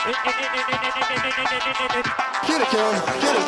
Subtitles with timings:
[0.00, 0.24] Get it,
[2.68, 2.96] Karen.
[3.20, 3.44] Get it.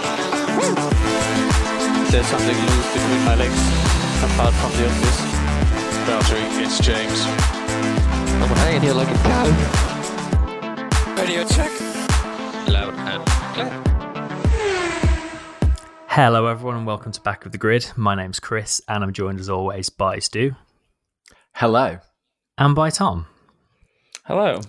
[2.12, 3.56] There's something loose between my legs,
[4.22, 5.18] apart from the obvious.
[6.04, 7.24] Valtteri, it's James.
[7.24, 9.46] I'm hanging here like a cow.
[11.16, 11.70] Radio check.
[12.68, 13.24] Loud and
[13.54, 13.70] clear.
[16.08, 17.90] Hello, everyone, and welcome to Back of the Grid.
[17.96, 20.54] My name's Chris, and I'm joined as always by Stu
[21.54, 22.00] Hello.
[22.58, 23.24] and by Tom.
[24.24, 24.60] Hello.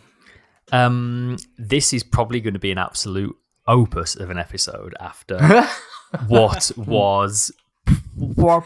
[0.73, 3.35] Um, this is probably going to be an absolute
[3.67, 5.37] opus of an episode after
[6.27, 7.51] what was
[8.15, 8.65] what,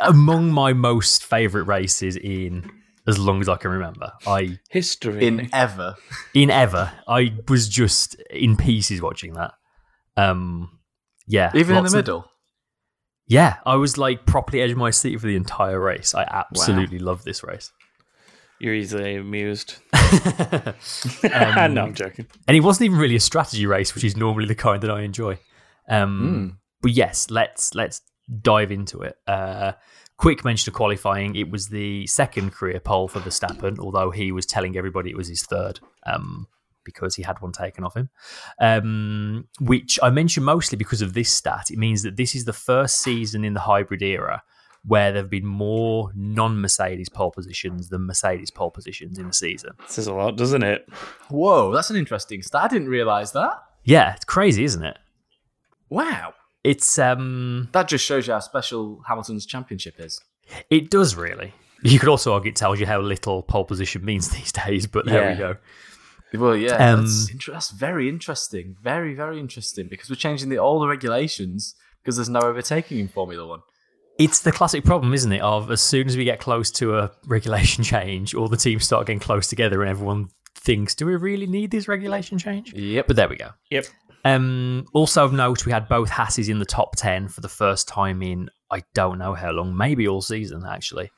[0.00, 2.70] among my most favourite races in
[3.06, 4.12] as long as I can remember.
[4.26, 5.26] I History.
[5.26, 5.96] In ever.
[6.34, 9.54] in ever, I was just in pieces watching that.
[10.16, 10.78] Um,
[11.26, 12.30] yeah, Even in lots the of- middle.
[13.26, 16.14] Yeah, I was like properly edge of my seat for the entire race.
[16.14, 17.70] I absolutely love this race.
[18.60, 19.76] You're easily amused.
[21.34, 22.26] Um, no, I'm joking.
[22.46, 25.02] and it wasn't even really a strategy race, which is normally the kind that I
[25.02, 25.38] enjoy.
[25.88, 28.00] Um, But yes, let's let's
[28.40, 29.16] dive into it.
[29.26, 29.72] Uh,
[30.16, 34.46] quick mention of qualifying: it was the second career pole for Verstappen, although he was
[34.46, 35.80] telling everybody it was his third.
[36.06, 36.46] Um,
[36.84, 38.08] because he had one taken off him,
[38.62, 41.70] um, which I mention mostly because of this stat.
[41.70, 44.42] It means that this is the first season in the hybrid era
[44.84, 49.70] where there have been more non-Mercedes pole positions than Mercedes pole positions in the season.
[49.86, 50.88] Says a lot, doesn't it?
[51.28, 52.62] Whoa, that's an interesting stat.
[52.64, 53.54] I didn't realise that.
[53.84, 54.98] Yeah, it's crazy, isn't it?
[55.90, 56.34] Wow.
[56.64, 60.20] It's um, That just shows you how special Hamilton's championship is.
[60.70, 61.54] it does really.
[61.82, 65.06] You could also argue it tells you how little pole position means these days, but
[65.06, 65.56] there we go.
[66.34, 68.76] Well, yeah, Um, that's, inter- that's very interesting.
[68.82, 73.08] Very, very interesting because we're changing the all the regulations because there's no overtaking in
[73.08, 73.60] Formula One.
[74.18, 75.40] It's the classic problem, isn't it?
[75.40, 79.06] Of as soon as we get close to a regulation change, all the teams start
[79.06, 83.06] getting close together, and everyone thinks, "Do we really need this regulation change?" Yep.
[83.06, 83.50] But there we go.
[83.70, 83.86] Yep.
[84.24, 87.86] Um, also of note, we had both Hasses in the top ten for the first
[87.86, 91.10] time in I don't know how long, maybe all season actually.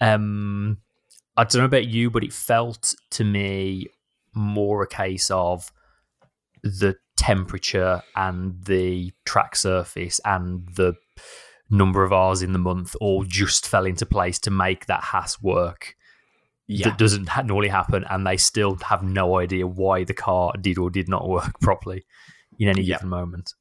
[0.00, 0.78] Um,
[1.36, 3.86] I don't know about you, but it felt to me
[4.34, 5.72] more a case of
[6.62, 10.94] the temperature and the track surface and the
[11.70, 15.40] number of hours in the month all just fell into place to make that Haas
[15.42, 15.94] work.
[16.66, 16.88] Yeah.
[16.90, 20.90] That doesn't normally happen, and they still have no idea why the car did or
[20.90, 22.04] did not work properly
[22.58, 22.96] in any Yeah.
[22.96, 23.54] given moment.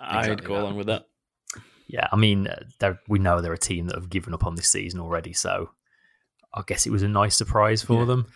[0.00, 0.60] I'd Exactly go that.
[0.62, 1.06] along with that.
[1.86, 2.46] Yeah, I mean,
[2.80, 5.70] uh, we know they're a team that have given up on this season already, so
[6.54, 8.04] I guess it was a nice surprise for Yeah.
[8.06, 8.26] them.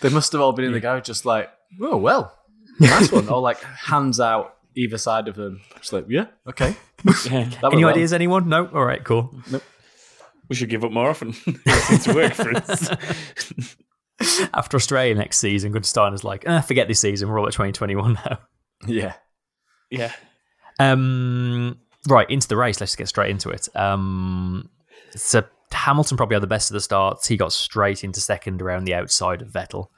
[0.00, 1.50] They must have all been in the garage just like,
[1.82, 2.34] oh, well,
[2.80, 3.28] nice one.
[3.28, 5.60] or like hands out either side of them.
[5.78, 6.76] Just like, yeah, okay.
[7.04, 7.94] That went Any well.
[7.94, 8.48] ideas, anyone?
[8.48, 8.66] No?
[8.66, 9.34] All right, cool.
[10.48, 11.34] We should give up more often.
[11.46, 12.90] it work for us.
[14.54, 18.14] After Australia next season, Guenther Steiner's like, eh, forget this season, we're all at 2021
[18.14, 18.38] now.
[18.86, 19.14] Yeah.
[19.90, 20.12] yeah.
[20.78, 22.80] Um, right, into the race.
[22.80, 23.68] Let's get straight into it.
[23.76, 24.68] Um,
[25.16, 25.42] so
[25.72, 27.26] Hamilton probably had the best of the starts.
[27.26, 29.88] He got straight into second around the outside of Vettel,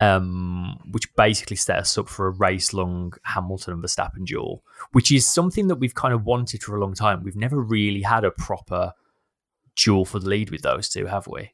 [0.00, 4.62] um, which basically set us up for a race long Hamilton and Verstappen duel,
[4.92, 7.22] which is something that we've kind of wanted for a long time.
[7.22, 8.92] We've never really had a proper
[9.76, 11.52] duel for the lead with those two, have we?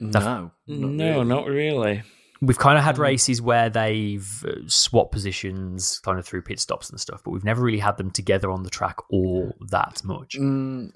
[0.00, 0.50] No.
[0.66, 2.02] no, not really.
[2.42, 6.90] We've kind of had races where they've uh, swapped positions kind of through pit stops
[6.90, 10.36] and stuff, but we've never really had them together on the track all that much.
[10.38, 10.90] Mm,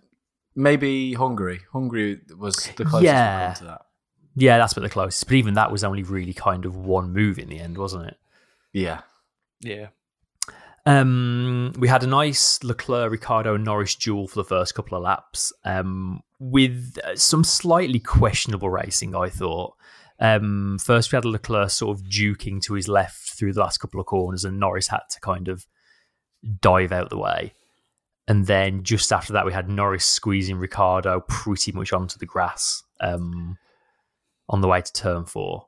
[0.56, 1.60] maybe Hungary.
[1.72, 3.48] Hungary was the closest Yeah.
[3.50, 3.82] we've to that.
[4.40, 5.26] Yeah, that's about the closest.
[5.26, 8.16] But even that was only really kind of one move in the end, wasn't it?
[8.72, 9.00] Yeah.
[9.60, 9.88] Yeah.
[10.86, 15.52] Um, we had a nice Leclerc, Ricciardo, Norris duel for the first couple of laps,
[15.64, 19.14] um, with uh, some slightly questionable racing.
[19.14, 19.74] I thought.
[20.20, 24.00] Um, first, we had Leclerc sort of duking to his left through the last couple
[24.00, 25.66] of corners, and Norris had to kind of
[26.60, 27.54] dive out the way.
[28.28, 32.82] And then just after that, we had Norris squeezing Ricciardo pretty much onto the grass
[33.00, 33.58] um,
[34.48, 35.66] on the way to turn four.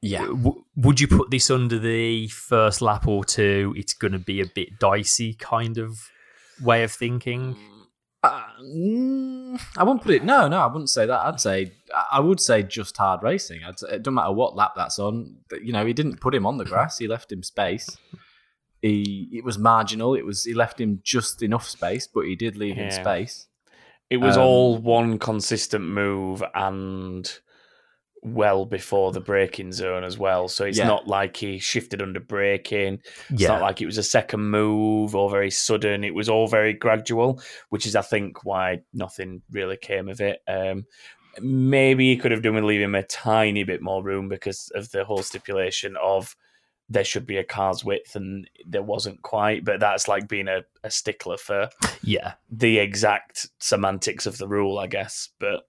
[0.00, 0.26] Yeah.
[0.26, 3.74] W- would you put this under the first lap or two?
[3.76, 5.98] It's going to be a bit dicey, kind of
[6.62, 7.56] way of thinking.
[8.22, 10.24] Uh, mm, I wouldn't put it.
[10.24, 11.20] No, no, I wouldn't say that.
[11.26, 11.72] I'd say
[12.12, 13.60] I would say just hard racing.
[13.64, 15.36] I'd, it doesn't matter what lap that's on.
[15.62, 16.98] You know, he didn't put him on the grass.
[16.98, 17.96] He left him space.
[18.82, 20.14] He it was marginal.
[20.14, 23.46] It was he left him just enough space, but he did leave him space.
[24.10, 27.30] It was Um, all one consistent move and
[28.22, 30.48] well before the braking zone as well.
[30.48, 30.86] So it's Yeah.
[30.86, 33.00] not like he shifted under braking.
[33.30, 33.48] It's Yeah.
[33.48, 36.04] not like it was a second move or very sudden.
[36.04, 40.42] It was all very gradual, which is, I think, why nothing really came of it.
[40.48, 40.86] Um,
[41.40, 44.90] maybe he could have done with leaving him a tiny bit more room because of
[44.90, 46.34] the whole stipulation of
[46.90, 49.64] there should be a car's width and there wasn't quite.
[49.64, 51.68] But that's like being a, a stickler for
[52.02, 55.28] Yeah, the exact semantics of the rule, I guess.
[55.38, 55.68] But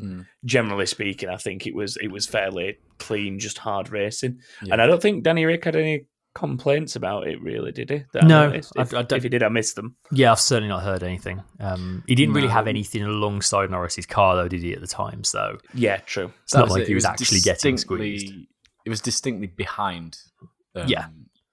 [0.00, 0.26] Mm.
[0.44, 4.40] generally speaking, I think it was it was fairly clean, just hard racing.
[4.62, 4.74] Yeah.
[4.74, 8.02] And I don't think Danny Rick had any complaints about it, really, did he?
[8.12, 8.72] That No, noticed?
[8.76, 9.94] I- If, I don't- if he did, I missed them.
[10.10, 10.32] yeah.
[10.32, 11.42] I've certainly not heard anything.
[11.60, 14.72] Um, he didn't really have anything alongside Norris's car, though, did he?
[14.74, 16.32] At the time, so Yeah, true.
[16.42, 16.86] it's not like it.
[16.88, 18.46] he It was, actually getting distinctly- squeezed.
[18.84, 20.18] It was distinctly behind.
[20.74, 21.06] Um, Yeah.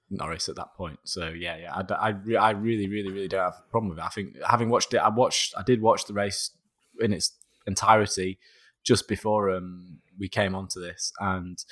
[0.10, 1.00] Norris at that point.
[1.06, 3.92] So yeah, yeah, I, d- I, re- I really, really, really don't have a problem
[3.92, 4.04] with it.
[4.04, 6.52] I think having watched it, I watched, I did watch the race
[7.00, 7.32] in its
[7.68, 8.40] entirety
[8.84, 11.64] just before um, we came onto this, and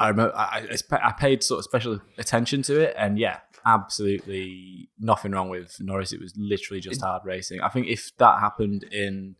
[0.00, 4.88] I remember I, I- I paid sort of special attention to it, and yeah, absolutely
[4.98, 6.12] nothing wrong with Norris.
[6.12, 7.60] It was literally just hard racing.
[7.60, 9.36] I think if that happened in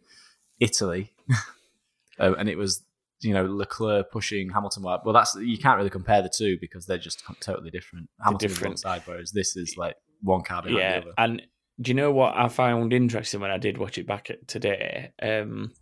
[0.60, 1.12] Italy,
[2.18, 2.82] um, and it was
[3.20, 6.86] you know Leclerc pushing Hamilton, well, well, that's you can't really compare the two because
[6.86, 8.08] they're just totally different.
[8.22, 8.78] Hamilton is one different.
[8.80, 11.14] side, whereas this is like one car behind yeah, the other.
[11.18, 11.42] and
[11.82, 15.12] do you know what I found interesting when I did watch it back today?
[15.20, 15.72] Um,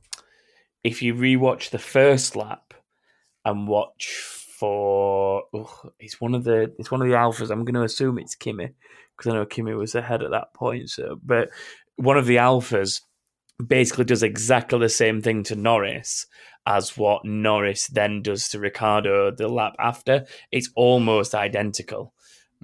[0.83, 2.73] if you rewatch the first lap
[3.45, 4.09] and watch
[4.59, 7.51] for, oh, it's one of the it's one of the alphas.
[7.51, 8.71] I'm going to assume it's Kimi
[9.17, 10.89] because I know Kimi was ahead at that point.
[10.91, 11.51] So, but
[11.97, 13.03] one of the alphas
[13.65, 16.27] basically does exactly the same thing to Norris
[16.67, 20.27] as what Norris then does to Ricciardo the lap after.
[20.51, 22.15] It's almost identical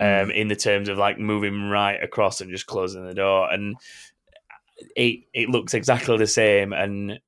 [0.01, 3.77] um, in the terms of like moving right across and just closing the door, and
[4.95, 7.19] it it looks exactly the same, and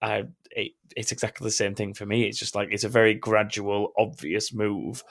[0.00, 2.24] I it, it's exactly the same thing for me.
[2.24, 5.02] It's just like it's a very gradual, obvious move.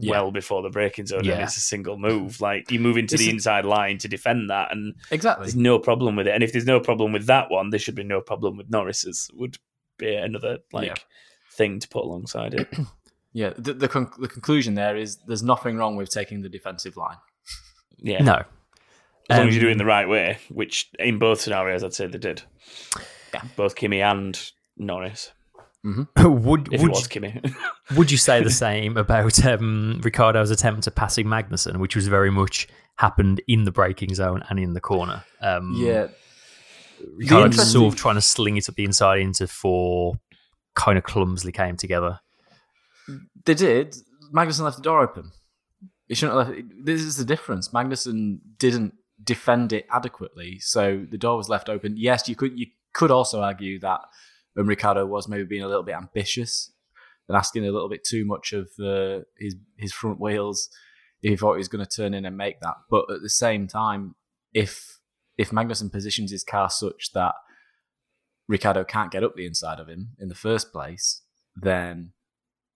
[0.00, 0.12] Yeah.
[0.12, 2.40] Well before the braking zone, and it's a single move.
[2.40, 5.46] Like you move into This the inside line to defend that, and exactly.
[5.46, 6.34] there's no problem with it.
[6.34, 9.28] And if there's no problem with that one, there should be no problem with Norris's.
[9.34, 9.56] Would
[9.98, 10.94] be another like Yeah.
[11.50, 12.68] thing to put alongside it.
[13.40, 16.96] Yeah, the the, con- the conclusion there is there's nothing wrong with taking the defensive
[16.96, 17.18] line.
[18.10, 18.42] Yeah, No,
[19.30, 22.06] as long as you're Um, doing the right way, which in both scenarios I'd say
[22.06, 22.42] they did.
[23.34, 23.42] Yeah.
[23.56, 24.34] both Kimi and
[24.76, 25.32] Norris.
[25.84, 27.40] would If would it was you, Kimi,
[27.96, 32.30] would you say the same about um, Ricciardo's attempt at passing Magnussen, which was very
[32.30, 35.24] much happened in the braking zone and in the corner?
[35.40, 35.74] Um,
[37.16, 40.14] Ricardo interesting- just sort of trying to sling it up the inside into four,
[40.74, 42.18] kind of clumsily came together.
[43.44, 43.96] They did.
[44.32, 45.30] Magnussen left the door open.
[46.06, 46.68] He shouldn't have left.
[46.84, 47.68] This is the difference.
[47.68, 51.94] Magnussen didn't defend it adequately, so the door was left open.
[51.96, 54.00] Yes, you could you could also argue that
[54.58, 56.72] um, Ricciardo was maybe being a little bit ambitious
[57.28, 60.70] and asking a little bit too much of uh, his his front wheels
[61.20, 62.74] he thought he was going to turn in and make that.
[62.90, 64.14] But at the same time,
[64.52, 64.98] if
[65.36, 67.34] if Magnussen positions his car such that
[68.48, 71.22] Ricciardo can't get up the inside of him in the first place,
[71.54, 72.12] then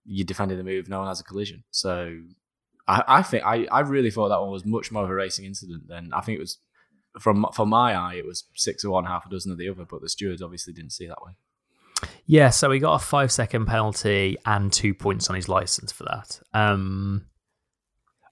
[0.04, 1.64] you're defending the move, no one has a collision.
[1.70, 2.20] So
[2.86, 5.44] I, I think I, I really thought that one was much more of a racing
[5.44, 6.58] incident than I think it was
[7.20, 9.84] from from my eye it was six of one, half a dozen of the other,
[9.84, 11.32] but the stewards obviously didn't see that way.
[12.26, 16.04] Yeah, so he got a five second penalty and two points on his license for
[16.04, 16.40] that.
[16.52, 17.26] Um,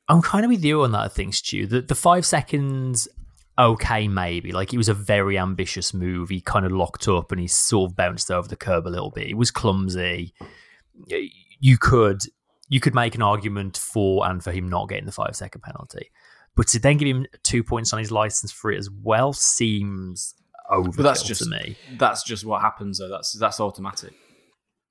[0.08, 1.66] I'm kind of with you on that, I think, Stu.
[1.66, 3.06] The, the five seconds,
[3.56, 4.50] okay, maybe.
[4.50, 6.30] Like, it was a very ambitious move.
[6.30, 9.10] He kind of locked up and he sort of bounced over the curb a little
[9.10, 9.28] bit.
[9.28, 10.34] It was clumsy.
[11.60, 12.22] You could
[12.68, 16.10] you could make an argument for and for him not getting the five second penalty.
[16.56, 20.34] But to then give him two points on his license for it as well seems
[20.70, 21.76] overkill But that's just to me.
[21.98, 23.08] That's just what happens though.
[23.08, 24.12] That's that's automatic.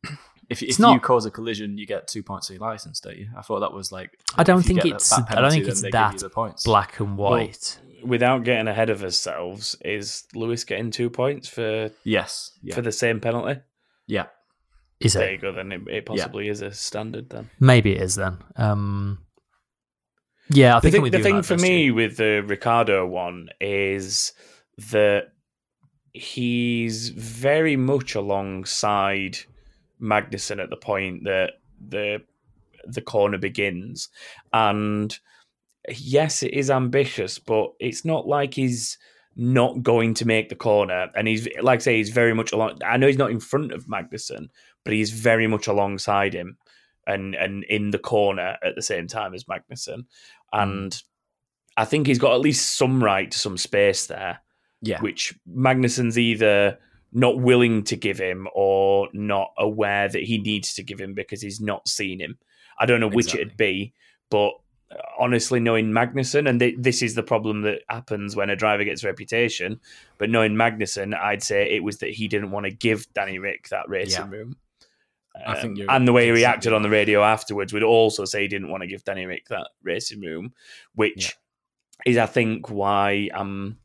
[0.50, 3.16] If, if not- you cause a collision, you get two points on your license, don't
[3.16, 3.30] you?
[3.38, 4.20] I thought that was like.
[4.36, 5.08] I don't think it's.
[5.12, 6.64] that I don't think it's that you the points.
[6.64, 7.78] black and white.
[8.04, 12.58] without getting ahead of ourselves, is Lewis getting two points for Yes.
[12.64, 12.74] Yeah.
[12.74, 13.62] for the same penalty?
[14.08, 14.26] yeah.
[15.00, 15.42] Is it?
[15.42, 17.30] Then it, it possibly is a standard.
[17.30, 18.38] Then Maybe it is then.
[18.58, 19.20] Um,
[20.50, 21.94] yeah, I the think I'm thing, the thing for me Stu.
[21.94, 24.34] with the Ricciardo one is
[24.92, 25.30] that
[26.12, 29.38] he's very much alongside
[30.02, 32.22] Magnussen at the point that the
[32.86, 34.10] the corner begins,
[34.52, 35.18] and
[35.88, 38.98] yes, it is ambitious, but it's not like he's
[39.36, 41.10] not going to make the corner.
[41.16, 42.80] And he's like I say, he's very much along.
[42.86, 44.50] I know he's not in front of Magnussen,
[44.90, 46.58] but he's very much alongside him
[47.06, 50.06] and and in the corner at the same time as Magnussen.
[50.52, 50.60] Hmm.
[50.60, 51.04] And
[51.78, 54.40] I think he's got at least some right to some space there,
[54.82, 55.00] Yeah.
[55.02, 56.80] which Magnussen's either
[57.14, 61.40] not willing to give him or not aware that he needs to give him because
[61.42, 62.40] he's not seen him.
[62.80, 63.42] I don't know which Exactly.
[63.42, 63.94] it'd be,
[64.32, 64.54] but
[65.20, 69.04] honestly, knowing Magnussen, and th- this is the problem that happens when a driver gets
[69.04, 69.80] a reputation,
[70.18, 73.70] but knowing Magnussen, I'd say it was that he didn't want to give Danny Rick
[73.70, 74.38] that racing Yeah.
[74.38, 74.56] room.
[75.36, 78.26] I think Um, you're and the way he reacted on the radio afterwards would also
[78.26, 80.54] say he didn't want to give Danny Rick that racing room,
[80.96, 81.36] which
[82.06, 83.78] is, I think, why I'm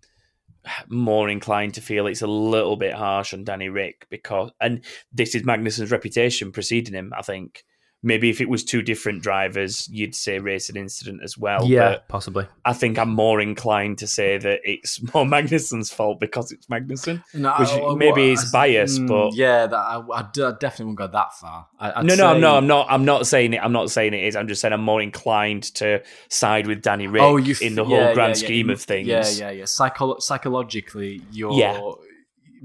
[0.89, 5.35] more inclined to feel it's a little bit harsh on Danny Rick because, and this
[5.35, 7.13] is Magnussen's reputation preceding him.
[7.17, 7.65] I think
[8.05, 11.65] maybe if it was two different drivers, you'd say racing incident as well.
[11.67, 12.47] yeah, but possibly.
[12.65, 17.25] I think I'm more inclined to say that it's more Magnussen's fault because it's Magnussen.
[17.35, 20.53] No, Which I- maybe I- is bias, mm, but- yeah, that, I, I d- I
[20.53, 21.67] definitely won't go that far.
[21.81, 22.57] I, no, no, I'm say- not.
[22.59, 22.87] I'm not.
[22.91, 23.61] I'm not saying it.
[23.63, 24.37] I'm not saying it is.
[24.37, 27.75] I'm just saying I'm more inclined to side with Danny Rick Oh, you f- in
[27.75, 28.47] the whole yeah, grand yeah, yeah.
[28.47, 29.09] scheme of things.
[29.09, 29.65] Yeah, yeah, yeah.
[29.65, 31.81] Psycho- psychologically, you're Yeah.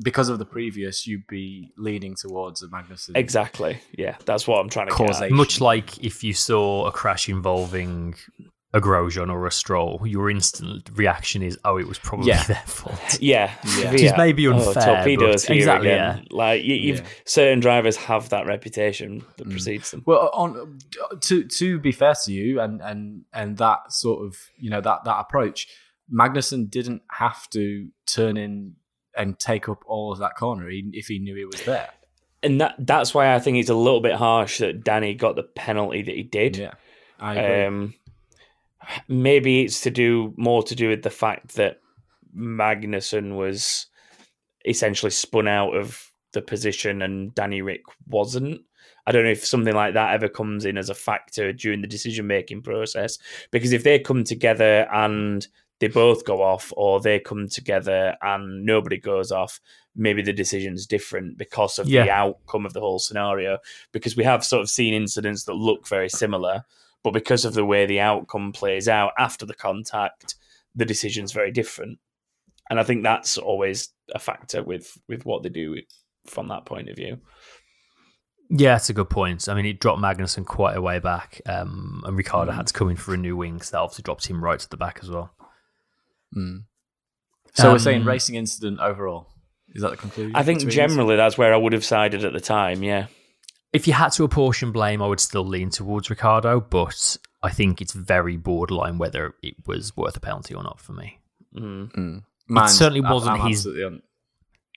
[0.02, 3.12] Because of the previous, you'd be leaning towards a Magnussen.
[3.16, 3.80] Exactly.
[3.98, 5.08] Yeah, that's what I'm trying to get.
[5.08, 5.36] Causation.
[5.36, 8.16] Much like if you saw a crash involving
[8.72, 12.44] a Grosjean or a Stroll, your instant reaction is, "Oh, it was probably Yeah.
[12.44, 13.92] their fault." Yeah, Yeah.
[13.92, 16.28] Which is maybe unfair, torpedoes but- exactly, again.
[16.30, 17.06] Like you, you've Yeah.
[17.26, 19.52] certain drivers have that reputation that Mm.
[19.52, 20.04] precedes them.
[20.06, 20.78] Well, on
[21.22, 25.04] to to be fair to you, and and and that sort of you know that
[25.04, 25.68] that approach,
[26.14, 28.76] Magnussen didn't have to turn in
[29.16, 31.90] and take up all of that corner if he knew it was there.
[32.42, 35.44] And that that's why I think it's a little bit harsh that Danny got the
[35.44, 36.58] penalty that he did.
[36.58, 36.74] Yeah,
[37.20, 37.66] I agree.
[37.66, 37.94] Um,
[39.08, 41.80] maybe it's to do more to do with the fact that
[42.36, 43.88] Magnussen was
[44.66, 48.62] essentially spun out of the position and Danny Rick wasn't.
[49.08, 51.88] I don't know if something like that ever comes in as a factor during the
[51.88, 53.18] decision making process.
[53.52, 55.48] Because if they come together and
[55.80, 59.60] they both go off, or they come together and nobody goes off,
[59.96, 63.60] maybe the decision's different because of the outcome of the whole scenario.
[63.92, 66.66] Because we have sort of seen incidents that look very similar,
[67.04, 70.36] but because of the way the outcome plays out after the contact,
[70.76, 72.00] the decision's very different.
[72.70, 75.78] And I think that's always a factor with with what they do
[76.26, 77.20] from that point of view.
[78.52, 79.48] Yeah, that's a good point.
[79.48, 82.90] I mean, it dropped Magnussen quite a way back, um, and Ricciardo had to come
[82.90, 85.10] in for a new wing, so that obviously dropped him right to the back as
[85.10, 85.32] well.
[86.36, 86.64] Mm.
[87.54, 89.28] So we're Um, saying racing incident overall.
[89.74, 90.36] Is that the conclusion?
[90.36, 92.84] I think generally that's where I would have sided at the time.
[92.84, 93.08] Yeah,
[93.74, 97.82] If you had to apportion blame, I would still lean towards Ricciardo, but I think
[97.82, 101.20] it's very borderline whether it was worth a penalty or not for me.
[101.56, 101.92] mm.
[101.94, 102.24] Mm.
[102.48, 104.02] Mine's- certainly wasn't I'm his- absolutely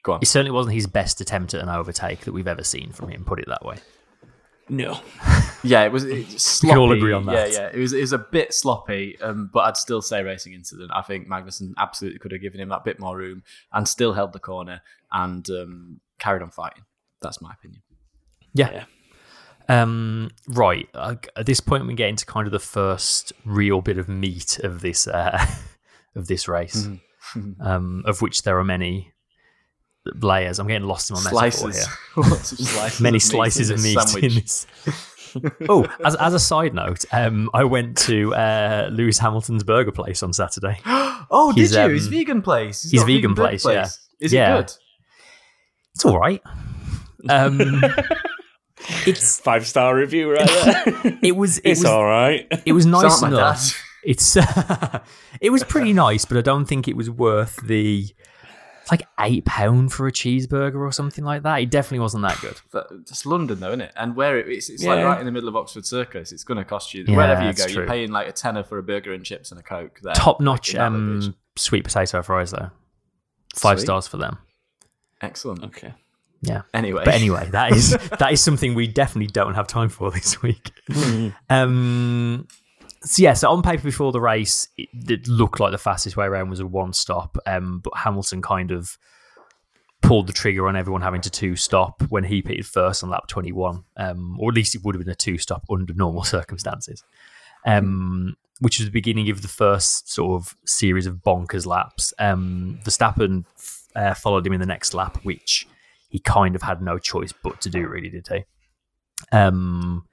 [0.03, 0.19] Go on.
[0.21, 3.25] It certainly wasn't his best attempt at an overtake that we've ever seen from him,
[3.25, 3.77] put it that way.
[4.69, 5.01] No.
[5.63, 6.71] Yeah, it was it, We sloppy.
[6.73, 7.53] can all agree on that.
[7.53, 10.55] Yeah, yeah, it was it was a bit sloppy, um, but I'd still say racing
[10.55, 10.91] incident.
[10.95, 13.43] I think Magnussen absolutely could have given him that bit more room
[13.73, 16.85] and still held the corner and um, carried on fighting.
[17.21, 17.83] That's my opinion.
[18.55, 18.85] Yeah.
[19.69, 20.89] Um, right.
[20.93, 24.59] Uh, at this point, we get into kind of the first real bit of meat
[24.59, 25.45] of this uh,
[26.17, 26.89] of this race,
[27.61, 29.12] um, of which there are many
[30.05, 30.59] layers.
[30.59, 31.83] I'm getting lost in my metaphor here.
[32.17, 33.01] Lots of slices.
[33.01, 34.25] Many of slices of meat sandwich.
[34.25, 34.67] in this.
[35.69, 40.23] oh, as, as a side note, um, I went to uh, Lewis Hamilton's burger place
[40.23, 40.79] on Saturday.
[40.87, 41.83] oh, His, did you?
[41.85, 42.83] um, his vegan place.
[42.83, 43.89] his got a vegan burger place, yeah.
[44.21, 44.59] Is Yeah.
[44.59, 44.73] it good?
[45.95, 46.43] It's all right.
[47.29, 47.61] Um,
[49.07, 51.19] it's Five star review right there.
[51.23, 52.47] it was it it's was all right.
[52.67, 53.83] it was nice Sound like my enough.
[54.05, 54.37] It's
[55.41, 58.07] it was pretty nice, but I don't think it was worth the
[58.83, 61.57] it's like eight pound for a cheeseburger or something like that.
[61.63, 62.61] It definitely wasn't that good.
[62.71, 63.93] But it's London, though, isn't it?
[63.97, 66.31] And where it, it's, it's like right in the middle of Oxford Circus.
[66.33, 67.73] It's going to cost you Yeah, wherever you that's go.
[67.73, 70.01] You're paying like a tenner for a burger and chips and a coke.
[70.03, 71.31] There, Top notch in that location.
[71.33, 72.71] um, sweet potato fries though.
[73.55, 73.87] Five Sweet.
[73.87, 74.39] stars for them.
[75.21, 75.63] Excellent.
[75.65, 75.95] Okay.
[76.41, 76.63] Yeah.
[76.75, 80.43] Anyway, But anyway, that is that is something we definitely don't have time for this
[80.43, 80.73] week.
[81.49, 82.49] um,
[83.05, 86.27] so yeah, so on paper before the race, it, it looked like the fastest way
[86.27, 88.97] around was a one stop, um, but Hamilton kind of
[90.03, 93.27] pulled the trigger on everyone having to two stop when he pitted first on lap
[93.29, 96.23] twenty one, um, or at least it would have been a two stop under normal
[96.25, 97.05] circumstances.
[97.65, 102.15] Um, which was the beginning of the first sort of series of bonkers laps.
[102.21, 103.45] Um, Verstappen
[103.97, 105.67] uh, followed him in the next lap, which
[106.09, 108.45] he kind of had no choice but to do, really, did he?
[109.33, 110.07] Um,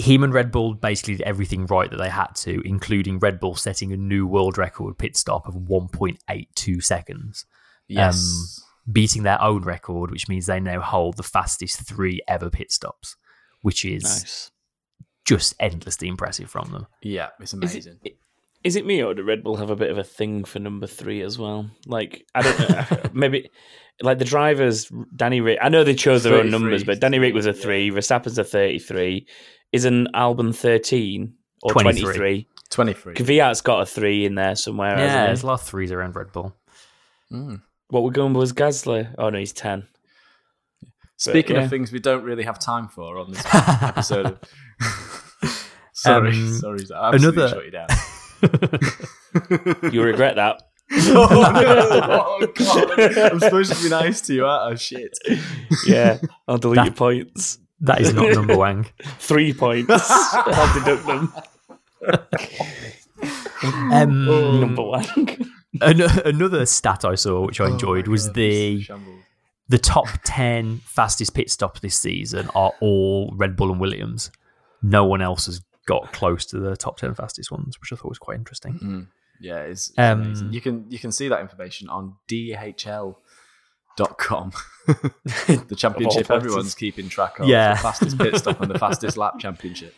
[0.00, 3.54] him and Red Bull basically did everything right that they had to, including Red Bull
[3.54, 7.44] setting a new world record pit stop of 1.82 seconds,
[7.88, 12.50] yes, um, beating their own record, which means they now hold the fastest three ever
[12.50, 13.16] pit stops,
[13.62, 14.50] which is Nice.
[15.24, 16.86] just endlessly impressive from them.
[17.02, 17.98] yeah, it's amazing.
[18.04, 18.16] it,
[18.62, 20.86] is it me or do Red Bull have a bit of a thing for number
[20.86, 21.70] three as well?
[21.86, 23.50] Like I don't know, maybe
[24.02, 25.58] like the drivers, Danny Rick.
[25.62, 27.62] I know they chose their own numbers, but Danny Rick was a yeah.
[27.62, 27.90] three.
[27.90, 29.26] Verstappen's a thirty-three.
[29.72, 32.02] Isn't Albon thirteen or 23.
[32.02, 32.48] twenty-three?
[32.70, 33.14] Twenty-three.
[33.14, 34.90] Kvyat's got a three in there somewhere.
[34.90, 36.54] Yeah, hasn't there's a lot of threes around Red Bull.
[37.32, 37.62] Mm.
[37.88, 39.12] What we're going with was Gasly.
[39.18, 39.86] Oh no, he's ten.
[41.16, 41.64] Speaking yeah.
[41.64, 44.40] of things we don't really have time for on this episode of.
[45.92, 47.88] sorry, Um, sorry, I absolutely another- shut you down.
[49.92, 50.62] You regret that.
[50.92, 52.40] oh, no.
[52.40, 53.00] oh god!
[53.32, 54.76] I'm supposed to be nice to you, aren't I?
[54.76, 55.16] Shit.
[55.86, 56.18] Yeah,
[56.48, 57.58] I'll delete That- your points.
[57.82, 58.86] that is not Numberwang.
[59.18, 59.90] Three points.
[60.10, 61.32] I'll deduct them.
[63.92, 64.24] Um,
[64.60, 65.06] Number one.
[65.80, 69.22] an- another stat I saw, which I enjoyed, Oh was God, the this is shambles.
[69.68, 74.30] the top 10 fastest pit stops this season are all Red Bull and Williams.
[74.82, 78.08] No one else has got close to the top 10 fastest ones, which I thought
[78.08, 78.78] was quite interesting.
[78.82, 79.06] Mm.
[79.40, 80.52] Yeah, it's, it's Um, amazing.
[80.52, 83.14] You can you can see that information on DHL.com.
[84.86, 87.48] the championship everyone's keeping track of.
[87.48, 87.74] Yeah.
[87.74, 89.94] The fastest pit stop and the fastest lap championship.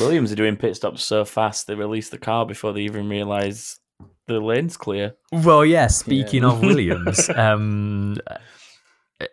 [0.00, 3.78] Williams are doing pit stops so fast they release the car before they even realise
[4.26, 5.14] the lane's clear.
[5.30, 6.52] Well, yeah, speaking Yeah.
[6.52, 8.16] of Williams, um,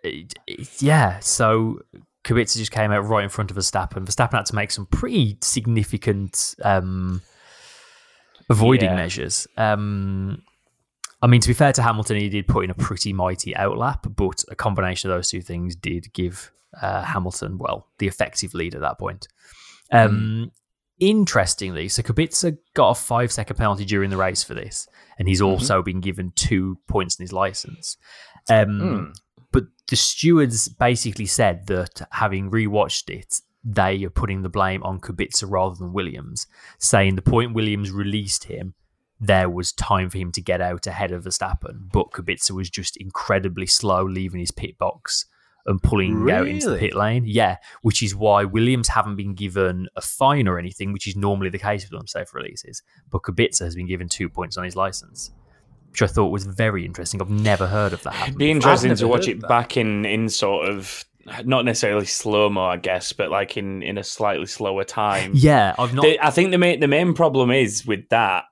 [0.04, 1.80] it- it- yeah, so
[2.24, 4.06] Kubica just came out right in front of Verstappen.
[4.06, 7.22] Verstappen had to make some pretty significant um,
[8.50, 8.96] avoiding Yeah.
[8.96, 9.48] measures.
[9.58, 10.44] Um,
[11.22, 14.16] I mean, to be fair to Hamilton, he did put in a pretty mighty outlap,
[14.16, 16.52] but a combination of those two things did give
[16.82, 19.28] uh, Hamilton, well, the effective lead at that point.
[19.92, 20.52] Um,
[21.00, 24.88] Interestingly, so Kubica got a five second penalty during the race for this,
[25.18, 27.98] and he's also been given two points in his license.
[28.48, 29.14] Um,
[29.52, 35.00] But the stewards basically said that having rewatched it, they are putting the blame on
[35.00, 38.74] Kubica rather than Williams, saying the point Williams released him,
[39.20, 42.98] there was time for him to get out ahead of Verstappen, but Kubica was just
[42.98, 45.26] incredibly slow leaving his pit box
[45.68, 47.24] and pulling out into the pit lane.
[47.28, 51.50] Yeah, which is why Williams haven't been given a fine or anything, which is normally
[51.50, 52.82] the case with unsafe releases.
[53.12, 55.30] But Kubica has been given two points on his license,
[55.92, 57.22] which I thought was very interesting.
[57.22, 58.16] I've never heard of that.
[58.24, 59.48] It'd be interesting to watch it that.
[59.48, 61.06] back in in sort of
[61.46, 65.32] not necessarily slow mo, I guess, but like in in a slightly slower time.
[65.36, 66.04] Yeah, I've not.
[66.04, 68.46] The- I think the main the main problem is with that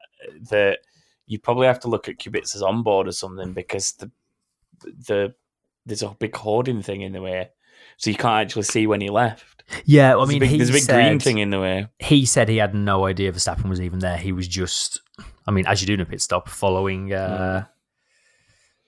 [0.49, 0.79] that
[1.25, 4.11] you probably have to look at Kubica's onboard or something because the
[5.07, 5.33] the
[5.85, 7.49] there's a big hoarding thing in the way,
[7.99, 9.45] so you can't actually see when he left.
[9.85, 11.59] yeah, I There's mean, a big, he there's a big said, green thing in the
[11.59, 11.87] way.
[11.99, 14.17] He said he had no idea Verstappen was even there.
[14.17, 14.99] He was just,
[15.45, 17.13] I mean, as you do in a pit stop, following.
[17.13, 17.65] Uh,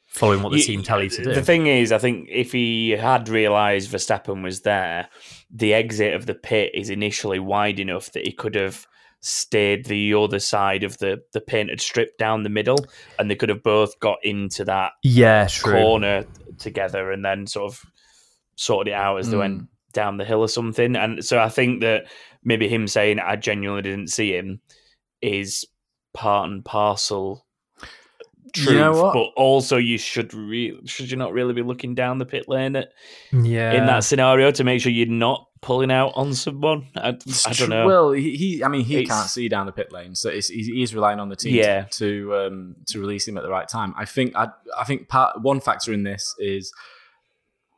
[0.08, 1.34] Following what the You- team tell you to do.
[1.34, 5.08] The thing is, I think if he had realised Verstappen was there,
[5.50, 8.86] the exit of the pit is initially wide enough that he could have
[9.21, 12.86] stayed the other side of the, the painted strip down the middle,
[13.19, 15.71] and they could have both got into that yeah, true.
[15.71, 16.26] corner
[16.60, 17.86] together and then sort of
[18.62, 20.95] sorted it out as they went down the hill or something.
[20.95, 22.06] And so I think that
[22.43, 24.62] maybe him saying I genuinely didn't see him
[25.21, 25.65] is
[26.13, 27.45] part and parcel
[28.56, 28.76] You truth.
[28.78, 29.13] know what?
[29.13, 32.76] But also you should re- should you not really be looking down the pit lane
[32.76, 32.89] at,
[33.32, 33.74] Yeah.
[33.74, 36.88] in that scenario to make sure you're not pulling out on someone?
[36.95, 37.10] I,
[37.47, 37.86] I don't know.
[37.86, 40.47] Well, he, he I mean, he It's- can't see down the pit lane, so it's,
[40.50, 41.84] he's, he's relying on the team Yeah.
[41.84, 43.93] to to, um, to release him at the right time.
[43.97, 46.71] I think I, I think part one factor in this is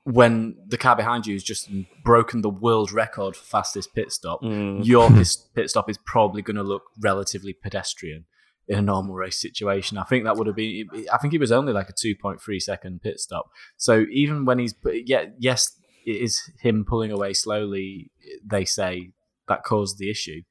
[0.06, 1.70] when the car behind you has just
[2.04, 4.42] broken the world record for fastest pit stop.
[4.42, 4.86] Mm.
[4.86, 5.10] Your
[5.56, 8.26] pit stop is probably going to look relatively pedestrian
[8.68, 9.98] in a normal race situation.
[9.98, 10.89] I think that would have been.
[11.12, 13.46] I think it was only like a two point three second pit stop.
[13.78, 15.72] So even when he's, yeah, yes,
[16.06, 18.12] it is him pulling away slowly.
[18.46, 19.12] They say
[19.48, 20.42] that caused the issue,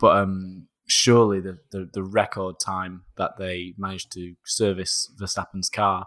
[0.00, 6.06] but um, surely the, the the record time that they managed to service Verstappen's car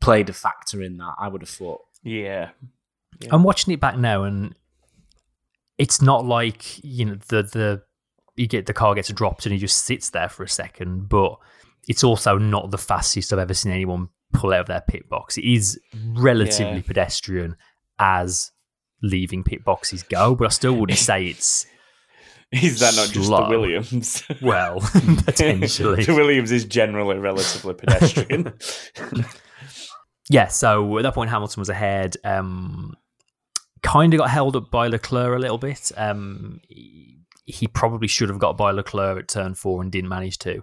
[0.00, 1.14] played a factor in that.
[1.18, 1.80] I would have thought.
[2.02, 2.50] yeah.
[3.30, 4.54] I'm watching it back now, and
[5.76, 7.82] it's not like you know the the
[8.36, 11.36] you get the car gets dropped and he just sits there for a second, but
[11.88, 15.36] it's also not the fastest I've ever seen anyone pull out of their pit box.
[15.36, 15.78] It is
[16.14, 16.82] relatively Yeah.
[16.86, 17.56] pedestrian
[17.98, 18.52] as
[19.02, 21.66] leaving pit boxes go, but I still wouldn't say it's
[22.52, 24.22] Is that not just the Williams?
[24.40, 24.80] well
[25.26, 26.04] potentially.
[26.04, 28.54] the Williams is generally relatively pedestrian.
[30.30, 32.16] Yeah, so at that point, Hamilton was ahead.
[32.24, 32.94] Um,
[33.82, 35.90] kind of got held up by Leclerc a little bit.
[35.96, 40.38] Um, he, he probably should have got by Leclerc at turn four and didn't manage
[40.38, 40.62] to,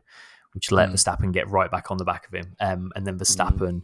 [0.53, 0.93] which let Mm.
[0.93, 2.55] Verstappen get right back on the back of him.
[2.59, 3.81] Um, and then Verstappen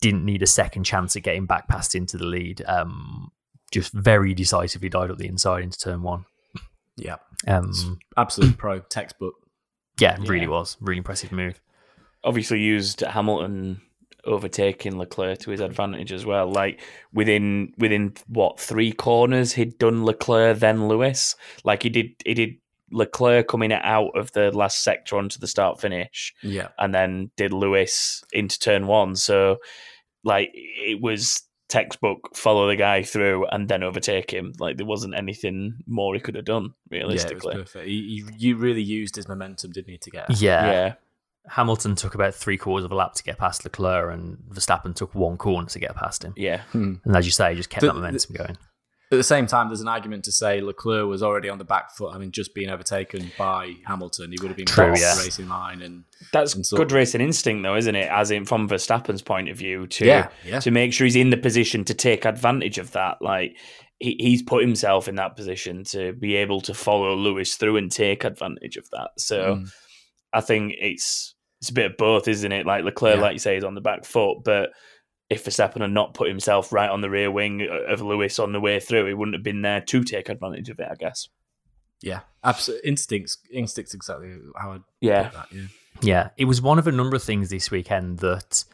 [0.00, 2.62] didn't need a second chance at getting back past into the lead.
[2.66, 3.32] Um,
[3.72, 6.24] just very decisively died up the inside into turn one.
[6.96, 9.34] Yeah, Um, absolute pro textbook.
[9.98, 10.48] yeah, it really Yeah.
[10.50, 11.60] was really impressive move.
[12.24, 13.80] Obviously, used Hamilton
[14.24, 16.50] overtaking Leclerc to his advantage as well.
[16.50, 16.80] Like
[17.12, 21.36] within within what three corners he'd done Leclerc then Lewis.
[21.64, 22.50] Like he did he did
[22.92, 26.68] Leclerc coming out of the last sector onto the start finish, Yeah.
[26.78, 29.14] and then did Lewis into turn one.
[29.16, 29.58] So
[30.24, 34.52] like it was textbook follow the guy through and then overtake him.
[34.58, 37.52] Like there wasn't anything more he could have done realistically.
[37.52, 37.80] Yeah, it was realistically.
[37.84, 37.86] perfect.
[37.86, 40.40] He, he, you really used his momentum, didn't he, to get?
[40.40, 40.66] Yeah.
[40.66, 40.94] yeah.
[41.48, 45.14] Hamilton took about three quarters of a lap to get past Leclerc, and Verstappen took
[45.14, 46.32] one corner to get past him.
[46.36, 46.62] Yeah.
[46.72, 48.58] And as you say, he just kept The- that momentum going.
[49.12, 51.90] At the same time, there's an argument to say Leclerc was already on the back
[51.96, 54.30] foot, having just been overtaken by Hamilton.
[54.30, 55.16] He would have been True, off yeah.
[55.16, 58.08] the racing line, and That's And so- good racing instinct, though, isn't it?
[58.08, 60.60] As in, from Verstappen's point of view, to Yeah, yeah.
[60.60, 63.16] to make sure he's in the position to take advantage of that.
[63.20, 63.56] Like
[63.98, 67.90] he, he's put himself in that position to be able to follow Lewis through and
[67.90, 69.08] take advantage of that.
[69.18, 69.72] So Mm.
[70.32, 72.64] I think it's it's a bit of both, isn't it?
[72.66, 73.22] Like Leclerc, Yeah.
[73.22, 74.70] like you say, is on the back foot, but
[75.28, 78.60] if Verstappen had not put himself right on the rear wing of Lewis on the
[78.60, 80.88] way through, he wouldn't have been there to take advantage of it.
[80.90, 81.28] I guess.
[82.02, 83.36] yeah, absolutely instincts.
[83.52, 85.28] Instincts exactly how I'd Yeah.
[85.28, 85.46] that.
[85.52, 85.62] Yeah,
[86.00, 88.64] Yeah, it was one of a number of things this weekend that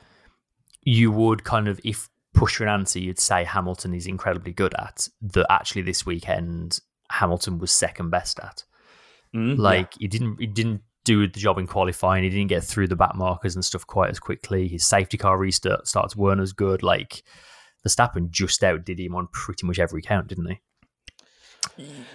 [0.82, 4.74] you would kind of, if push for an answer, you'd say Hamilton is incredibly good
[4.78, 5.08] at.
[5.20, 6.78] That actually this weekend
[7.10, 8.62] Hamilton was second best at.
[9.34, 12.22] Mm, Like he didn't, he didn't do the job in qualifying.
[12.24, 14.68] He didn't get through the back markers and stuff quite as quickly.
[14.68, 16.82] His safety car restart starts weren't as good.
[16.82, 17.22] Like
[17.86, 20.60] Verstappen just outdid him on pretty much every count, didn't he?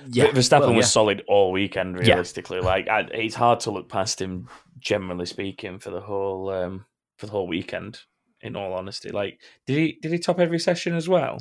[0.07, 0.27] yeah.
[0.27, 1.95] Verstappen well, was solid all weekend.
[1.95, 2.13] Yeah.
[2.13, 4.47] Realistically, like I, it's hard to look past him.
[4.79, 6.85] Generally speaking, for the whole um,
[7.17, 7.99] for the whole weekend.
[8.43, 11.37] In all honesty, like did he did he top every session as well?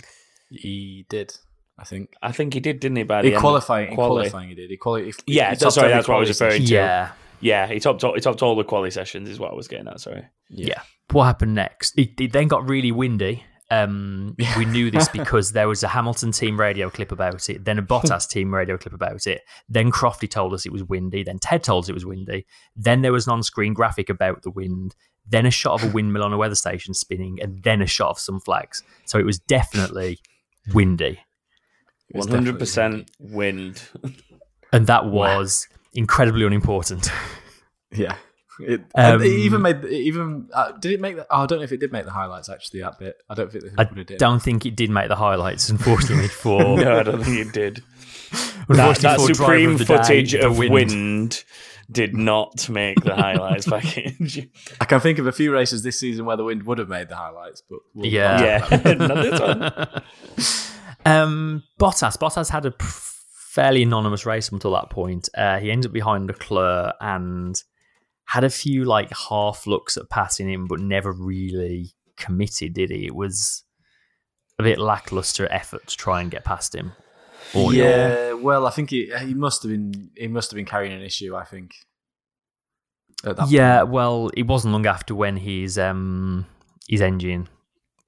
[0.50, 1.34] He did,
[1.78, 2.12] I think.
[2.20, 3.04] I think he did, didn't he?
[3.04, 3.40] By the In end?
[3.40, 4.28] qualifying, quali.
[4.28, 4.68] qualifying, he did.
[4.68, 6.66] He quali- if- Yeah, he sorry, that's what I was quali referring session.
[6.66, 6.72] to.
[6.74, 7.12] Yeah.
[7.40, 9.28] Yeah, he topped all, he topped all the quali sessions.
[9.28, 10.00] Is what I was getting at.
[10.00, 10.24] Sorry.
[10.48, 10.82] Yeah.
[11.10, 11.98] What happened next?
[11.98, 13.44] It, it then got really windy.
[13.72, 17.78] Um, we knew this because there was a Hamilton team radio clip about it, then
[17.78, 19.42] a Bottas team radio clip about it.
[19.68, 21.22] Then Crofty told us it was windy.
[21.22, 22.46] Then Ted told us it was windy.
[22.74, 24.96] Then there was an on-screen graphic about the wind.
[25.28, 28.10] Then a shot of a windmill on a weather station spinning, and then a shot
[28.10, 28.82] of some flags.
[29.04, 30.18] So it was definitely
[30.74, 31.20] windy,
[32.08, 33.82] It was One hundred definitely percent wind.
[34.72, 37.10] and that was incredibly unimportant.
[37.92, 38.14] Yeah.
[38.60, 41.46] It, and it Um, even made it even uh, did it make the, oh, I
[41.46, 43.72] don't know if it did make the highlights actually that bit I don't think it
[43.76, 46.28] I would have did don't think it did make the highlights, unfortunately.
[46.42, 47.82] For no, I don't think it did.
[48.68, 51.42] That, that supreme of the day, footage of wind.
[51.90, 54.48] did not make the highlights package.
[54.80, 57.08] I can think of a few races this season where the wind would have made
[57.08, 58.68] the highlights but we'll Yeah.
[58.70, 60.02] yeah, not this one.
[61.04, 62.16] Um, Bottas.
[62.18, 62.86] Bottas had a p-
[63.50, 65.28] fairly anonymous race until that point.
[65.36, 67.60] Uh, he ended up behind Leclerc and
[68.26, 73.06] had a few like half looks at passing him, but never really committed, did he?
[73.06, 73.64] It was
[74.60, 76.92] a bit lackluster effort to try and get past him.
[77.54, 80.92] Or yeah well I think he, he must have been he must have been carrying
[80.92, 81.74] an issue I think
[83.24, 83.90] at that yeah, point.
[83.92, 86.46] well, it wasn't long after when his um
[86.88, 87.48] his engine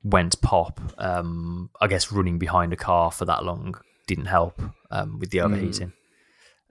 [0.05, 0.81] went pop.
[0.99, 3.75] Um, I guess running behind a car for that long
[4.07, 4.61] didn't help
[4.91, 5.93] um, with the overheating.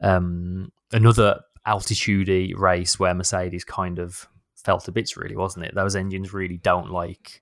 [0.02, 5.76] Um, another altitude race where Mercedes kind of fell to bits, really, wasn't it?
[5.76, 7.42] Those engines really don't like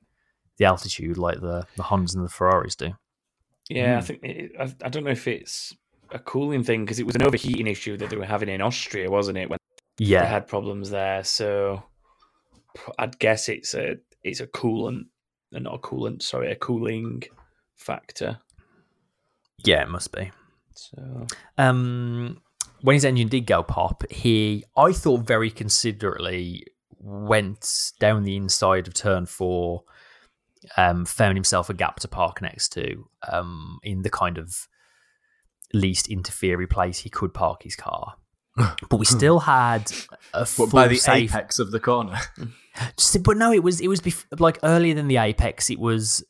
[0.57, 2.93] the altitude like the the Hondas and the Ferraris do.
[3.69, 4.05] Yeah, I Hmm.
[4.05, 5.75] think it, I, I don't know if it's
[6.11, 9.09] a cooling thing because it was an overheating issue that they were having in Austria,
[9.09, 9.49] wasn't it?
[9.49, 9.59] When
[9.99, 11.83] Yeah, they had problems there, so
[12.97, 15.05] I'd guess it's a it's a coolant,
[15.51, 17.23] not a coolant, sorry, a cooling
[17.77, 18.39] factor.
[19.65, 20.31] Yeah, it must be.
[20.73, 22.41] So um,
[22.81, 26.65] when his engine did go pop, he, I thought, very considerately
[26.99, 29.83] went down the inside of turn four,
[30.77, 34.67] um, found himself a gap to park next to, um, in the kind of
[35.73, 38.15] least interfery place he could park his car.
[38.89, 39.91] But we still had
[40.33, 41.31] a full by the safe.
[41.31, 42.17] apex of the corner
[42.97, 45.69] Just- but no, it was it was bef- like earlier than the apex.
[45.69, 46.23] It was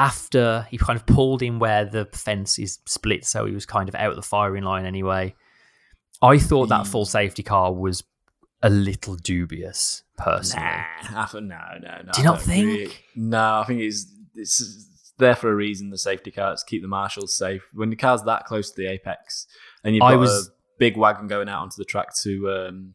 [0.00, 3.88] after he kind of pulled in where the fence is split, so he was kind
[3.88, 5.34] of out of the firing line anyway.
[6.22, 8.02] I thought that full safety car was
[8.62, 10.66] a little dubious, personally.
[10.66, 13.04] I no no no Do you not think?
[13.14, 14.86] no I think it's it's
[15.18, 18.46] there for a reason the safety cars keep the marshals safe when the car's that
[18.46, 19.46] close to the apex
[19.84, 22.94] and you've I got was- a big wagon going out onto the track to um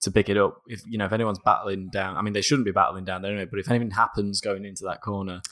[0.00, 2.64] to pick it up if you know if anyone's battling down I mean they shouldn't
[2.64, 5.42] be battling down there anyway but if anything happens going into that corner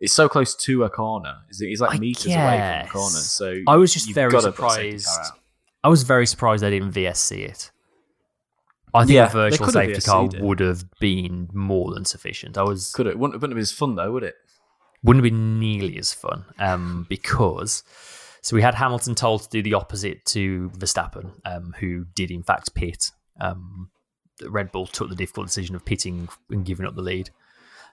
[0.00, 3.16] it's so close to a corner it's, it's like I meters away from the corner
[3.16, 5.32] so I was just very gotta put a safety car surprised.
[5.82, 7.70] I was very surprised they didn't VSC it.
[8.92, 12.04] I think Yeah, a virtual they could have safety car would have been more than
[12.04, 12.58] sufficient.
[12.58, 14.34] I was could it wouldn't, wouldn't have been as fun though would it
[15.02, 17.82] wouldn't have been nearly as fun um, because
[18.42, 22.42] so we had Hamilton told to do the opposite to Verstappen, um, who did in
[22.42, 23.10] fact pit.
[23.40, 23.90] Um,
[24.42, 27.30] Red Bull took the difficult decision of pitting and giving up the lead.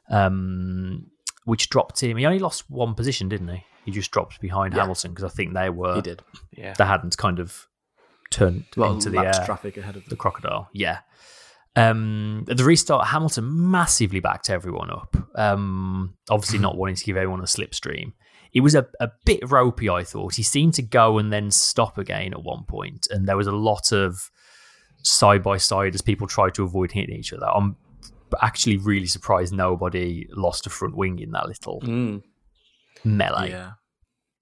[0.10, 1.12] Um,
[1.48, 2.18] which dropped him.
[2.18, 3.64] He only lost one position, didn't he?
[3.86, 4.82] He just dropped behind Yeah.
[4.82, 6.22] Hamilton because I think they were he did.
[6.52, 6.74] Yeah.
[6.78, 7.68] they hadn't kind of
[8.32, 10.68] turned into the uh, traffic ahead of the crocodile.
[10.74, 11.00] Yeah.
[11.78, 15.16] Um, at the restart, Hamilton massively backed everyone up.
[15.36, 18.12] Um, obviously, not wanting to give everyone a slipstream.
[18.52, 20.36] It was a, a bit ropey, I thought.
[20.36, 23.52] He seemed to go and then stop again at one point, and there was a
[23.56, 24.30] lot of
[25.04, 27.46] side by side as people tried to avoid hitting each other.
[27.48, 27.78] I'm
[28.42, 32.24] actually really surprised nobody lost a front wing in that little Mm.
[33.04, 33.50] melee.
[33.52, 33.72] Yeah.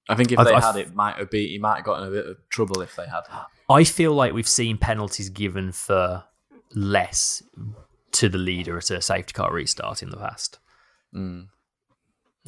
[0.08, 2.08] I think if I've- they I've- had it, might have been he might have gotten
[2.08, 3.22] a bit of trouble if they had.
[3.70, 6.24] I feel like we've seen penalties given for
[6.74, 7.42] less
[8.12, 10.60] to the leader at a safety car restart in the past.
[11.14, 11.48] Mm.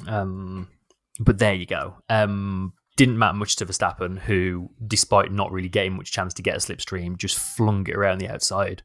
[0.08, 0.68] Um,
[1.20, 1.96] but there you go.
[2.10, 6.56] Um, didn't matter much to Verstappen, who, despite not really getting much chance to get
[6.56, 8.84] a slipstream, just flung it around the outside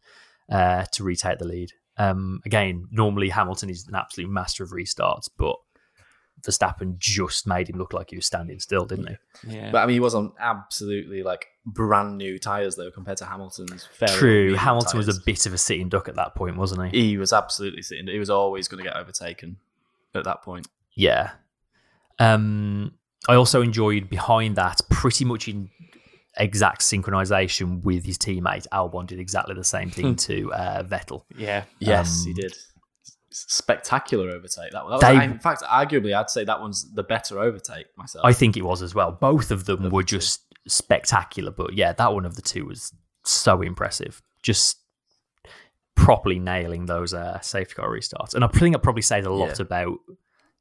[0.50, 1.72] uh, to retake the lead.
[1.98, 5.56] Um, again, normally Hamilton is an absolute master of restarts, but
[6.42, 9.56] Verstappen just made him look like he was standing still, didn't he?
[9.56, 9.70] Yeah.
[9.70, 13.88] But I mean, he was on absolutely like brand new tires though compared to Hamilton's.
[13.92, 14.40] fairly True.
[14.40, 17.10] medium Hamilton was a bit of a sitting duck at that point, wasn't he?
[17.10, 18.08] He was absolutely sitting.
[18.08, 19.58] He was always going to get overtaken
[20.14, 20.66] at that point.
[20.94, 21.30] Yeah.
[22.18, 22.92] Um,
[23.28, 25.70] I also enjoyed behind that pretty much in
[26.38, 28.66] exact synchronization with his teammate.
[28.72, 31.22] Albon did exactly the same thing to uh, Vettel.
[31.36, 31.64] yeah.
[31.78, 32.54] Yes, he Um, did.
[33.30, 34.72] Spectacular overtake.
[34.72, 34.98] That, one.
[35.00, 38.24] that was, They- in fact, arguably, I'd say that one's the better overtake myself.
[38.24, 39.12] I think it was as well.
[39.12, 40.18] Both of them Of were two.
[40.18, 42.92] just spectacular, but yeah, that one of the two was
[43.24, 44.22] so impressive.
[44.42, 44.78] Just
[45.94, 48.34] properly nailing those uh, safety car restarts.
[48.34, 49.62] And I think that probably says a lot Yeah.
[49.66, 49.98] about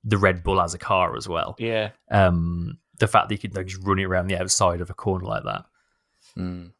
[0.03, 1.55] the Red Bull as a car as well.
[1.59, 1.91] Yeah.
[2.09, 4.93] Um, the fact that you can like, just run it around the outside of a
[4.93, 5.65] corner like that.
[6.37, 6.71] Mm.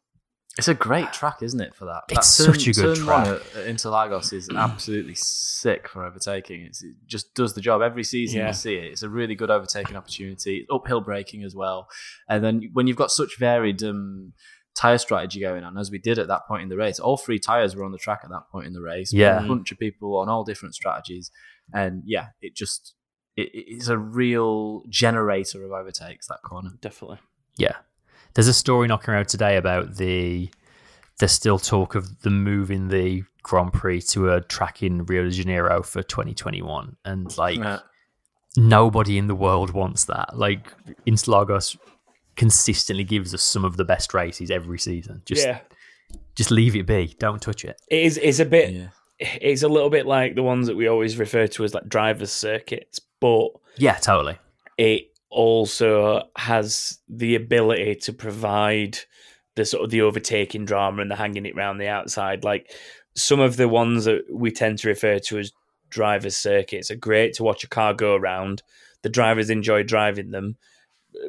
[0.56, 1.74] It's a great track, isn't it?
[1.74, 3.42] For that, It's that turn, such a good turn one track.
[3.56, 6.60] at, at Interlagos is absolutely sick for overtaking.
[6.62, 8.40] It's, it just does the job every season.
[8.40, 8.48] Yeah.
[8.48, 8.84] You see it.
[8.84, 10.66] It's a really good overtaking opportunity.
[10.70, 11.88] Uphill braking as well,
[12.28, 14.34] and then when you've got such varied um,
[14.76, 17.38] tire strategy going on, as we did at that point in the race, all three
[17.38, 19.12] tires were on the track at that point in the race.
[19.12, 19.42] Yeah.
[19.42, 21.30] a bunch of people on all different strategies,
[21.72, 22.94] and yeah, it just
[23.36, 26.26] it, it's a real generator of overtakes.
[26.28, 26.70] That corner.
[26.80, 27.18] Definitely.
[27.56, 27.76] Yeah.
[28.34, 30.50] There's a story knocking around today about the
[31.18, 35.30] there's still talk of the moving the Grand Prix to a track in Rio de
[35.30, 36.96] Janeiro for 2021.
[37.04, 37.80] And like Yeah.
[38.56, 40.36] nobody in the world wants that.
[40.36, 40.72] Like
[41.06, 41.76] Interlagos
[42.36, 45.22] consistently gives us some of the best races every season.
[45.26, 45.60] Just yeah.
[46.34, 47.14] just leave it be.
[47.18, 47.76] Don't touch it.
[47.88, 48.18] It is.
[48.18, 48.72] It's a bit.
[48.72, 48.88] Yeah.
[49.18, 52.32] It's a little bit like the ones that we always refer to as like drivers'
[52.32, 54.36] circuits, but Yeah, totally.
[54.76, 58.98] it also has the ability to provide
[59.54, 62.44] the sort of the overtaking drama and the hanging it round the outside.
[62.44, 62.70] Like
[63.14, 65.52] some of the ones that we tend to refer to as
[65.88, 68.62] drivers' circuits are great to watch a car go around.
[69.02, 70.56] The drivers enjoy driving them.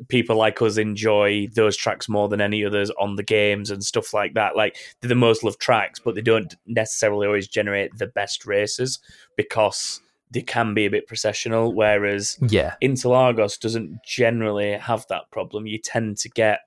[0.07, 4.13] People like us enjoy those tracks more than any others on the games and stuff
[4.13, 4.55] like that.
[4.55, 8.99] Like they're the most loved tracks, but they don't necessarily always generate the best races
[9.35, 9.99] because
[10.33, 11.73] they can be a bit processional.
[11.73, 12.75] Whereas Yeah.
[12.81, 15.67] Interlagos doesn't generally have that problem.
[15.67, 16.59] You tend to get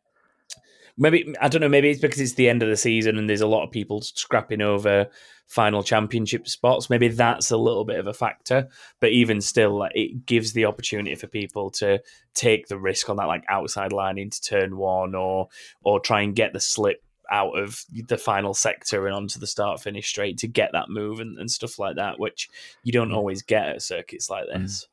[0.96, 1.68] maybe I don't know.
[1.68, 4.00] Maybe it's because it's the end of the season and there's a lot of people
[4.00, 5.08] scrapping over
[5.46, 6.90] final championship spots.
[6.90, 8.68] Maybe that's a little bit of a factor.
[9.00, 12.00] But even still, like, it gives the opportunity for people to
[12.34, 15.48] take the risk on that like outside line into turn one, or
[15.82, 19.80] or try and get the slip out of the final sector and onto the start
[19.80, 22.48] finish straight to get that move and, and stuff like that, which
[22.82, 23.16] you don't mm.
[23.16, 24.62] always get at circuits like mm.
[24.62, 24.86] this.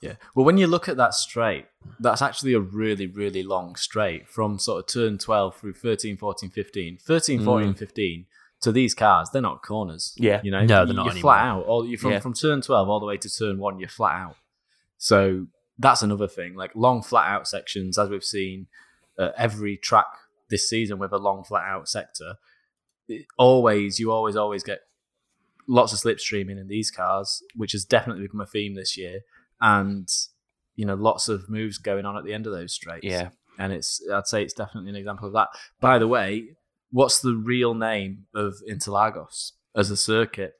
[0.00, 0.14] Yeah.
[0.34, 1.66] Well, when you look at that straight,
[1.98, 6.50] that's actually a really, really long straight from sort of turn 12 through 13, 14,
[6.50, 6.98] 15.
[6.98, 7.78] 13, 14, mm.
[7.78, 8.26] 15
[8.60, 10.14] to these cars, they're not corners.
[10.16, 10.40] Yeah.
[10.42, 11.32] You know, No, they're not You're anymore.
[11.32, 11.64] flat out.
[11.66, 12.20] All, you from, Yeah.
[12.20, 14.36] from turn 12 all the way to turn one, you're flat out.
[14.98, 15.46] So
[15.78, 16.54] that's another thing.
[16.54, 18.66] Like long flat out sections, as we've seen
[19.18, 20.06] uh, every track
[20.50, 22.34] this season with a long flat out sector,
[23.08, 24.80] it- always, you always, always get
[25.66, 29.20] lots of slipstreaming in these cars, which has definitely become a theme this year.
[29.60, 30.08] And,
[30.76, 33.04] you know, lots of moves going on at the end of those straights.
[33.06, 33.30] Yeah.
[33.58, 35.48] And it's, I'd say it's definitely an example of that.
[35.80, 36.56] By the way,
[36.90, 40.54] what's the real name of Interlagos as a circuit?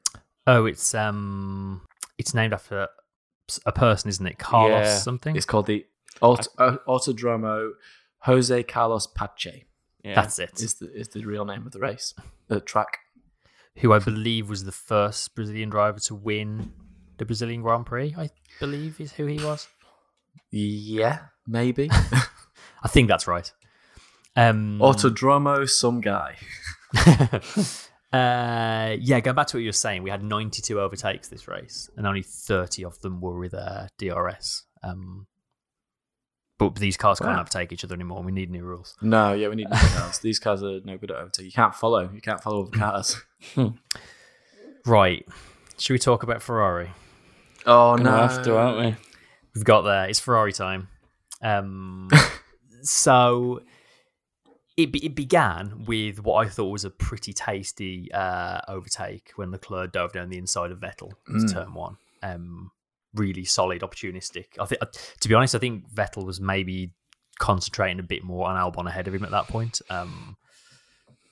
[0.46, 1.82] Oh, it's um
[2.18, 2.88] it's named after
[3.66, 4.38] a person, isn't it?
[4.38, 4.96] Carlos Yeah.
[4.98, 5.36] something.
[5.36, 5.86] It's called the
[6.20, 7.70] Aut- uh, Autodromo
[8.22, 9.62] Jose Carlos Pace.
[10.04, 10.14] Yeah.
[10.14, 10.60] That's it.
[10.60, 12.14] Is the is the real name of the race,
[12.48, 12.98] the track?
[13.78, 16.72] who I believe was the first Brazilian driver to win
[17.18, 18.14] the Brazilian Grand Prix.
[18.16, 18.30] I
[18.60, 19.68] believe is who he was.
[20.50, 23.50] Yeah, maybe I think that's right.
[24.36, 26.36] Um, Autodromo, some guy.
[28.10, 31.90] Uh, yeah, going back to what you were saying, we had 92 overtakes this race,
[31.94, 34.64] and only 30 of them were with uh, DRS.
[34.82, 35.26] Um,
[36.58, 37.40] but these cars can't Wow.
[37.40, 38.22] overtake each other anymore.
[38.22, 38.96] We need new rules.
[39.00, 40.18] No, yeah, we need new cars.
[40.22, 41.46] These cars are no good at overtake.
[41.46, 42.10] You can't follow.
[42.12, 43.22] You can't follow other cars.
[44.86, 45.26] Right.
[45.78, 46.90] Should we talk about Ferrari?
[47.66, 48.96] Oh Gonna have to, aren't we?
[49.54, 50.08] We've got there.
[50.08, 50.88] It's Ferrari time.
[51.42, 52.08] Um,
[52.82, 53.60] so
[54.76, 59.92] it, it began with what I thought was a pretty tasty uh, overtake when Leclerc
[59.92, 61.52] dove down the inside of Vettel into Mm.
[61.52, 61.96] turn one.
[62.22, 62.70] Um,
[63.18, 64.46] really solid, opportunistic.
[64.58, 64.80] I think,
[65.20, 66.92] to be honest, I think Vettel was maybe
[67.38, 69.80] concentrating a bit more on Albon ahead of him at that point.
[69.90, 70.36] Um,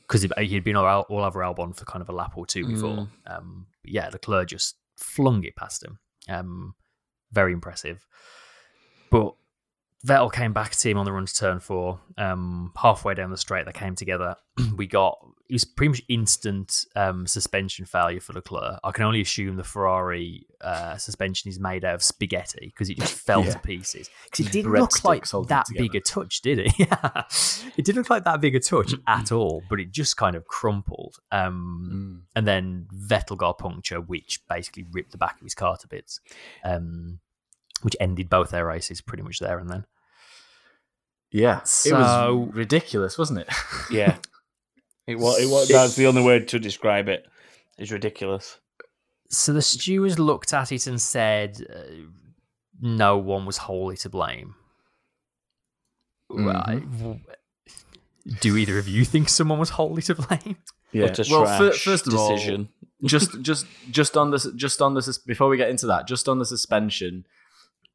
[0.07, 3.09] because he'd been all, all over Albon for kind of a lap or two before.
[3.27, 5.99] Um, but yeah, Leclerc just flung it past him.
[6.29, 6.75] Um,
[7.33, 8.07] very impressive.
[9.11, 9.35] But
[10.07, 12.01] Vettel came back to him on the run to turn four.
[12.17, 14.37] Um, halfway down the straight, they came together.
[14.77, 18.81] we got it was pretty much instant um, suspension failure for Leclerc.
[18.83, 22.99] I can only assume the Ferrari uh, suspension is made out of spaghetti because it
[22.99, 23.53] just fell Yeah.
[23.53, 24.11] to pieces.
[24.25, 26.73] Because it didn't look like that it big a touch, did it?
[26.79, 27.23] yeah,
[27.77, 29.63] it didn't look like that big a touch at all.
[29.71, 31.17] But it just kind of crumpled.
[31.31, 32.21] Um, Mm.
[32.35, 35.87] and then Vettel got a puncture, which basically ripped the back of his car to
[35.87, 36.21] bits,
[36.65, 37.21] um,
[37.83, 39.85] which ended both their races pretty much there and then.
[41.31, 43.49] Yeah, it was ridiculous, wasn't it?
[43.91, 44.17] Yeah.
[45.07, 47.27] It was, it was, that's the only word to describe it.
[47.79, 48.59] It's ridiculous.
[49.29, 51.83] So the stewards looked at it and said uh,
[52.81, 54.55] no one was wholly to blame.
[56.29, 56.83] Right.
[58.41, 60.57] Do either of you think someone was wholly to blame?
[60.93, 61.15] yeah.
[61.31, 62.69] Well, trash first of decision.
[62.81, 66.29] all, just just just on this, just on this, before we get into that, just
[66.29, 67.27] on the suspension,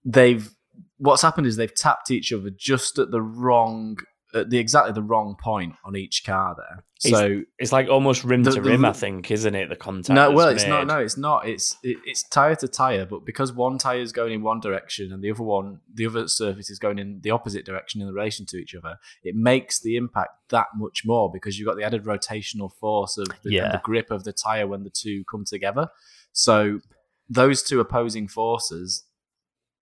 [0.06, 0.50] they've
[0.98, 3.98] what's happened is they've tapped each other just at the wrong,
[4.34, 6.84] at the exactly the wrong point on each car there.
[7.00, 9.70] So It's like almost rim The- to the- rim, I think, isn't it?
[9.70, 10.14] The contact.
[10.16, 10.86] no, well, it's not.
[10.88, 11.48] No, it's not.
[11.48, 15.12] It's it, it's tire to tire, but because one tire is going in one direction
[15.12, 18.46] and the other one, the other surface is going in the opposite direction in relation
[18.48, 22.04] to each other, it makes the impact that much more because you've got the added
[22.06, 23.72] rotational force of the, Yeah.
[23.72, 25.90] the grip of the tire when the two come together.
[26.34, 26.82] So
[27.30, 29.06] those two opposing forces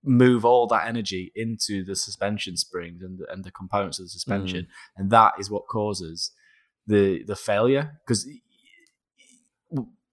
[0.04, 4.10] move all that energy into the suspension springs and the, and the components of the
[4.10, 4.68] suspension, mm.
[4.98, 6.32] and that is what causes
[6.88, 8.28] the the failure because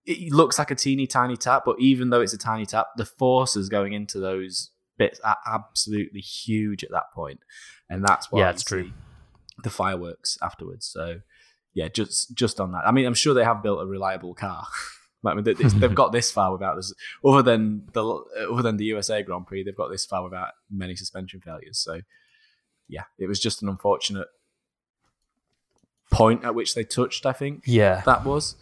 [0.06, 3.04] it looks like a teeny tiny tap, but even though it's a tiny tap, the
[3.04, 7.40] forces going into those bits are absolutely huge at that point,
[7.90, 8.92] and that's why Yeah, it's true.
[9.62, 10.86] The fireworks afterwards.
[10.86, 11.20] So
[11.74, 12.86] yeah, just just on that.
[12.86, 14.66] I mean, I'm sure they have built a reliable car.
[15.24, 16.92] I mean, they- they've got this far without this.
[17.24, 18.04] Other than the
[18.50, 21.78] other than the USA Grand Prix, they've got this far without many suspension failures.
[21.78, 22.00] So
[22.88, 24.28] yeah, it was just an unfortunate
[26.10, 27.26] point at which they touched.
[27.26, 28.02] I think Yeah.
[28.06, 28.56] that was.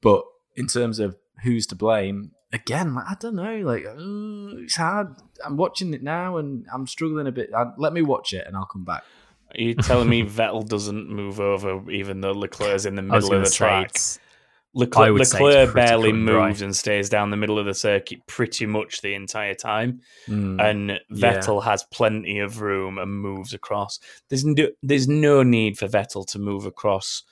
[0.00, 0.24] But
[0.56, 3.58] in terms of who's to blame, again, like, I don't know.
[3.58, 5.08] Like uh, it's hard.
[5.44, 7.52] I'm watching it now, and I'm struggling a bit.
[7.52, 9.04] Uh, let me watch it, and I'll come back.
[9.54, 13.40] Are you telling me Vettel doesn't move over even though Leclerc's in the middle of
[13.44, 13.86] the say track?
[13.90, 14.20] it's, I
[14.76, 16.48] Leclerc, would Leclerc pretty barely cut and dry.
[16.48, 20.60] moves and stays down the middle of the circuit pretty much the entire time, Mm.
[20.62, 21.32] and Yeah.
[21.40, 23.98] Vettel has plenty of room and moves across.
[24.28, 27.22] There's no, there's no need for Vettel to move across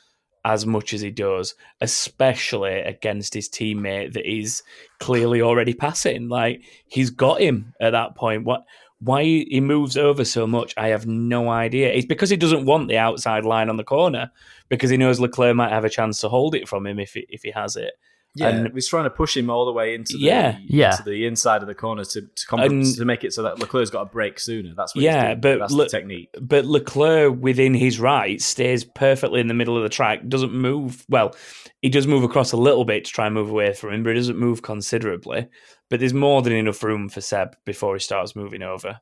[0.47, 4.63] as much as he does, especially against his teammate that is
[5.01, 6.29] clearly already passing.
[6.29, 8.45] Like he's got him at that point.
[8.45, 8.65] What?
[9.01, 11.93] Why he moves over so much, I have no idea.
[11.93, 14.31] It's because he doesn't want the outside line on the corner
[14.69, 17.27] because he knows Leclerc might have a chance to hold it from him if he,
[17.29, 17.93] if he has it.
[18.37, 20.59] Yeah, And- he's trying to push him all the way into the, Yeah.
[20.67, 20.91] Yeah.
[20.91, 23.61] into the inside of the corner to to, comp- And- to make it so that
[23.61, 24.71] Leclerc's got a brake sooner.
[24.77, 25.41] That's what Yeah, he's doing.
[25.41, 26.31] but that's look- the technique.
[26.41, 31.05] But Leclerc, within his right, stays perfectly in the middle of the track, doesn't move.
[31.09, 31.37] Well,
[31.81, 34.11] he does move across a little bit to try and move away from him, but
[34.11, 35.47] he doesn't move considerably.
[35.89, 38.99] But there's more than enough room for Seb before he starts moving over.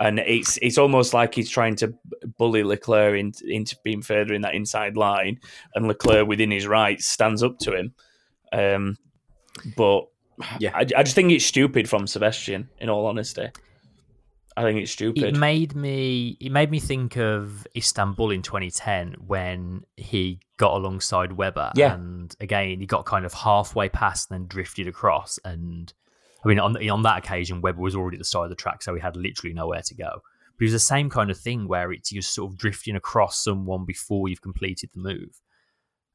[0.00, 1.94] And it's it's almost like he's trying to
[2.38, 5.38] bully Leclerc in, into being further in that inside line,
[5.74, 7.92] and Leclerc within his rights stands up to him.
[8.52, 8.96] Um,
[9.76, 10.06] but
[10.58, 10.72] Yeah.
[10.74, 12.70] I, I just think it's stupid from Sebastian.
[12.78, 13.48] In all honesty,
[14.56, 15.22] I think it's stupid.
[15.22, 21.32] it made me it made me think of Istanbul in 2010 when he got alongside
[21.32, 21.94] Webber Yeah.
[21.94, 25.92] and again he got kind of halfway past and then drifted across and
[26.44, 28.82] I mean on on that occasion Webber was already at the start of the track
[28.82, 30.22] so he had literally nowhere to go
[30.56, 33.42] but it was the same kind of thing where it's you're sort of drifting across
[33.42, 35.40] someone before you've completed the move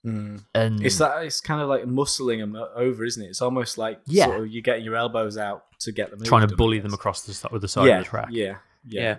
[0.05, 0.43] mm.
[0.53, 3.27] and It's that it's kind of like muscling them over, isn't it?
[3.27, 4.25] It's almost like Yeah.
[4.25, 7.23] sort of you getting your elbows out to get them trying to bully them across
[7.23, 8.55] the, st- the side yeah, of the track Yeah,
[8.87, 9.17] yeah, Yeah.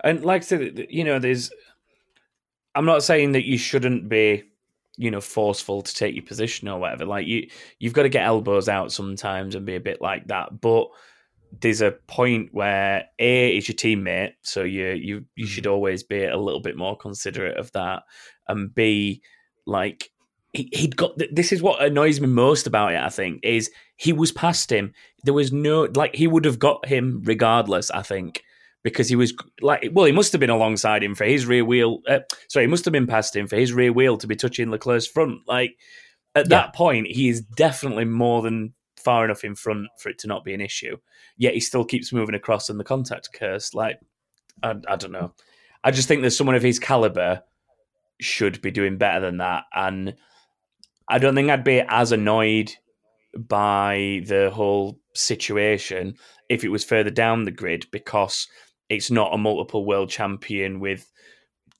[0.00, 1.50] And like I said, you know, there's.
[2.74, 4.44] I'm not saying that you shouldn't be
[4.96, 7.04] you know forceful to take your position or whatever.
[7.04, 10.60] Like you you've got to get elbows out sometimes and be a bit like that,
[10.60, 10.88] but
[11.60, 15.72] there's a point where a is your teammate, so you you you should mm-hmm.
[15.72, 18.02] always be a little bit more considerate of that,
[18.48, 19.22] and b
[19.66, 20.10] like
[20.52, 23.00] he, he'd got this is what annoys me most about it.
[23.00, 24.92] I think is he was past him.
[25.24, 27.90] There was no like he would have got him regardless.
[27.90, 28.42] I think
[28.84, 31.98] because he was like well he must have been alongside him for his rear wheel.
[32.08, 34.70] Uh, sorry, he must have been past him for his rear wheel to be touching
[34.70, 35.40] Leclerc's front.
[35.48, 35.76] Like
[36.36, 36.60] at Yeah.
[36.60, 40.44] that point, he is definitely more than far enough in front for it to not
[40.44, 40.96] be an issue.
[41.36, 43.74] Yet he still keeps moving across, and the contact occurs.
[43.74, 43.98] Like
[44.62, 45.32] I, I don't know.
[45.82, 47.42] I just think there's someone of his caliber
[48.20, 50.14] should be doing better than that, and
[51.08, 52.70] I don't think I'd be as annoyed
[53.36, 56.14] by the whole situation
[56.48, 58.48] if it was further down the grid because
[58.88, 61.10] it's not a multiple world champion with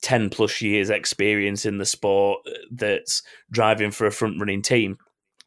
[0.01, 4.97] 10 plus years experience in the sport uh, that's driving for a front running team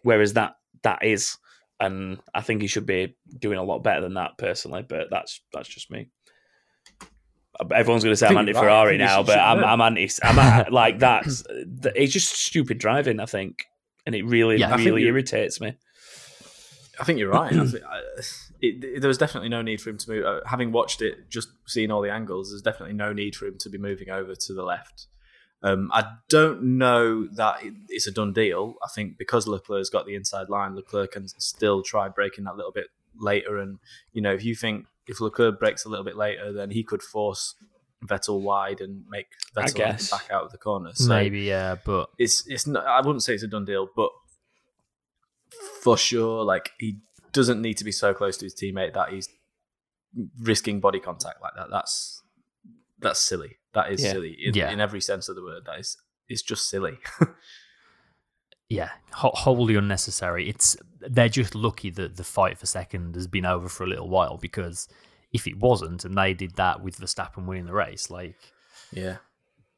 [0.02, 1.36] whereas that that is
[1.80, 5.40] and I think he should be doing a lot better than that personally but that's
[5.52, 6.08] that's just me
[7.72, 8.66] everyone's going to say I I'm anti you're right.
[8.66, 9.66] I Ferrari now but I'm, know.
[9.66, 13.64] I'm anti I'm like that's it's just stupid driving I think
[14.06, 15.76] and it really Yeah, really irritates me
[17.00, 17.52] I think you're right.
[18.58, 20.24] I think, I, it, it- there was definitely no need for him to move.
[20.24, 23.58] Uh, having watched it, just seeing all the angles, there's definitely no need for him
[23.58, 25.06] to be moving over to the left.
[25.62, 28.76] Um, I don't know that it- it's a done deal.
[28.84, 32.72] I think because Leclerc's got the inside line, Leclerc can still try braking that little
[32.72, 32.86] bit
[33.18, 33.58] later.
[33.58, 33.78] And
[34.12, 37.02] you know, if you think if Leclerc brakes a little bit later, then he could
[37.02, 37.54] force
[38.06, 40.10] Vettel wide and make Vettel guess.
[40.10, 40.92] back out of the corner.
[40.94, 44.10] So Maybe, yeah, but it's it's not, I wouldn't say it's a done deal, but
[45.82, 46.98] for sure, like he
[47.32, 49.28] doesn't need to be so close to his teammate that he's
[50.40, 51.68] risking body contact like that.
[51.70, 52.22] That's
[52.98, 53.56] that's silly.
[53.74, 54.12] That is Yeah.
[54.12, 54.70] silly in, Yeah.
[54.70, 55.64] in every sense of the word.
[55.66, 55.96] That is
[56.28, 56.98] it's just silly.
[58.68, 60.48] yeah, wholly unnecessary.
[60.48, 64.08] It's they're just lucky that the fight for second has been over for a little
[64.08, 64.88] while because
[65.32, 68.36] if it wasn't and they did that with Verstappen winning the race, like
[68.92, 69.18] yeah,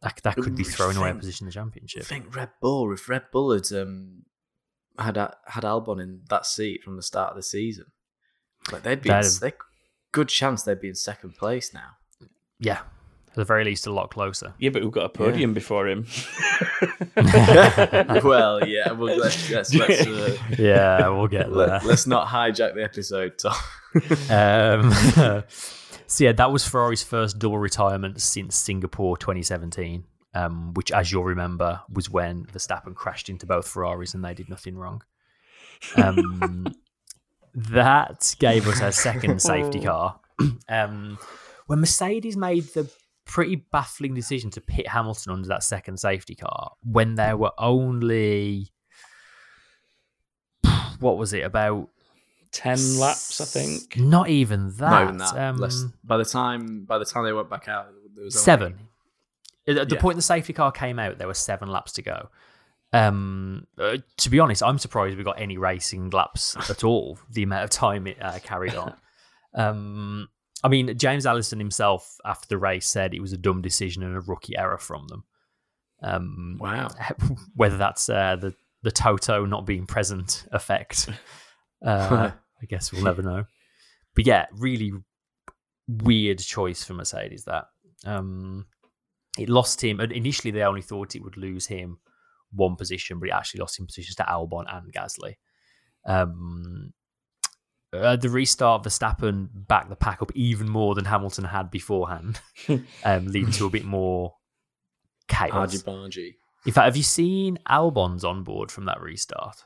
[0.02, 2.02] that, that could be Ooh, throwing away a position in the championship.
[2.02, 2.92] I think Red Bull.
[2.92, 4.22] If Red Bull had um
[5.00, 7.86] had had Albon in that seat from the start of the season,
[8.72, 9.52] like they'd be in, they,
[10.12, 11.96] good chance they'd be in second place now.
[12.58, 12.80] Yeah,
[13.28, 14.54] at the very least, a lot closer.
[14.58, 16.06] yeah but we've got a podium before him
[17.16, 18.92] well, yeah.
[18.92, 21.66] Well, let's let's let's, uh, yeah, we'll get there.
[21.66, 23.54] let, us not hijack the episode, Tom.
[24.30, 24.92] Um,
[26.06, 31.24] so yeah, that was Ferrari's first double retirement since Singapore 2017, um, which, as you'll
[31.24, 35.02] remember, was when Verstappen crashed into both Ferraris and they did nothing wrong.
[35.96, 36.66] Um,
[37.54, 40.20] that gave us our second safety car.
[40.70, 41.18] Um,
[41.66, 42.90] when Mercedes made the
[43.26, 48.72] pretty baffling decision to pit Hamilton under that second safety car when there were only
[51.00, 51.88] what was it about
[52.52, 54.90] 10 laps I think not even that.
[54.90, 55.36] Not even that.
[55.36, 58.44] Um, Less- by the time by the time they went back out, there was only-
[58.44, 58.78] seven.
[59.68, 60.00] At the Yeah.
[60.00, 62.28] point the safety car came out, there were seven laps to go.
[62.92, 67.18] Um, uh, to be honest, I'm surprised we got any racing laps at all.
[67.30, 68.94] The amount of time it uh, carried on.
[69.52, 70.28] Um,
[70.62, 74.14] I mean, James Allison himself after the race said it was a dumb decision and
[74.16, 75.24] a rookie error from them.
[76.04, 76.88] Um, Wow.
[77.56, 81.08] whether that's uh, the the Toto not being present effect,
[81.84, 82.30] uh,
[82.62, 83.44] I guess we'll never know.
[84.14, 84.92] But yeah, really
[85.88, 87.44] weird choice for Mercedes.
[87.46, 87.64] That
[88.06, 88.66] um,
[89.38, 90.00] it lost him.
[90.00, 91.98] and Initially, they only thought it would lose him
[92.52, 95.36] one position, but it actually lost him positions to Albon and Gasly.
[96.04, 96.92] Um,
[97.92, 102.40] uh, the restart, Verstappen backed the pack up even more than Hamilton had beforehand,
[103.04, 104.34] um, leading to a bit more
[105.28, 105.52] chaos.
[105.52, 106.34] Argy bargy.
[106.66, 109.64] In fact, have you seen Albon's on board from that restart?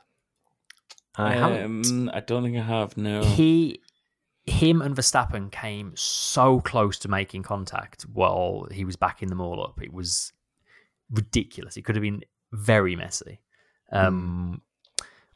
[1.17, 1.85] I haven't.
[1.85, 2.97] Um, I don't think I have.
[2.97, 3.21] No.
[3.23, 3.79] He,
[4.45, 9.63] him, and Verstappen came so close to making contact while he was backing them all
[9.63, 9.81] up.
[9.81, 10.33] It was
[11.11, 11.77] ridiculous.
[11.77, 13.39] It could have been very messy.
[13.91, 14.61] Um,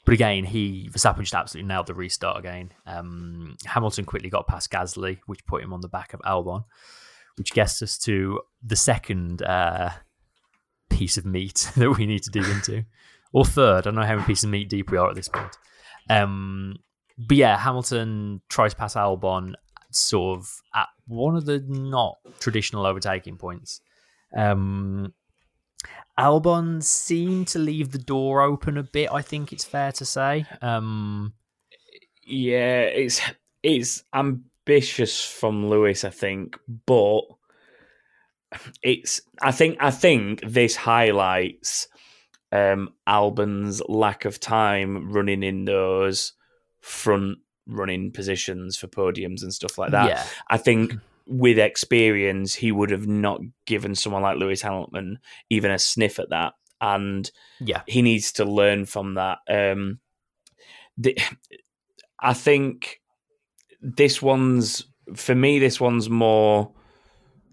[0.05, 2.72] But again, he Verstappen just absolutely nailed the restart again.
[2.86, 6.64] Um, Hamilton quickly got past Gasly, which put him on the back of Albon,
[7.38, 9.91] which gets us to the second uh,
[10.89, 12.86] piece of meat that we need to dig into,
[13.34, 13.80] or third.
[13.80, 15.57] I don't know how many pieces of meat deep we are at this point.
[16.10, 16.78] Um,
[17.20, 19.53] but yeah, Hamilton tries to pass Albon
[19.91, 23.82] sort of at one of the not traditional overtaking points.
[24.36, 25.13] Um,
[26.17, 29.11] Albon seemed to leave the door open a bit.
[29.11, 30.45] I think it's fair to say.
[30.61, 31.34] Um,
[32.26, 33.22] Yeah, it's
[33.63, 37.22] it's ambitious from Lewis, I think, but
[38.84, 41.88] it's I think I think this highlights
[42.51, 46.34] um, Albon's lack of time running in those
[46.82, 50.09] front running positions for podiums and stuff like that.
[50.09, 50.93] yeah, I think
[51.27, 55.19] with experience, he would have not given someone like Lewis Hamilton
[55.49, 56.53] even a sniff at that.
[56.82, 59.39] And yeah, he needs to learn from that.
[59.49, 59.99] Um,
[60.97, 61.17] the,
[62.21, 63.01] I think
[63.82, 65.59] this one's for me.
[65.59, 66.71] This one's more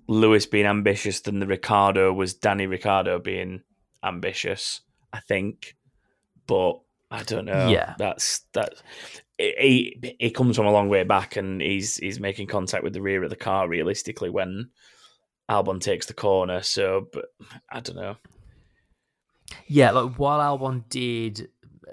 [0.09, 3.63] Lewis being ambitious than the Ricciardo was Danny Ricciardo being
[4.03, 4.81] ambitious.
[5.13, 5.77] I think,
[6.47, 6.81] but
[7.11, 7.69] I don't know.
[7.69, 7.95] Yeah.
[7.99, 8.75] that's that.
[9.39, 13.03] He he comes from a long way back, and he's he's making contact with the
[13.03, 14.71] rear of the car realistically when
[15.51, 16.63] Albon takes the corner.
[16.63, 17.27] So, but
[17.71, 18.17] I don't know.
[19.67, 19.91] yeah.
[19.91, 21.49] Like while Albon did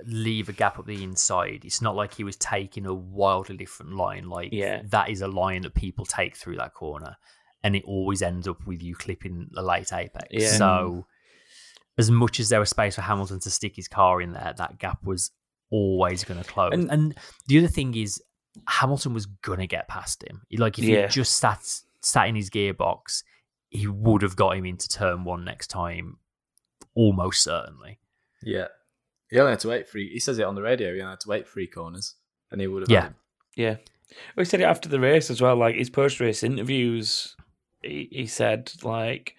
[0.06, 3.94] leave a gap up the inside, it's not like he was taking a wildly different
[3.96, 4.28] line.
[4.30, 4.82] Like Yeah.
[4.86, 7.16] that is a line that people take through that corner,
[7.64, 10.28] and it always ends up with you clipping the late apex.
[10.32, 10.48] Yeah.
[10.58, 11.08] So,
[11.98, 14.80] as much as there was space for Hamilton to stick his car in there, that
[14.80, 15.32] gap was
[15.70, 16.72] always going to close.
[16.74, 17.18] And- And,
[17.48, 18.22] the other thing is,
[18.68, 20.42] Hamilton was going to get past him.
[20.58, 21.04] Like if Yeah.
[21.08, 21.60] he just sat
[22.02, 23.24] sat in his gearbox,
[23.70, 26.18] he would have got him into turn one next time,
[26.96, 28.00] almost certainly.
[28.44, 28.68] Yeah.
[29.30, 30.10] He only had to wait three.
[30.12, 30.94] He says it on the radio.
[30.94, 32.16] He only had to wait three corners,
[32.52, 32.90] and he would have.
[32.92, 33.02] Yeah.
[33.02, 33.16] had him.
[33.56, 33.76] Yeah.
[34.36, 35.56] We said it after the race as well.
[35.56, 37.36] Like his post race interviews,
[37.82, 39.36] he, he said like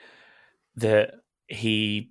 [0.76, 1.14] that
[1.46, 2.10] he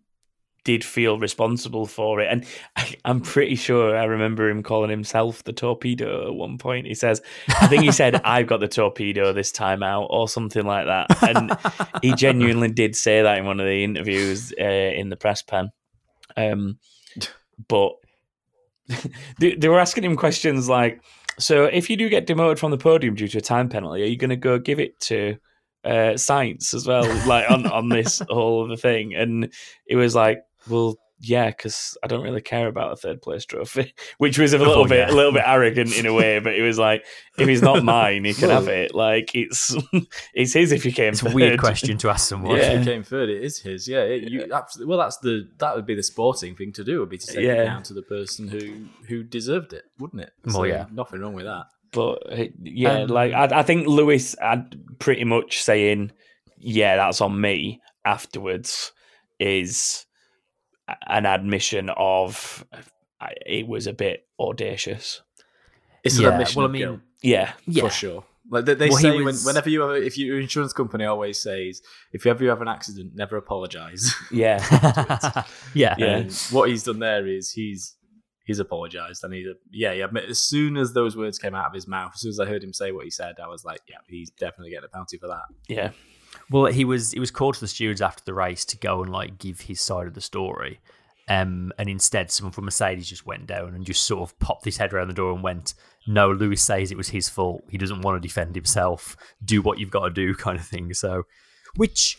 [0.64, 2.28] did feel responsible for it.
[2.32, 2.46] And
[2.76, 6.88] I, I'm pretty sure I remember him calling himself the torpedo at one point.
[6.88, 7.22] He says,
[7.62, 11.24] I think he said, I've got the torpedo this time out or something like that.
[11.24, 11.58] And
[12.02, 15.72] he genuinely did say that in one of the interviews uh, in the press pen.
[16.38, 16.80] Um,
[17.68, 17.94] but
[19.40, 21.02] they, they were asking him questions like,
[21.40, 24.08] "So if you do get demoted from the podium due to a time penalty, are
[24.08, 25.38] you going to go give it to
[25.86, 29.52] uh, Sainz as well, like on on this whole other thing?" And
[29.88, 33.94] it was like, "Well." Yeah, because I don't really care about a third place trophy,
[34.18, 35.14] which was a little Oh, bit, yeah.
[35.14, 36.38] a little bit arrogant in a way.
[36.44, 37.06] But it was like,
[37.38, 38.94] if he's not mine, he can Well- have it.
[38.94, 39.74] Like it's,
[40.34, 41.14] it's his if you came.
[41.14, 42.58] It's a weird question to ask someone.
[42.58, 42.78] If Yeah.
[42.80, 43.88] he came third, it is his.
[43.88, 44.90] Yeah, it, you absolutely.
[44.90, 47.00] Well, that's the that would be the sporting thing to do.
[47.00, 47.62] Would be to take Yeah.
[47.62, 50.32] it down to the person who who deserved it, wouldn't it?
[50.44, 50.88] Well, yeah.
[50.92, 51.68] nothing wrong with that.
[51.94, 52.22] But
[52.64, 56.12] yeah, Um, like I, I think Lewis had pretty much saying,
[56.58, 58.92] "Yeah, that's on me." Afterwards,
[59.40, 60.06] is
[61.08, 62.66] an admission of
[63.46, 65.22] it was a bit audacious.
[66.04, 67.84] It's an Yeah, admission well, I mean, guilt, Yeah, Yeah.
[67.84, 68.26] for sure.
[68.50, 71.06] Like they, they Well, say, was- when, whenever you have, a, if your insurance company
[71.06, 71.82] always says,
[72.12, 74.14] if you ever you have an accident, never apologize.
[74.32, 74.60] yeah,
[75.74, 75.96] yeah.
[75.98, 76.18] Yeah.
[76.18, 77.96] And what he's done there is he's
[78.46, 81.74] he's apologized and he's yeah, he admit as soon as those words came out of
[81.74, 83.80] his mouth, as soon as I heard him say what he said, I was like,
[83.88, 85.44] yeah, he's definitely getting a penalty for that.
[85.70, 85.92] yeah,
[86.50, 89.12] Well, he was he was called to the stewards after the race to go and
[89.12, 90.80] like give his side of the story.
[91.30, 94.78] Um, and instead, someone from Mercedes just went down and just sort of popped his
[94.78, 95.74] head around the door and went,
[96.06, 97.64] "No, Lewis says it was his fault.
[97.70, 99.16] He doesn't want to defend himself.
[99.44, 100.94] Do what you've got to do," kind of thing.
[100.94, 101.24] So,
[101.76, 102.18] which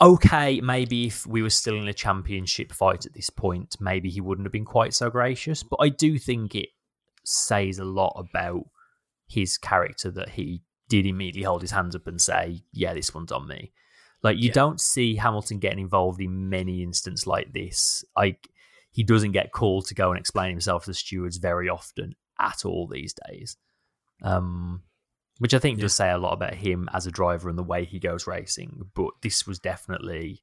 [0.00, 4.20] okay, maybe if we were still in a championship fight at this point, maybe he
[4.20, 5.62] wouldn't have been quite so gracious.
[5.62, 6.70] But I do think it
[7.24, 8.64] says a lot about
[9.28, 13.32] his character that he did immediately hold his hands up and say, "Yeah, this one's
[13.32, 13.72] on me."
[14.22, 14.52] Like you Yeah.
[14.54, 18.04] don't see Hamilton getting involved in many instances like this.
[18.16, 18.48] Like
[18.90, 22.64] he doesn't get called to go and explain himself to the stewards very often at
[22.64, 23.56] all these days.
[24.22, 24.82] Um,
[25.38, 27.84] which I think does say a lot about him as a driver and the way
[27.84, 28.90] he goes racing.
[28.94, 30.42] But this was definitely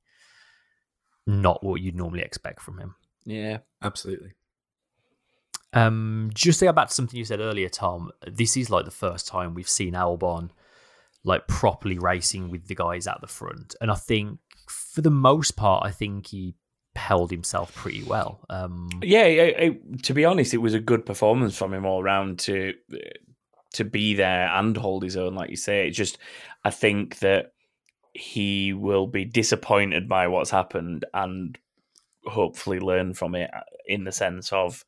[1.25, 2.95] not what you'd normally expect from him.
[3.25, 3.59] yeah.
[3.81, 4.33] Absolutely.
[5.73, 8.11] Um, just to go back to something you said earlier, Tom.
[8.27, 10.49] This is like the first time we've seen Albon
[11.23, 15.55] like properly racing with the guys at the front, and I think for the most
[15.55, 16.55] part, I think he
[16.95, 18.45] held himself pretty well.
[18.49, 22.03] Um, Yeah, it, it- to be honest, it was a good performance from him all
[22.03, 22.73] round to
[23.73, 25.87] to be there and hold his own, like you say.
[25.87, 26.19] It's just,
[26.63, 27.53] I think that
[28.13, 31.57] he will be disappointed by what's happened and
[32.25, 33.49] hopefully learn from it
[33.87, 34.85] in the sense of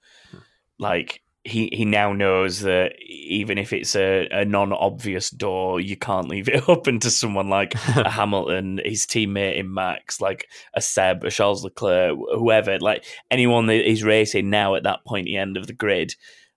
[0.79, 6.27] like he he now knows that even if it's a, a non-obvious door you can't
[6.27, 11.23] leave it open to someone like a hamilton his teammate in max like a seb
[11.23, 15.67] a charles leclerc whoever like anyone that is racing now at that pointy end of
[15.67, 16.15] the grid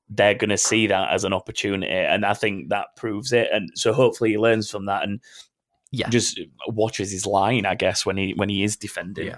[0.08, 3.68] they're going to see that as an opportunity and i think that proves it and
[3.74, 5.20] so hopefully he learns from that and
[5.90, 6.08] Yeah.
[6.08, 9.36] just watches his line i guess when he when he is defending Yeah.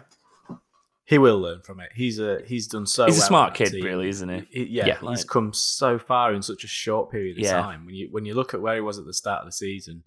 [1.10, 1.90] He will learn from it.
[1.94, 3.04] He's a he's done so.
[3.06, 3.84] he's a smart kid team.
[3.84, 7.36] really isn't he He- yeah, Yeah, he's come so far in such a short period
[7.36, 7.60] of Yeah.
[7.60, 7.84] time.
[7.84, 10.04] When you when you look at where he was at the start of the season,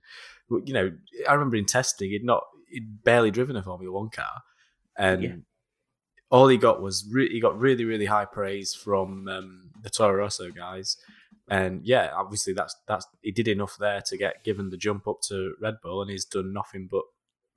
[0.49, 0.91] you know,
[1.27, 4.43] I remember in testing, he'd not he'd barely driven a Formula One car,
[4.97, 5.35] and Yeah.
[6.31, 10.15] all he got was re- he got really really high praise from um, the Toro
[10.15, 10.95] Rosso guys,
[11.49, 15.19] and yeah, obviously that's that's he did enough there to get given the jump up
[15.27, 17.03] to Red Bull, and he's done nothing but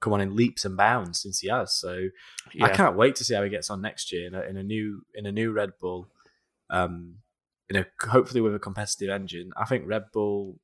[0.01, 1.73] come on in leaps and bounds since he has.
[1.73, 2.09] So
[2.61, 4.63] I can't wait to see how he gets on next year in a, in a
[4.63, 6.09] new in a new Red Bull.
[6.71, 7.17] Um,
[7.71, 9.53] you know, hopefully with a competitive engine.
[9.57, 10.59] I think Red Bull.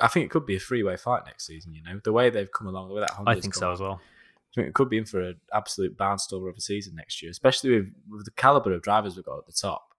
[0.00, 1.74] I think it could be a three-way fight next season.
[1.74, 3.80] You know, the way they've come along, the way that Honda's I think so as
[3.80, 4.00] well.
[4.00, 7.30] I think it could be in for an absolute barnstormer of a season next year,
[7.30, 9.94] especially with, with the caliber of drivers we've got at the top.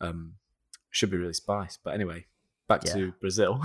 [0.00, 0.34] Um,
[0.90, 1.78] should be really spice.
[1.82, 2.26] But anyway,
[2.68, 2.94] back Yeah.
[2.94, 3.60] to Brazil.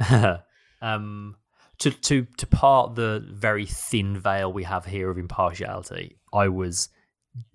[0.80, 1.36] um,
[1.82, 6.88] to to to part the very thin veil we have here of impartiality, I was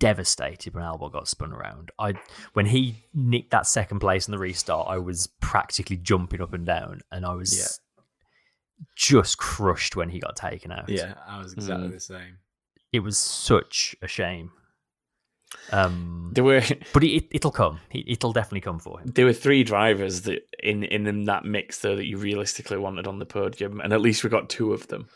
[0.00, 1.90] devastated when Albon got spun around.
[1.98, 2.14] I
[2.52, 6.66] when he nicked that second place in the restart, I was practically jumping up and
[6.66, 8.84] down, and I was Yeah.
[8.96, 10.88] just crushed when he got taken out.
[10.88, 11.92] yeah, I was exactly Mm.
[11.92, 12.38] the same.
[12.92, 14.50] it was such a shame.
[15.72, 17.80] Um, There were but it, it'll come.
[17.90, 19.08] It, it'll definitely come for him.
[19.14, 23.18] there were three drivers that in in that mix though that you realistically wanted on
[23.18, 25.08] the podium, and at least we got two of them.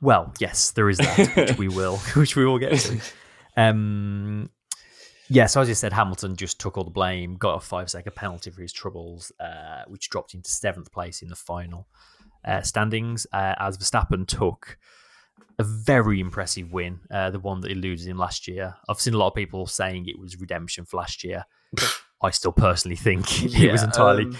[0.00, 3.00] Well, yes, there is that, which we will, which we will get to.
[3.56, 4.50] Um,
[5.28, 8.14] yeah, so as you said, Hamilton just took all the blame, got a five second
[8.14, 11.88] penalty for his troubles, uh, which dropped him to seventh place in the final
[12.44, 13.26] uh, standings.
[13.32, 14.78] Uh, as Verstappen took
[15.58, 18.74] a very impressive win, uh, the one that eluded him last year.
[18.88, 21.44] I've seen a lot of people saying it was redemption for last year.
[22.22, 24.24] I still personally think it was entirely.
[24.24, 24.36] um,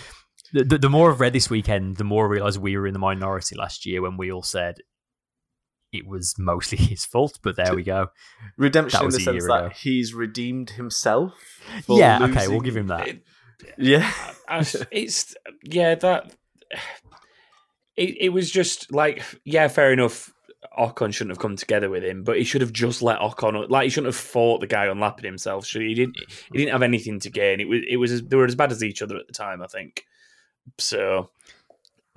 [0.52, 2.92] the, the, the more I've read this weekend, the more I realise we were in
[2.92, 4.76] the minority last year when we all said
[5.92, 7.38] it was mostly his fault.
[7.42, 8.08] But there we go.
[8.56, 9.74] redemption in the sense that ago.
[9.74, 11.34] he's redeemed himself.
[11.84, 13.08] for Yeah, okay, we'll give him that.
[13.08, 13.22] It-
[13.78, 14.10] Yeah,
[14.48, 16.34] I- it's yeah that
[17.96, 20.30] it, it was just like yeah fair enough
[20.78, 23.84] Ocon shouldn't have come together with him but he should have just let Ocon like
[23.84, 25.88] he shouldn't have fought the guy unlapping himself should he?
[25.88, 26.16] he didn't
[26.52, 28.72] he didn't have anything to gain it was it was as, they were as bad
[28.72, 30.04] as each other at the time I think
[30.78, 31.30] so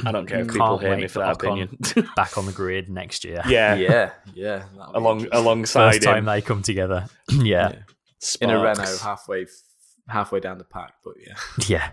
[0.05, 1.63] I don't care if people Can't hear me for for that Ocon.
[1.73, 3.41] opinion Back on the grid next year.
[3.47, 4.63] yeah, yeah, yeah.
[4.93, 7.07] along alongside First time him they come together.
[7.29, 7.69] yeah.
[7.69, 7.79] in a
[8.19, 8.79] Sparks.
[8.79, 9.45] Renault halfway
[10.07, 11.35] halfway down the pack, but yeah.
[11.67, 11.89] Yeah.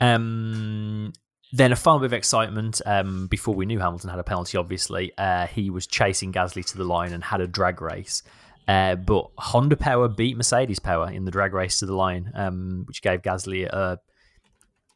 [0.00, 1.12] Um,
[1.52, 5.12] then a final bit of excitement um, before we knew Hamilton had a penalty, obviously.
[5.16, 8.22] Uh, he was chasing Gasly to the line and had a drag race.
[8.66, 12.82] Uh, but Honda Power beat Mercedes Power in the drag race to the line, um,
[12.86, 13.98] which gave Gasly a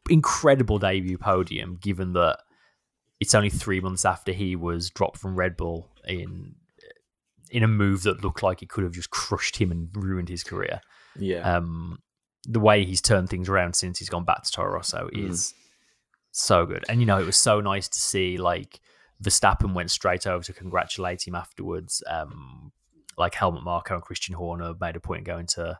[0.09, 2.39] incredible debut podium, given that
[3.19, 6.55] it's only three months after he was dropped from Red Bull in
[7.51, 10.43] in a move that looked like it could have just crushed him and ruined his
[10.43, 10.81] career
[11.15, 11.57] Yeah.
[11.57, 11.99] um,
[12.45, 15.53] the way he's turned things around since he's gone back to Toro Rosso is
[16.33, 16.83] so good.
[16.89, 18.81] And you know, it was so nice to see like
[19.23, 22.03] Verstappen went straight over to congratulate him afterwards.
[22.09, 22.71] Um,
[23.17, 25.79] like Helmut Marko and Christian Horner made a point going to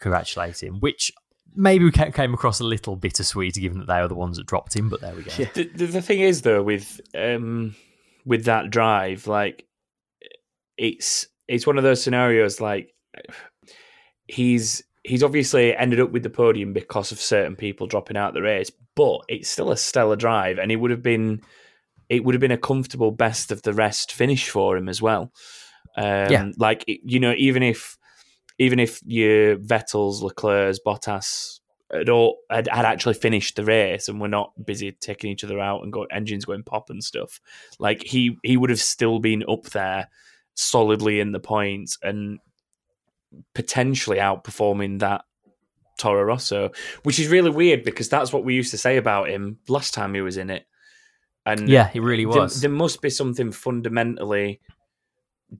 [0.00, 1.12] congratulate him, which
[1.54, 4.74] maybe ca- came across a little bittersweet given that they were the ones that dropped
[4.74, 4.88] him.
[4.88, 5.32] But there we go.
[5.36, 5.48] Yeah.
[5.54, 7.76] the, the, the thing is though with um
[8.24, 9.64] with that drive like
[10.76, 12.92] it's it's one of those scenarios like
[14.26, 18.42] he's he's obviously ended up with the podium because of certain people dropping out the
[18.42, 21.40] race but it's still a stellar drive and it would have been
[22.08, 25.32] it would have been a comfortable best of the rest finish for him as well
[25.96, 26.50] um Yeah.
[26.58, 27.96] like you know even if
[28.58, 31.60] even if your Vettels, Leclerc's, Bottas
[31.92, 35.60] had all had, had actually finished the race and were not busy taking each other
[35.60, 37.40] out and got engines going pop and stuff,
[37.78, 40.08] like he he would have still been up there
[40.54, 42.38] solidly in the points and
[43.54, 45.24] potentially outperforming that
[45.98, 46.70] Toro Rosso,
[47.04, 50.14] which is really weird because that's what we used to say about him last time
[50.14, 50.66] he was in it.
[51.44, 52.60] And Yeah, he really was.
[52.60, 54.60] There, must be something fundamentally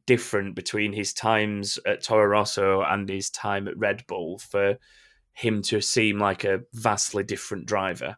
[0.07, 4.79] different between his times at Toro Rosso and his time at Red Bull for
[5.33, 8.17] him to seem like a vastly different driver.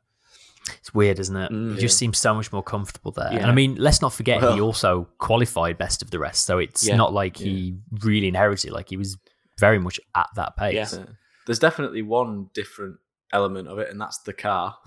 [0.78, 1.50] It's weird, isn't it?
[1.50, 1.74] Mm.
[1.74, 3.28] he just seems so much more comfortable there.
[3.28, 6.46] And I mean, let's not forget he also qualified best of the rest.
[6.46, 6.96] So it's Yeah.
[6.96, 8.72] not like he really inherited.
[8.72, 9.16] Like he was
[9.58, 10.94] very much at that pace.
[10.94, 11.04] Yeah.
[11.46, 12.96] There's definitely one different
[13.32, 14.76] element of it, and that's the car.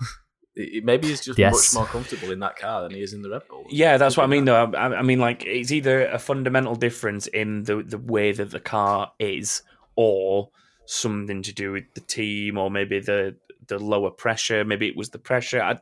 [0.54, 1.72] It- it- Maybe he's just Yes.
[1.74, 3.64] much more comfortable in that car than he is in the Red Bull.
[3.70, 4.44] Yeah, that's what I mean.
[4.44, 4.72] that.
[4.72, 8.50] Though I, I mean, like it's either a fundamental difference in the the way that
[8.50, 9.62] the car is,
[9.96, 10.50] or
[10.84, 13.34] something to do with the team, or maybe the
[13.66, 14.62] the lower pressure.
[14.62, 15.62] Maybe it was the pressure.
[15.62, 15.78] I,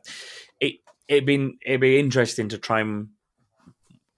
[0.61, 0.75] it
[1.09, 3.09] it'd been it'd be interesting to try and,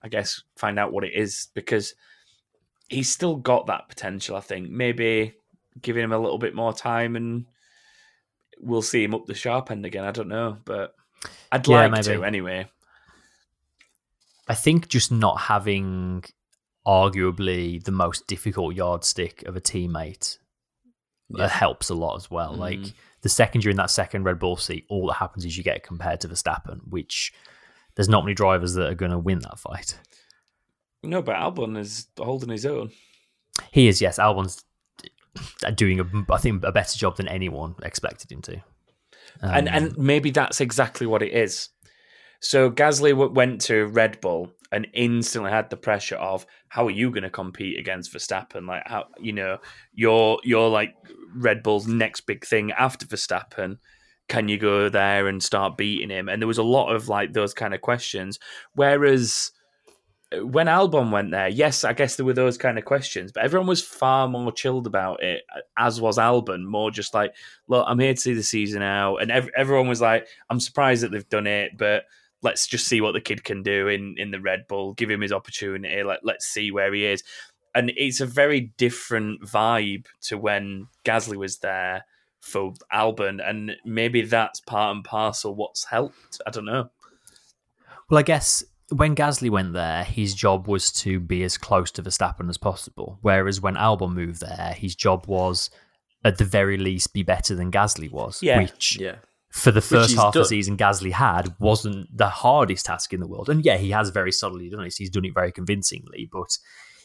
[0.03, 1.95] I guess, find out what it is because
[2.93, 4.35] he's still got that potential.
[4.35, 5.33] I think maybe
[5.81, 7.45] giving him a little bit more time and
[8.59, 10.05] we'll see him up the sharp end again.
[10.05, 10.95] I don't know, but
[11.51, 12.67] I'd Yeah, like to anyway.
[14.47, 16.23] I think just not having
[16.85, 20.37] arguably the most difficult yardstick of a teammate
[21.33, 22.51] uh, that helps a lot as well.
[22.51, 22.61] Mm-hmm.
[22.61, 25.63] Like the second you're in that second Red Bull seat, all that happens is you
[25.63, 27.33] get compared to Verstappen, which
[27.95, 29.97] there's not many drivers that are going to win that fight.
[31.03, 32.91] No, but Albon is holding his own.
[33.71, 34.17] He is, yes.
[34.17, 34.63] Albon's
[35.75, 38.63] doing, a, I think, a better job than anyone expected him to.
[39.41, 41.69] and Um, and maybe that's exactly what it is.
[42.39, 46.91] So Gasly w- went to Red Bull and instantly had the pressure of how are
[46.91, 48.67] you going to compete against Verstappen?
[48.67, 49.59] Like how you know
[49.93, 50.93] you're you're like
[51.35, 53.77] Red Bull's next big thing after Verstappen.
[54.27, 56.27] Can you go there and start beating him?
[56.27, 58.39] And there was a lot of like those kind of questions.
[58.73, 59.51] Whereas
[60.41, 63.67] when Albon went there, yes, I guess there were those kind of questions, but everyone
[63.67, 66.63] was far more chilled about it, uh, as was Albon.
[66.65, 67.35] More just like,
[67.67, 71.03] look, I'm here to see the season out, and ev- everyone was like, I'm surprised
[71.03, 72.05] that they've done it, but
[72.41, 74.93] let's just see what the kid can do in in the Red Bull.
[74.93, 76.03] Give him his opportunity.
[76.03, 77.23] Let let's see where he is.
[77.75, 82.05] And it's a very different vibe to when Gasly was there
[82.39, 86.41] for Albon, and maybe that's part and parcel what's helped.
[86.45, 86.91] I don't know.
[88.09, 88.63] Well, I guess
[88.93, 93.17] when Gasly went there, his job was to be as close to Verstappen as possible.
[93.21, 95.69] Whereas when Albon moved there, his job was,
[96.23, 98.41] at the very least, be better than Gasly was.
[98.41, 98.59] Yeah.
[98.61, 99.15] Which, Yeah.
[99.51, 103.19] for the first he's half of the season, Gasly had wasn't the hardest task in
[103.19, 103.49] the world.
[103.49, 104.95] And yeah, he has very subtly done it.
[104.97, 106.57] He's done it very convincingly, but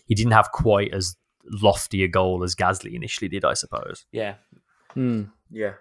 [0.07, 1.17] he didn't have quite as
[1.51, 4.05] lofty a goal as Gasly initially did, I suppose.
[4.13, 4.35] Yeah,
[4.95, 5.25] hmm.
[5.51, 5.75] Yeah.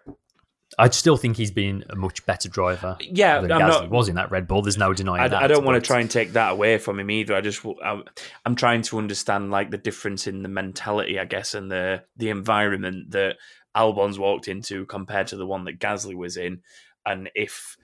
[0.77, 3.39] I still think he's been a much better driver yeah.
[3.39, 3.89] than I'm Gasly not.
[3.89, 4.61] was in that Red Bull.
[4.61, 5.43] There's no denying I, that.
[5.43, 7.35] I don't want to try and take that away from him either.
[7.35, 8.03] I just I'm,
[8.45, 12.29] I'm trying to understand like the difference in the mentality, I guess, and the the
[12.29, 13.37] environment that
[13.75, 16.61] Albon's walked into compared to the one that Gasly was in,
[17.05, 17.77] and if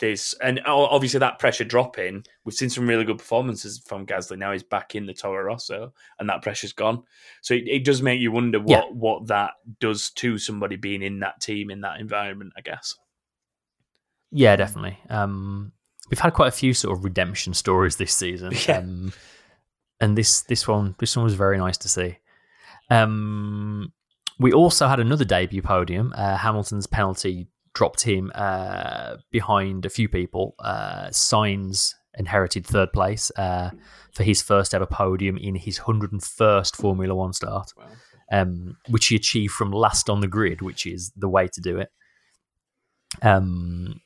[0.00, 2.24] there's and obviously that pressure dropping.
[2.44, 4.38] We've seen some really good performances from Gasly.
[4.38, 7.02] Now he's back in the Toro Rosso, and that pressure's gone.
[7.42, 8.92] So it, it does make you wonder what Yeah.
[8.92, 12.52] what that does to somebody being in that team in that environment.
[12.56, 12.94] I guess.
[14.30, 14.98] Yeah, definitely.
[15.08, 15.72] Um,
[16.10, 18.78] we've had quite a few sort of redemption stories this season, Yeah.
[18.78, 19.12] um,
[20.00, 22.18] and this this one this one was very nice to see.
[22.90, 23.92] Um,
[24.38, 26.12] we also had another debut podium.
[26.16, 30.54] Uh, Hamilton's penalty dropped him uh, behind a few people.
[30.58, 33.70] Uh, Sainz inherited third place uh,
[34.12, 37.72] for his first ever podium in his 101st Formula One start,
[38.32, 41.78] um, which he achieved from last on the grid, which is the way to do
[41.78, 41.90] it.
[43.22, 44.00] Um,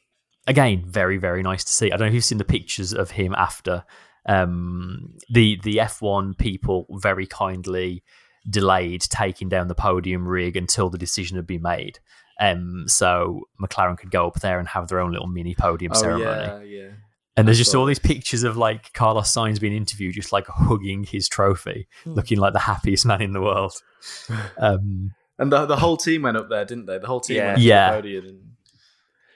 [0.47, 1.87] again, very very nice to see.
[1.87, 3.85] I don't know if you've seen the pictures of him after.
[4.27, 8.05] Um, the the F1 people very kindly
[8.49, 11.99] delayed taking down the podium rig until the decision had been made.
[12.41, 16.01] Um, so McLaren could go up there and have their own little mini podium Oh,
[16.01, 16.25] ceremony.
[16.25, 16.91] yeah, yeah.
[17.37, 21.05] And there's just all these pictures of like Carlos Sainz being interviewed, just like hugging
[21.05, 22.13] his trophy, Hmm.
[22.13, 23.73] looking like the happiest man in the world.
[24.59, 26.99] Um, And the the whole team went up there, didn't they?
[26.99, 27.47] The whole team Yeah.
[27.47, 27.91] went to Yeah.
[27.91, 28.41] the podium and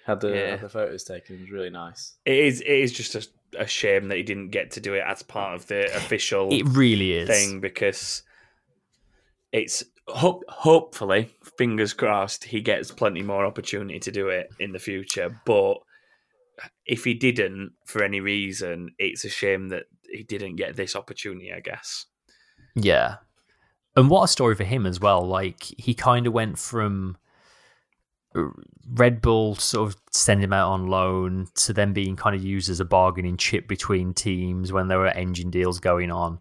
[0.04, 0.50] had the, Yeah.
[0.50, 1.36] had the photos taken.
[1.36, 2.14] It was really nice.
[2.24, 2.60] It is.
[2.60, 3.26] It is just a,
[3.58, 6.64] a shame that he didn't get to do it as part of the official it
[6.68, 7.28] really is.
[7.28, 8.22] thing because
[9.52, 10.44] it's hope.
[10.48, 15.40] Hopefully, fingers crossed, he gets plenty more opportunity to do it in the future.
[15.44, 15.78] But
[16.86, 21.52] if he didn't, for any reason, it's a shame that he didn't get this opportunity.
[21.52, 22.06] I guess.
[22.74, 23.16] Yeah.
[23.96, 25.22] And what a story for him as well.
[25.22, 27.16] Like, he kind of went from
[28.34, 32.68] Red Bull sort of sending him out on loan to then being kind of used
[32.68, 36.40] as a bargaining chip between teams when there were engine deals going on,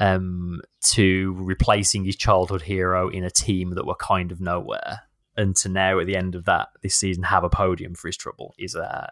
[0.00, 5.02] um, to replacing his childhood hero in a team that were kind of nowhere.
[5.36, 8.16] And to now, at the end of that this season, have a podium for his
[8.16, 9.06] trouble is uh,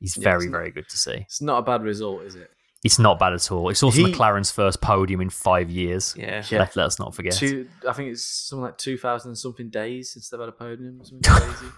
[0.00, 1.12] is Yeah, very, isn't very good to see.
[1.26, 2.50] It's not a bad result, is it?
[2.84, 3.68] It's not bad at all.
[3.70, 6.14] It's also He- McLaren's first podium in five years.
[6.16, 6.44] Yeah.
[6.48, 6.60] Yeah.
[6.60, 7.32] Let, let us not forget.
[7.34, 11.00] Two, I think it's something like two thousand something days since they've had a podium.
[11.00, 11.72] or Something crazy.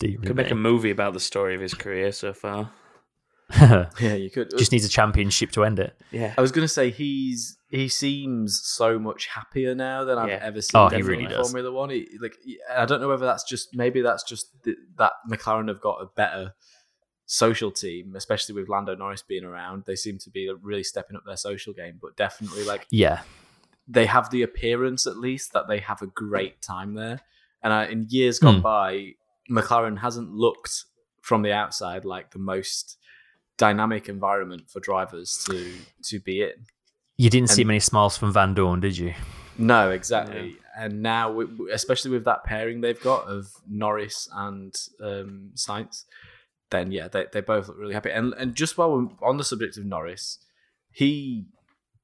[0.00, 2.72] Dear Could make a movie about the story of his career so far.
[3.60, 4.50] yeah, you could.
[4.56, 5.94] Just needs a championship to end it.
[6.10, 6.34] Yeah.
[6.36, 10.38] I was going to say he's he seems so much happier now than I've Yeah.
[10.42, 10.80] ever seen.
[10.80, 11.50] Oh, he really in does.
[11.50, 11.90] Formula One.
[11.90, 12.36] He, like
[12.70, 16.06] I don't know whether that's just maybe that's just th- that McLaren have got a
[16.06, 16.54] better
[17.26, 19.84] social team, especially with Lando Norris being around.
[19.84, 23.22] They seem to be really stepping up their social game, but definitely like Yeah.
[23.88, 27.20] they have the appearance at least that they have a great time there.
[27.62, 28.60] And I, in years gone Hmm.
[28.62, 29.14] by,
[29.50, 30.84] McLaren hasn't looked
[31.20, 32.96] from the outside like the most
[33.56, 35.72] dynamic environment for drivers to
[36.04, 36.66] to be in.
[37.18, 39.14] You didn't see many smiles from Vandoorne, did you?
[39.58, 40.56] No, exactly.
[40.78, 46.04] And now, w- w- especially with that pairing they've got of Norris and um, Sainz,
[46.70, 48.10] then yeah, they, they both look really happy.
[48.10, 50.38] And and just while we're on the subject of Norris,
[50.92, 51.46] he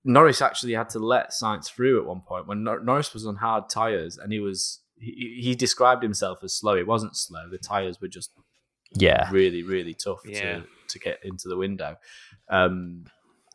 [0.05, 3.37] Norris actually had to let Sainz through at one point when Nor- Norris was on
[3.37, 6.75] hard tires and he was he, he described himself as slow.
[6.77, 7.51] It wasn't slow.
[7.51, 8.31] The tires were just
[8.95, 9.29] Yeah.
[9.31, 10.61] really really tough Yeah.
[10.61, 11.97] to to get into the window.
[12.49, 13.05] Um,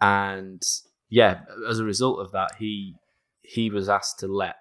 [0.01, 0.61] and
[1.09, 2.95] yeah, as a result of that, he
[3.41, 4.55] he was asked to let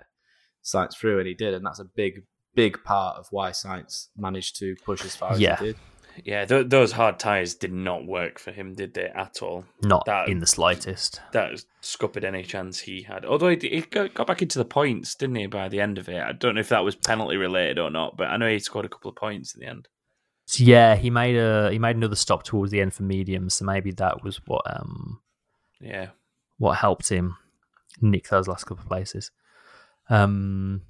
[0.65, 2.23] Sainz through, and he did, and that's a big
[2.55, 5.57] big part of why Sainz managed to push as far as Yeah.
[5.59, 5.77] he did.
[6.25, 9.67] Yeah, th- those hard tires did not work for him, did they at all?
[9.83, 11.21] Not That- in the slightest.
[11.33, 13.27] That scuppered any chance he had.
[13.27, 15.47] Although he, he got, got back into the points, didn't he?
[15.47, 18.17] By the end of it, I don't know if that was penalty related or not,
[18.17, 19.89] but I know he scored a couple of points in the end.
[20.47, 23.67] So yeah, he made a he made another stop towards the end for medium, so
[23.67, 25.21] maybe that was what um
[25.83, 26.11] Yeah,
[26.59, 27.37] what helped him
[28.01, 29.31] nick those last couple of places.
[30.09, 30.83] Um,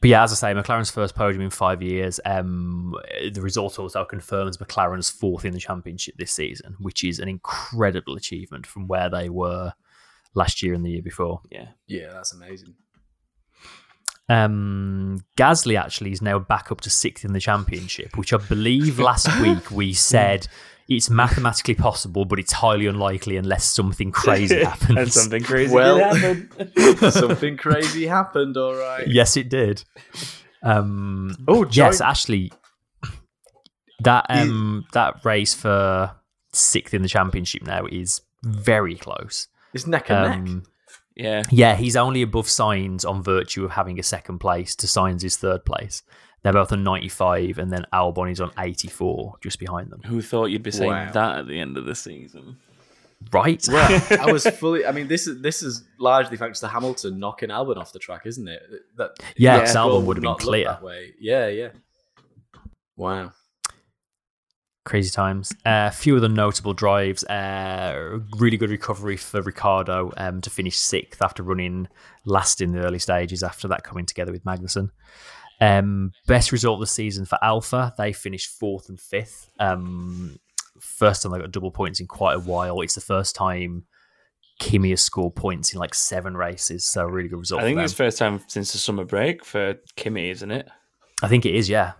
[0.00, 2.18] but yeah, as I say, McLaren's first podium in five years.
[2.24, 2.94] Um,
[3.32, 8.16] the result also confirms McLaren's fourth in the championship this season, which is an incredible
[8.16, 9.72] achievement from where they were
[10.34, 11.40] last year and the year before.
[11.50, 11.68] yeah.
[11.86, 12.74] Yeah, that's amazing.
[14.28, 18.98] Um, Gasly actually is now back up to sixth in the championship, which I believe
[18.98, 20.46] last week we said
[20.88, 24.98] it's mathematically possible, but it's highly unlikely unless something crazy happens.
[24.98, 27.10] and something crazy Well- did happen.
[27.10, 28.56] Something crazy happened.
[28.56, 29.06] All right.
[29.06, 29.84] Yes, it did.
[30.62, 32.52] Um, Oh, yes, joint- actually,
[34.00, 36.12] that um that race for
[36.52, 39.48] sixth in the championship now is very close.
[39.74, 40.62] It's neck and neck.
[41.14, 45.36] Yeah, yeah, he's only above Sainz on virtue of having a second place to Sainz'
[45.36, 46.02] third place.
[46.42, 50.00] They're both on 95, and then Albon is on 84, just behind them.
[50.04, 51.12] who thought you'd be saying Wow.
[51.12, 52.56] that at the end of the season?
[53.32, 53.64] Right?
[53.68, 54.84] Well, I was fully.
[54.84, 58.22] I mean, this is this is largely thanks to Hamilton knocking Albon off the track,
[58.26, 58.62] isn't it?
[58.96, 60.64] That Yeah, that 'cause Albon would have been clear.
[60.64, 61.12] that way.
[61.20, 61.68] Yeah, yeah.
[62.96, 63.32] Wow.
[64.84, 65.52] Crazy times.
[65.64, 67.22] A few of the notable drives.
[67.24, 71.86] Uh, really good recovery for Ricciardo um, to finish sixth after running
[72.24, 73.44] last in the early stages.
[73.44, 74.90] After that, coming together with Magnussen.
[75.60, 77.94] Um, best result of the season for Alfa.
[77.96, 79.48] They finished fourth and fifth.
[79.60, 80.40] Um,
[80.80, 82.80] first time they got double points in quite a while.
[82.80, 83.84] It's the first time
[84.58, 86.90] Kimi has scored points in like seven races.
[86.90, 87.60] So really good result.
[87.60, 90.68] I think it's first time since the summer break for Kimi, isn't it?
[91.22, 91.68] I think it is.
[91.68, 91.92] Yeah.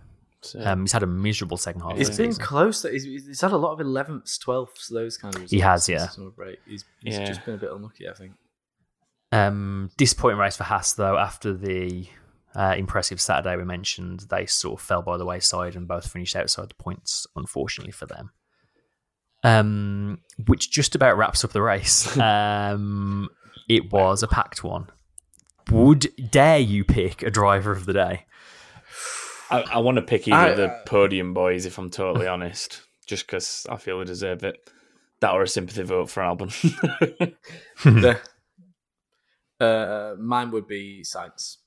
[0.42, 1.92] So, Um, he's had a miserable second half.
[1.92, 2.44] of It's been season.
[2.44, 2.82] close.
[2.82, 5.52] He's, he's had a lot of 11ths, 12ths, those kind of results.
[5.52, 6.08] He has, yeah.
[6.36, 6.58] break.
[6.66, 7.24] He's, he's Yeah.
[7.26, 8.32] just been a bit unlucky, I think.
[9.30, 11.16] Um, disappointing race for Haas though.
[11.16, 12.06] After the
[12.54, 16.36] uh, impressive Saturday we mentioned, they sort of fell by the wayside and both finished
[16.36, 17.26] outside the points.
[17.36, 18.30] Unfortunately for them.
[19.44, 22.16] Um, which just about wraps up the race.
[22.20, 23.28] Um,
[23.68, 24.88] it was a packed one.
[25.70, 28.26] Would dare you pick a driver of the day?
[29.52, 32.82] I, I want to pick either I- the uh, podium boys, if I'm totally honest,
[33.06, 34.56] just because I feel they deserve it.
[35.20, 36.50] That or a sympathy vote for Albon.
[37.84, 38.18] The-
[39.60, 41.58] uh, mine would be Sainz.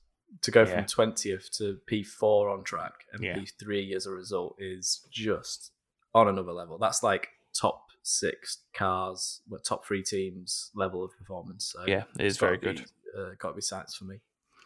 [0.42, 0.84] To go Yeah.
[0.84, 3.36] from 20th to P4 on track and Yeah.
[3.38, 5.70] P3 as a result is just
[6.14, 6.76] on another level.
[6.78, 7.28] That's like
[7.58, 11.72] top six cars, well, top three teams level of performance.
[11.72, 12.84] So yeah, it is very be, good.
[13.16, 14.16] Uh, got to be Sainz for me.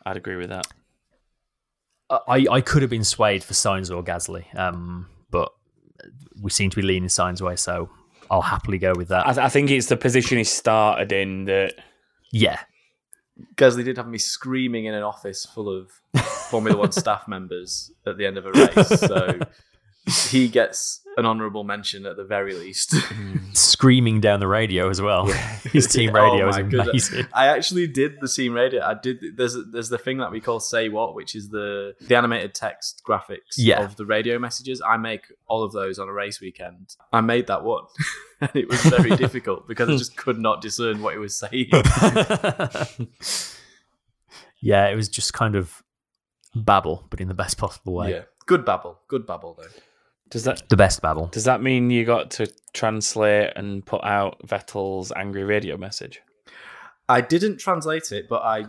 [0.04, 0.66] I'd agree with that.
[2.10, 5.52] I, I could have been swayed for Sainz or Gasly, um, but
[6.42, 7.90] we seem to be leaning Sainz way, so
[8.30, 9.26] I'll happily go with that.
[9.26, 11.74] I, th- I think it's the position he started in that.
[12.32, 12.60] yeah,
[13.56, 15.90] Gasly did have me screaming in an office full of
[16.50, 19.00] Formula One staff members at the end of a race.
[19.00, 19.38] So
[20.06, 22.94] he gets an honourable mention at the very least.
[23.52, 25.26] screaming down the radio as well.
[25.72, 27.10] His team oh radio Oh is my goodness.
[27.10, 27.26] amazing.
[27.34, 28.82] I actually did the team radio.
[28.82, 29.36] I did.
[29.36, 33.02] There's there's the thing that we call say what, which is the the animated text
[33.06, 33.84] graphics Yeah.
[33.84, 34.80] of the radio messages.
[34.86, 36.94] I make all of those on a race weekend.
[37.12, 37.84] I made that one,
[38.40, 41.70] and it was very difficult because I just could not discern what it was saying.
[44.60, 45.82] yeah, it was just kind of
[46.54, 48.10] babble, but in the best possible way.
[48.12, 49.68] yeah, good babble, good babble though.
[50.30, 51.26] Does that The best babble.
[51.26, 56.20] does that mean you got to translate and put out Vettel's angry radio message?
[57.08, 58.66] I didn't translate it, but I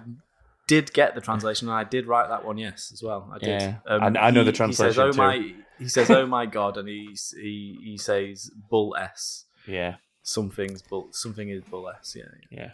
[0.67, 2.57] did get the translation, and I did write that one.
[2.57, 3.29] Yes, as well.
[3.33, 3.61] I did.
[3.61, 3.75] Yeah.
[3.87, 4.87] Um, I- I know the translation.
[4.87, 5.17] He says, translation "Oh too."
[5.53, 10.81] my," he says, "Oh my god," and he he he says, "Bull s." Yeah, Something's
[10.81, 11.09] bull.
[11.11, 12.15] Something is bull s.
[12.17, 12.71] Yeah, yeah, yeah.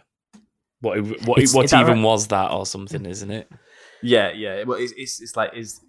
[0.80, 2.02] What it- what It's- what is even right?
[2.04, 3.50] was that or something, isn't it?
[4.02, 4.30] yeah.
[4.30, 4.62] yeah.
[4.62, 5.80] Well, it's, it's it's like is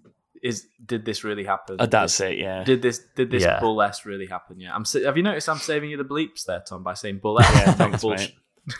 [0.42, 1.76] is did this really happen?
[1.78, 2.38] Uh, that's Did- it.
[2.38, 2.64] Yeah.
[2.64, 3.60] Did this did this Yeah.
[3.60, 4.58] bull s really happen?
[4.60, 4.74] Yeah.
[4.74, 4.84] I'm.
[4.84, 7.46] sa- Have you noticed I'm saving you the bleeps there, Tom, by saying bull s?
[7.54, 8.32] Yeah, not thanks, bullshit.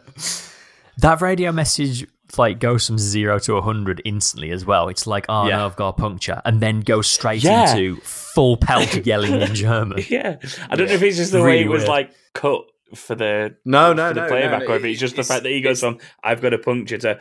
[0.98, 2.06] that radio message
[2.38, 4.88] like goes from zero to hundred instantly as well.
[4.88, 5.58] It's like, oh Yeah.
[5.58, 7.74] no, I've got a puncture, and then goes straight Yeah.
[7.76, 10.02] into full pelt yelling in German.
[10.08, 10.36] Yeah,
[10.68, 11.88] I don't know if it's just the way Really it was weird.
[11.88, 12.62] like cut
[12.94, 14.90] for the No, no, for the no, playback no, of it.
[14.90, 17.20] It's just the fact that he goes it's- from "I've got a puncture" to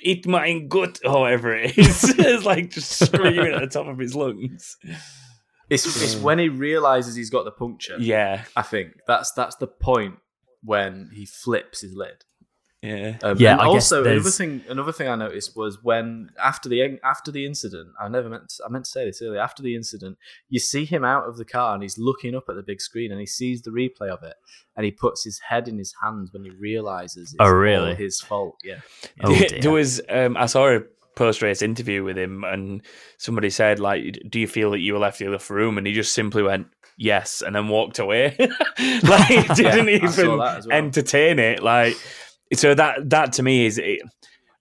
[0.00, 2.04] "Eat my gut" or whatever it is.
[2.18, 4.76] it's like just screaming at the top of his lungs.
[5.70, 6.22] It's it's mm.
[6.22, 7.96] when he realizes he's got the puncture.
[7.98, 10.16] Yeah, I think that's that's the point
[10.62, 12.24] when he flips his lid.
[12.82, 14.62] Yeah, Um, Yeah, and I guess also another thing.
[14.68, 18.64] Another thing I noticed was when after the after the incident, I never meant to,
[18.64, 19.40] I meant to say this earlier.
[19.40, 20.16] After the incident,
[20.48, 23.10] you see him out of the car and he's looking up at the big screen
[23.10, 24.34] and he sees the replay of it
[24.76, 27.94] and he puts his head in his hands when he realizes it's Oh, all really?
[27.96, 28.56] his fault.
[28.62, 28.80] Yeah,
[29.24, 30.00] Oh, there was.
[30.08, 30.80] Um, I saw a
[31.16, 32.80] post race interview with him, and
[33.16, 35.92] somebody said, "Like, do you feel that you were left in the room?" And he
[35.92, 38.36] just simply went, "Yes," and then walked away.
[39.02, 40.62] like, he didn't I saw even well.
[40.70, 41.60] entertain it.
[41.60, 41.96] Like,
[42.54, 44.00] so that that to me is it,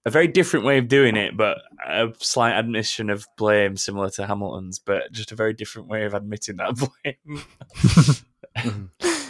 [0.06, 4.26] a very different way of doing it, but a slight admission of blame, similar to
[4.26, 6.76] Hamilton's, but just a very different way of admitting that
[8.64, 8.92] blame.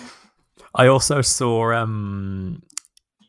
[0.75, 2.61] I also saw um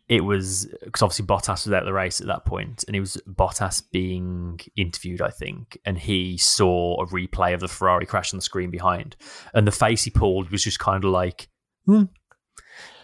[0.09, 3.01] it was because obviously Bottas was out of the race at that point, and it
[3.01, 8.33] was Bottas being interviewed, I think, and he saw a replay of the Ferrari crash
[8.33, 9.17] on the screen behind,
[9.53, 11.49] and the face he pulled was just kind of like,
[11.85, 12.05] hmm.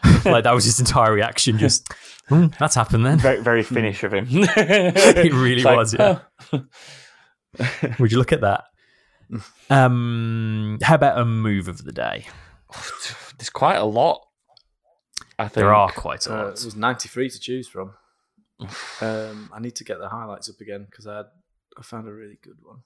[0.25, 1.59] like that was his entire reaction.
[1.59, 1.93] Just
[2.29, 3.19] hmm, that's happened then.
[3.19, 4.27] very very finish of him.
[4.31, 6.19] It really It's like, was, yeah.
[6.53, 6.65] "Oh."
[7.99, 8.65] Would you look at that?
[9.71, 12.27] Um, how about a move of the day?
[13.39, 14.21] There's quite a lot.
[15.39, 16.47] I think There are quite a uh, lot.
[16.59, 17.93] it was ninety three to choose from.
[19.01, 21.27] Um, I need to get the highlights up again because I had,
[21.79, 22.79] I found a really good one.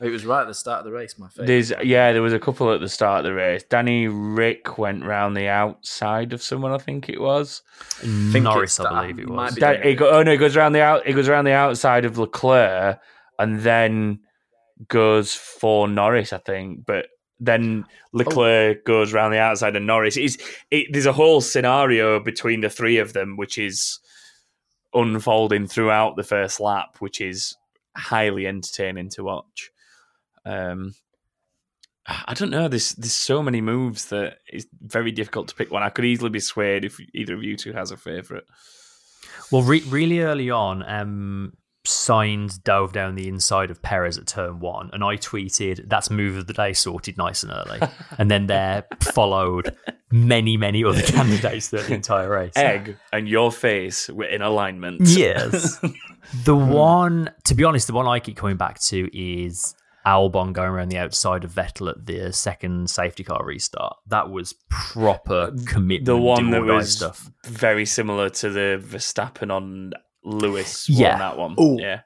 [0.00, 1.18] It was right at the start of the race.
[1.18, 1.46] My favorite.
[1.46, 3.62] There's yeah, there was a couple at the start of the race.
[3.62, 7.62] Danny Rick went round the outside of someone, I think it was.
[8.00, 9.54] think Norris, I believe it was.
[9.54, 11.06] be Da- it go, oh no, it goes around the out.
[11.06, 12.98] It goes around the outside of Leclerc,
[13.38, 14.20] and then
[14.88, 16.84] goes for Norris, I think.
[16.84, 17.06] But
[17.38, 17.90] then oh.
[18.12, 20.16] Leclerc goes around the outside of Norris.
[20.16, 20.36] It's,
[20.70, 24.00] it, there's a whole scenario between the three of them, which is
[24.92, 27.56] unfolding throughout the first lap, which is
[27.96, 29.70] highly entertaining to watch.
[30.44, 30.94] Um,
[32.06, 32.68] I don't know.
[32.68, 35.82] There's there's so many moves that it's very difficult to pick one.
[35.82, 38.44] I could easily be swayed if either of you two has a favourite.
[39.50, 41.54] Well, re- really early on, um,
[41.86, 46.36] Sainz dove down the inside of Perez at turn one, and I tweeted, "That's move
[46.36, 47.80] of the day sorted nice and early."
[48.18, 49.74] and then there followed
[50.10, 52.52] many, many other candidates throughout the entire race.
[52.54, 55.00] Egg and your face were in alignment.
[55.02, 55.78] Yes.
[56.44, 59.74] the one, to be honest, the one I keep coming back to is
[60.06, 63.96] Albon going around the outside of Vettel at the second safety car restart.
[64.08, 66.04] That was proper commitment.
[66.04, 67.30] the one that was stuff.
[67.44, 69.92] very similar to the Verstappen on
[70.22, 70.88] Lewis.
[70.88, 71.08] Yeah.
[71.08, 71.56] Yeah, that one.
[71.60, 71.78] Ooh.
[71.80, 72.00] Yeah,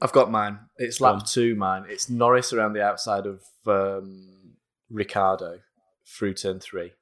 [0.00, 0.58] I've got mine.
[0.76, 1.24] It's lap on.
[1.24, 1.54] two.
[1.56, 1.84] Mine.
[1.88, 4.54] It's Norris around the outside of um,
[4.90, 5.60] Ricciardo
[6.06, 6.92] through turn three.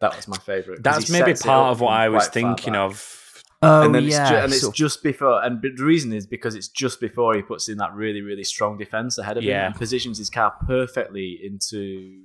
[0.00, 0.82] That was my favourite.
[0.82, 3.27] that's maybe part of what I was thinking of.
[3.60, 4.20] Oh, and then yeah.
[4.22, 7.00] it's, ju- and it's sort of- just before, and the reason is because it's just
[7.00, 10.30] before he puts in that really, really strong defense ahead of him and positions his
[10.30, 12.22] car perfectly into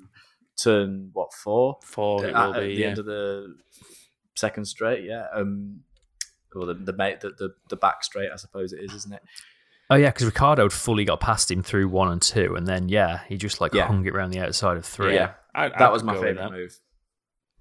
[0.62, 2.76] turn what four For it at, will at be.
[2.76, 2.88] the Yeah.
[2.90, 3.56] end of the
[4.36, 5.26] second straight, yeah.
[5.34, 5.82] Um,
[6.56, 9.24] or the the, mate, the the the back straight, I suppose it is, isn't it?
[9.90, 12.90] Oh yeah, because Ricciardo had fully got past him through one and two, and then
[12.90, 13.88] yeah, he just like Yeah.
[13.88, 15.16] hung it around the outside of three.
[15.16, 16.80] Yeah, I- I that was my favorite move.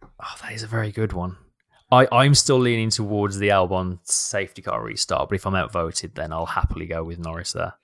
[0.03, 1.39] Oh, that is a very good one.
[1.93, 6.33] I, I'm still leaning towards the Albon safety car restart, but if I'm outvoted, then
[6.33, 7.75] I'll happily go with Norris there.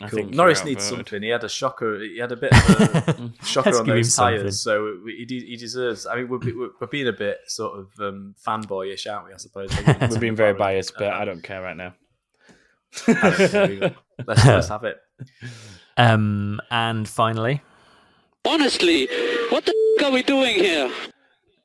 [0.00, 0.18] I Cool.
[0.20, 1.06] think Norris needs outvoted.
[1.08, 1.22] something.
[1.24, 1.98] He had a shocker.
[2.00, 6.06] He had a bit of a shocker on those tires, so he, de- he deserves.
[6.06, 9.32] I mean, we're, we're, we're being a bit sort of um, fanboyish, aren't we?
[9.32, 9.70] I suppose
[10.10, 11.94] We're being very biased, but I don't care right now.
[13.08, 14.98] let's, let's have it.
[15.96, 17.62] Um, and finally,
[18.46, 19.08] Honestly,
[19.50, 20.90] what the f- are we doing here?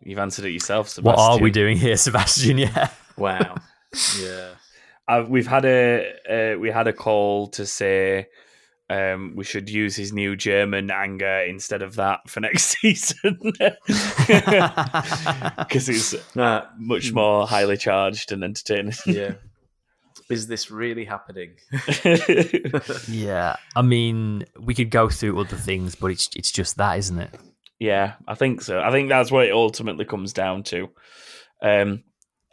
[0.05, 1.15] You've answered it yourself, Sebastian.
[1.17, 2.57] what are we doing here, Sebastian?
[2.57, 2.89] Yeah.
[3.17, 3.55] Wow.
[4.19, 4.49] yeah.
[5.07, 6.13] Uh, we've had a
[6.55, 8.27] uh, we had a call to say
[8.89, 13.37] um, we should use his new German anger instead of that for next season
[15.57, 18.93] because it's Nah, much more highly charged and entertaining.
[19.05, 19.33] yeah.
[20.29, 21.51] Is this really happening?
[23.09, 23.57] yeah.
[23.75, 27.29] I mean, we could go through other things, but it's it's just that, isn't it?
[27.83, 28.79] Yeah, I think so.
[28.79, 30.89] I think that's what it ultimately comes down to.
[31.61, 32.03] Um,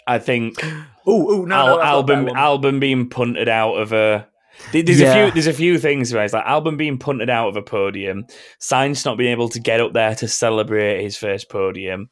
[0.07, 0.59] I think
[1.07, 4.27] Oh, oh no, Al- no, I've got a Albon Albon being punted out of a.
[4.73, 5.15] There- There's Yeah.
[5.15, 5.33] a few.
[5.35, 8.27] There's a few things where it's like Albon being punted out of a podium,
[8.61, 12.11] Sainz not being able to get up there to celebrate his first podium,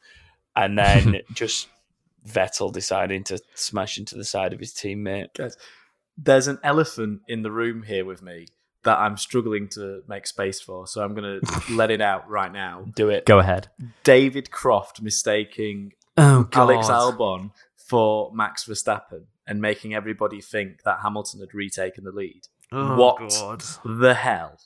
[0.55, 1.67] and then just
[2.27, 5.33] Vettel deciding to smash into the side of his teammate.
[5.37, 5.57] Guys,
[6.17, 8.47] there's an elephant in the room here with me
[8.83, 12.51] that I'm struggling to make space for, so I'm going to let it out right
[12.51, 12.85] now.
[12.95, 13.25] Do it.
[13.25, 13.67] Go ahead.
[14.03, 16.49] David Croft mistaking Oh.
[16.51, 22.41] Alex Albon for Max Verstappen and making everybody think that Hamilton had retaken the lead.
[22.73, 23.63] Oh, what God.
[23.85, 24.59] the hell?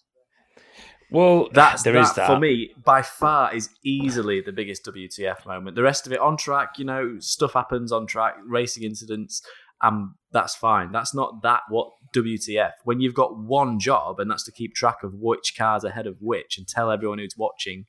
[1.12, 5.46] Well, That's there that, is that for me by far is easily the biggest WTF
[5.46, 5.76] moment.
[5.76, 9.44] The rest of it on track, you know, stuff happens on track, racing incidents,
[9.82, 10.92] um, that's fine.
[10.92, 12.72] That's not that what WTF.
[12.84, 16.18] When you've got one job and that's to keep track of which cars ahead of
[16.22, 17.86] which and tell everyone who's watching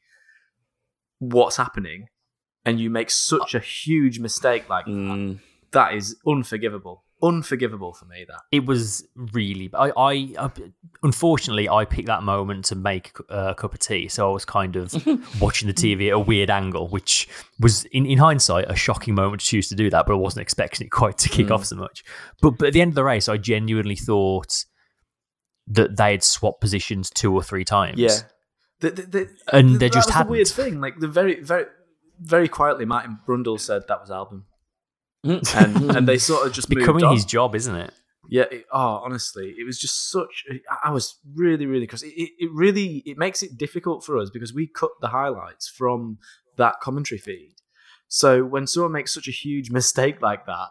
[1.18, 2.08] what's happening,
[2.64, 5.40] and you make such a huge mistake like that, Mm,
[5.72, 7.04] that is unforgivable.
[7.24, 8.24] Unforgivable for me.
[8.28, 9.70] That It was really.
[9.72, 10.50] I, I, I
[11.02, 14.44] unfortunately I picked that moment to make uh, a cup of tea, so I was
[14.44, 14.92] kind of
[15.40, 19.40] watching the TV at a weird angle, which was in, in hindsight a shocking moment
[19.40, 21.76] to choose to do that, but I wasn't expecting it quite to kick off so
[21.76, 22.04] much.
[22.42, 24.64] But but at the end of the race, I genuinely thought
[25.66, 27.98] that they had swapped positions two or three times.
[27.98, 28.18] yeah,
[28.80, 30.80] the, the, the, And th- they that just was the weird thing.
[30.80, 31.66] Like the very very
[32.20, 34.42] very quietly, Martin Brundle said that was Albon.
[35.24, 35.56] Mm.
[35.56, 37.92] and and they sort of just becoming his job, isn't it?
[38.28, 38.44] Yeah.
[38.50, 40.44] It, oh, honestly, it was just such.
[40.70, 44.18] I- I was really, really because it, it, it really it makes it difficult for
[44.18, 46.18] us because we cut the highlights from
[46.56, 47.54] that commentary feed.
[48.08, 50.68] So when someone makes such a huge mistake like that,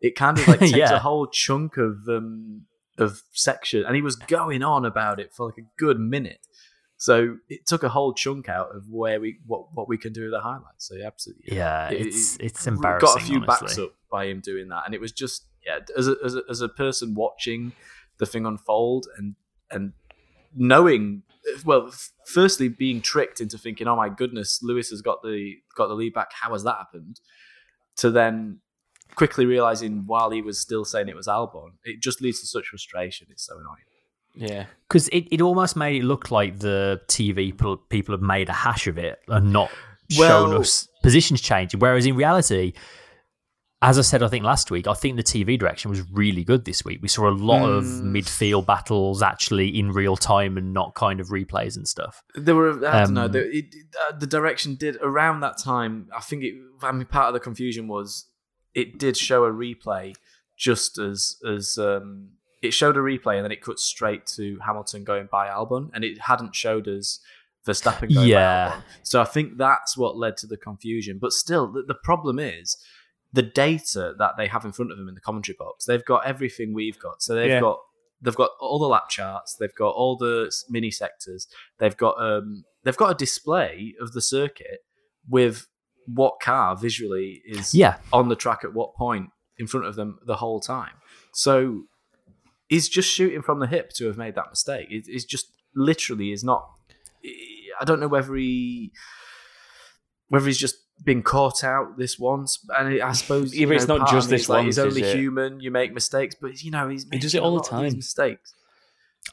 [0.00, 0.92] it kind of like takes Yeah.
[0.94, 2.62] a whole chunk of um
[2.98, 6.40] of section, and he was going on about it for like a good minute.
[7.02, 10.24] So it took a whole chunk out of where we what what we can do
[10.24, 10.86] with the highlights.
[10.86, 13.06] So yeah, absolutely, Yeah, It- it's it- it's embarrassing.
[13.08, 15.78] Got a few backs up by him doing that, and it was just yeah.
[15.96, 17.72] As a, as a as a person watching
[18.18, 19.34] the thing unfold and
[19.70, 19.94] and
[20.54, 21.22] knowing,
[21.64, 21.90] well,
[22.26, 26.12] firstly being tricked into thinking, oh my goodness, Lewis has got the got the lead
[26.12, 26.32] back.
[26.34, 27.20] How has that happened?
[27.96, 28.60] To then
[29.14, 32.66] quickly realizing while he was still saying it was Albon, it just leads to such
[32.68, 33.26] frustration.
[33.30, 33.84] It's so annoying.
[34.34, 34.66] Yeah.
[34.88, 38.52] because it, it almost made it look like the TV people, people have made a
[38.52, 39.70] hash of it and not
[40.10, 41.80] shown us positions changing.
[41.80, 42.72] Whereas in reality,
[43.82, 46.66] as I said, I think last week, I think the TV direction was really good
[46.66, 46.98] this week.
[47.00, 48.14] We saw a lot of Hmm.
[48.14, 52.22] midfield battles actually in real time and not kind of replays and stuff.
[52.34, 53.24] There were I don't know.
[53.24, 53.74] Um, The, it,
[54.08, 56.08] uh, the direction did around that time.
[56.14, 56.54] I think it.
[56.82, 58.26] I mean, part of the confusion was
[58.74, 60.14] it did show a replay
[60.58, 62.32] just as as um,
[62.62, 66.04] it showed a replay and then it cut straight to Hamilton going by Albon, and
[66.04, 67.20] it hadn't showed us
[67.66, 68.68] Verstappen going Yeah.
[68.70, 68.82] by Albon.
[69.02, 71.18] So I think that's what led to the confusion.
[71.20, 72.76] But still, the, the problem is
[73.32, 75.84] the data that they have in front of them in the commentary box.
[75.84, 77.22] They've got everything we've got.
[77.22, 77.60] So they've Yeah.
[77.60, 77.78] got
[78.22, 79.56] they've got all the lap charts.
[79.56, 81.46] They've got all the mini sectors.
[81.78, 84.80] They've got um they've got a display of the circuit
[85.28, 85.66] with
[86.06, 87.98] what car visually is Yeah.
[88.12, 90.94] on the track at what point in front of them the whole time.
[91.32, 91.84] So
[92.70, 94.86] he's just shooting from the hip to have made that mistake.
[94.90, 96.66] It, it's just literally is not.
[97.78, 98.92] I don't know whether he
[100.28, 103.98] whether he's just been caught out this once, and I suppose Yeah, but it's know,
[103.98, 105.16] not just this is like, once, He's only it?
[105.16, 105.60] human.
[105.60, 107.92] You make mistakes, but you know he's He does it all the lot of these
[107.92, 107.98] time.
[107.98, 108.54] Mistakes.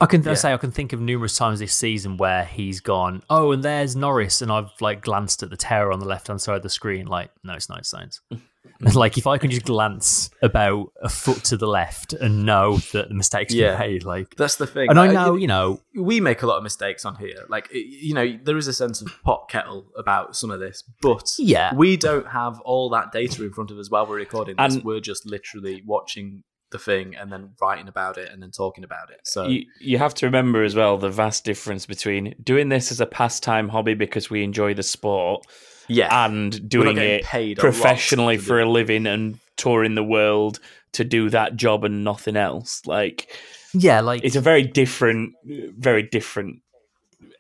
[0.02, 0.34] I can Yeah.
[0.34, 3.96] say I can think of numerous times this season where he's gone, oh, and there's
[3.96, 6.70] Norris, and I've like glanced at the terror on the left hand side of the
[6.70, 8.20] screen, like, no, it's not Sainz.
[8.96, 13.10] like if I can just glance about a foot to the left and know that
[13.10, 13.78] the mistake's been Yeah.
[13.80, 14.90] made, like, That's the thing.
[14.90, 17.46] and I know, you know, we make a lot of mistakes on here.
[17.50, 21.32] Like you know, there is a sense of pot kettle about some of this, but
[21.38, 21.74] Yeah.
[21.76, 24.76] we don't have all that data in front of us while we're recording this.
[24.76, 28.84] And- we're just literally watching the thing and then writing about it and then talking
[28.84, 29.22] about it.
[29.24, 33.00] So You, you have to remember as well the vast difference between doing this as
[33.00, 35.46] a pastime hobby because we enjoy the sport
[35.88, 40.60] yeah, and doing it paid a professionally for a living and touring the world
[40.94, 42.82] to do that job and nothing else.
[42.86, 43.32] Like
[43.74, 46.62] yeah, like it's a very different, very different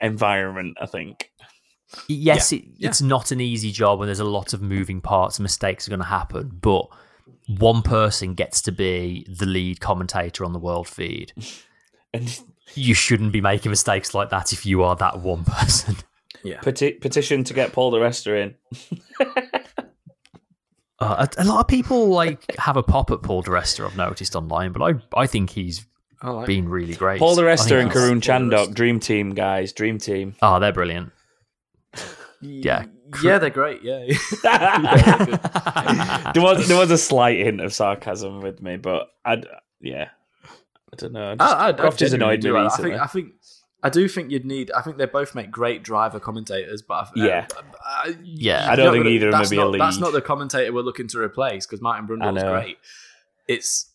[0.01, 0.77] environment.
[0.79, 1.31] I think.
[2.07, 2.89] yes, it, yeah.
[2.89, 5.99] it's not an easy job, and there's a lot of moving parts, mistakes are going
[5.99, 6.87] to happen, but
[7.47, 11.33] one person gets to be the lead commentator on the world feed.
[12.13, 12.39] And
[12.73, 15.97] You shouldn't be making mistakes like that if you are that one person.
[16.43, 16.61] Yeah.
[16.61, 18.55] peti- petition to get Paul di Resta in.
[20.99, 23.85] Uh, a, a lot of people like have a pop at Paul di Resta.
[23.85, 25.85] I've noticed online, but I I think he's
[26.23, 27.19] I like been really great.
[27.19, 30.35] Paul the I Resta and Karun Chandhok, dream team guys, dream team.
[30.41, 31.11] Oh, they're brilliant.
[32.41, 32.85] Yeah.
[33.21, 33.83] yeah, they're great.
[33.83, 34.05] Yeah,
[36.33, 39.43] there was there was a slight hint of sarcasm with me, but I
[39.79, 40.09] yeah,
[40.91, 41.35] I don't know.
[41.35, 42.59] Just, I, I, I Croft has genuinely annoyed me.
[42.59, 42.89] I- I recently.
[42.91, 43.27] think I think
[43.83, 44.71] I do think you'd need.
[44.71, 47.47] I think they both make great driver commentators, but I, Yeah.
[47.55, 48.71] Uh, uh, I, Yeah.
[48.71, 50.21] I don't think gonna- either of them that's would be a not, That's not the
[50.21, 52.77] commentator we're looking to replace because Martin I Brundle's great.
[53.47, 53.91] It's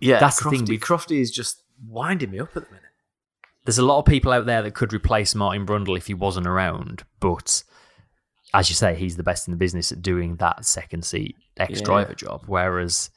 [0.00, 0.18] yeah.
[0.18, 2.82] That's the thing, we- Crofty is just winding me up at the minute.
[3.64, 6.46] There's a lot of people out there that could replace Martin Brundle if he wasn't
[6.46, 7.62] around, but
[8.54, 11.80] as you say, he's the best in the business at doing that second seat ex
[11.80, 12.42] driver job.
[12.46, 13.10] Whereas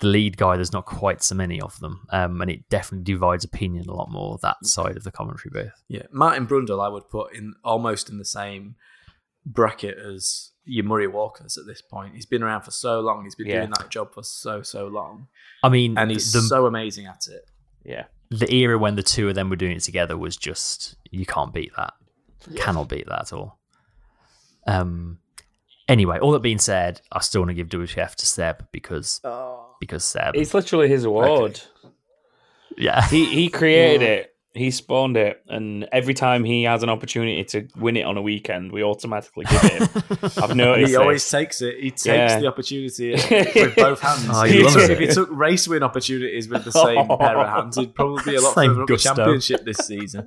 [0.00, 3.44] the lead guy, there's not quite so many of them, um, and it definitely divides
[3.44, 5.82] opinion a lot more that side of the commentary booth.
[5.88, 8.76] Yeah, Martin Brundle, I would put in almost in the same
[9.46, 12.14] bracket as your Murray Walkers at this point.
[12.14, 13.24] He's been around for so long.
[13.24, 13.58] He's been Yeah.
[13.60, 15.28] doing that job for so so long,
[15.62, 17.48] I mean, and he's the, so amazing at it.
[17.84, 18.04] Yeah.
[18.30, 21.54] the era when the two of them were doing it together was just you can't
[21.54, 21.94] beat that.
[22.56, 23.58] Cannot beat that at all.
[24.66, 25.18] Um.
[25.88, 29.20] Anyway, all that being said, I still want to give WTF to Seb because
[29.80, 31.60] because Seb, It's literally his award.
[32.76, 34.32] yeah, He he created it.
[34.54, 38.22] He spawned it, and every time he has an opportunity to win it on a
[38.22, 40.38] weekend, we automatically give it.
[40.42, 40.88] I've noticed.
[40.92, 41.30] He always this.
[41.30, 41.74] takes it.
[41.78, 42.40] He takes Yeah.
[42.40, 44.30] the opportunity with both hands.
[44.32, 47.36] Oh, if, he he took, if he took race win opportunities with the same pair
[47.38, 50.26] of hands, he'd probably be a lot Same further up the championship this season.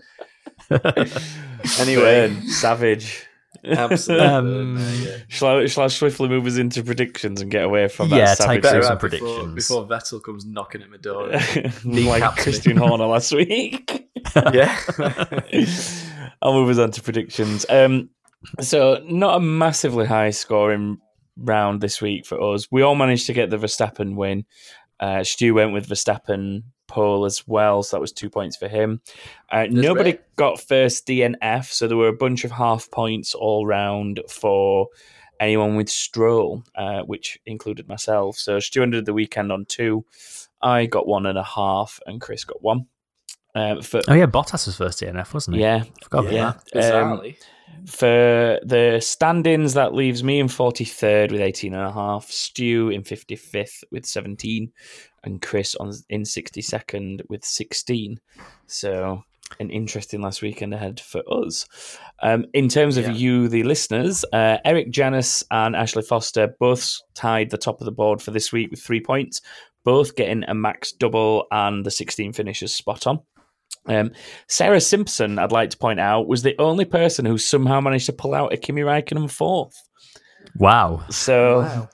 [1.79, 3.25] anyway, Burn, savage.
[3.65, 4.25] Absolutely.
[4.25, 5.17] Um, yeah.
[5.27, 8.35] Shall I, shall I swiftly move us into predictions and get away from that Yeah,
[8.35, 9.55] take Better some out before, predictions.
[9.55, 11.27] before Vettel comes knocking at my door.
[11.29, 12.43] like Kneecaps me.
[12.43, 14.09] Christian Horner last week.
[14.53, 14.79] yeah.
[16.41, 17.65] I'll move us on to predictions.
[17.69, 18.09] Um,
[18.61, 20.97] so not a massively high scoring
[21.37, 22.67] round this week for us.
[22.71, 24.45] We all managed to get the Verstappen win.
[24.99, 29.01] Uh, Stu went with Verstappen pole as well, so that was two points for him.
[29.49, 30.35] Uh, nobody great.
[30.35, 34.87] got first DNF, so there were a bunch of half points all round for
[35.39, 38.37] anyone with Stroll, uh, which included myself.
[38.37, 40.05] So Stu ended the weekend on two.
[40.61, 42.87] I got one and a half, and Chris got one.
[43.55, 45.63] Um, for oh yeah, Bottas was first DNF, wasn't he?
[45.63, 46.53] yeah, forgot about yeah.
[46.73, 46.95] that.
[46.95, 47.21] Um,
[47.85, 53.03] for the standings, that leaves me in 43rd with 18 and a half, Stu in
[53.03, 54.71] 55th with 17,
[55.23, 58.19] and Chris on in 62nd with 16.
[58.67, 59.23] So
[59.59, 61.65] an interesting last weekend ahead for us.
[62.21, 63.13] Um, in terms of Yeah.
[63.13, 67.91] you, the listeners, uh, Eric Janis and Ashley Foster both tied the top of the
[67.91, 69.41] board for this week with three points,
[69.83, 73.21] both getting a max double and the 16 finishes spot on.
[73.87, 74.11] Um,
[74.47, 78.13] Sarah Simpson, I'd like to point out, was the only person who somehow managed to
[78.13, 79.81] pull out a Kimi Raikkonen fourth.
[80.57, 81.03] Wow.
[81.09, 81.87] So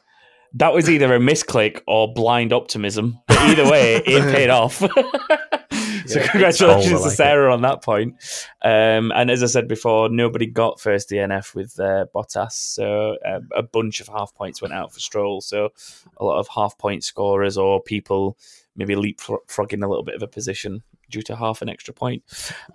[0.56, 3.20] that was either a misclick or blind optimism.
[3.28, 4.76] But either way, it paid off.
[6.08, 7.16] so Oh, congratulations I to like it.
[7.16, 8.16] Sarah on that point.
[8.64, 12.54] Um, and as I said before, nobody got first DNF with uh, Bottas.
[12.54, 15.42] So uh, a bunch of half points went out for Stroll.
[15.42, 15.70] So
[16.18, 18.38] a lot of half point scorers or people
[18.78, 22.24] maybe leapfrogging a little bit of a position due to half an extra point.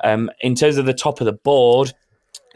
[0.05, 1.93] Um, in terms of the top of the board,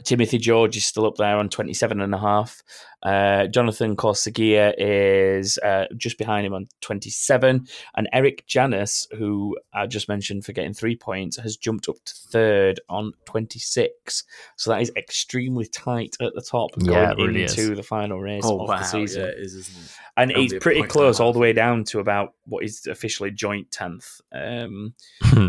[0.03, 2.63] Timothy George is still up there on 27 and a half.
[3.03, 7.67] Uh, Jonathan Corsagia is uh, just behind him on 27.
[7.97, 12.15] And Eric Janis, who I just mentioned for getting three points, has jumped up to
[12.31, 14.25] third on 26.
[14.57, 17.77] So that is extremely tight at the top Yeah, it going really into is.
[17.77, 19.23] the final race Oh of wow, the season.
[19.23, 19.91] yeah, it is, isn't it?
[20.17, 22.87] And Only it's a pretty point close all the way down to about what is
[22.87, 24.21] officially joint 10th.
[24.33, 24.95] Um,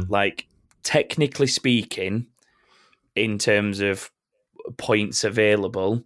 [0.10, 0.48] like
[0.84, 2.28] technically speaking,
[3.16, 4.12] in terms of
[4.78, 6.04] points available,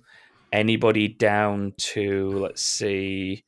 [0.52, 3.44] anybody down to let's see,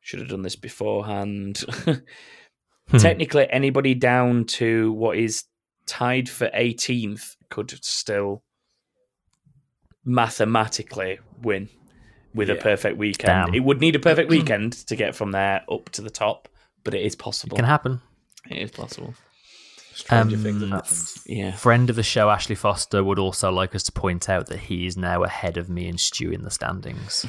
[0.00, 1.64] should have done this beforehand.
[2.90, 2.96] Hmm.
[2.96, 5.44] technically, anybody down to what is
[5.86, 8.42] tied for 18th could still
[10.04, 11.68] mathematically win
[12.34, 13.46] with a perfect weekend.
[13.46, 13.54] Damn.
[13.54, 16.48] It would need a perfect weekend to get from there up to the top,
[16.84, 17.56] but it is possible.
[17.56, 18.00] It can happen.
[18.50, 19.14] It is possible.
[19.94, 21.08] Stranger Um, things have happened.
[21.26, 21.52] Yeah.
[21.56, 24.86] Friend of the show, Ashley Foster, would also like us to point out that he
[24.86, 27.26] is now ahead of me and Stu in the standings.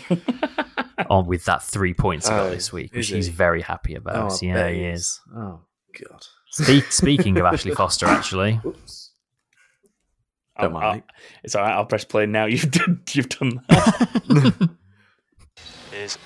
[1.10, 3.96] on with that three points he got Oh, this week, is which he's very happy
[3.96, 4.16] about.
[4.32, 5.20] Oh, I yeah, he is.
[5.36, 5.62] Oh
[6.10, 6.24] god.
[6.52, 9.12] Speak, speaking of Ashley Foster, actually, Oops.
[10.58, 10.86] I'll, Don't mind.
[10.86, 11.02] I'll-
[11.44, 11.74] it's all right.
[11.74, 12.46] I'll press play now.
[12.46, 13.02] You've done.
[13.12, 14.70] You've done that.
[15.94, 16.18] is.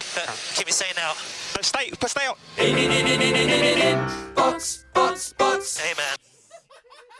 [0.56, 1.14] keep it saying now.
[1.54, 2.38] But stay, but stay out.
[2.58, 2.74] Hey
[5.98, 6.15] man.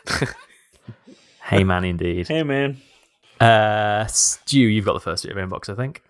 [1.44, 2.28] hey man, indeed.
[2.28, 2.78] hey man.
[3.40, 6.02] Uh, Stu, you've got the first bit of inbox, I think.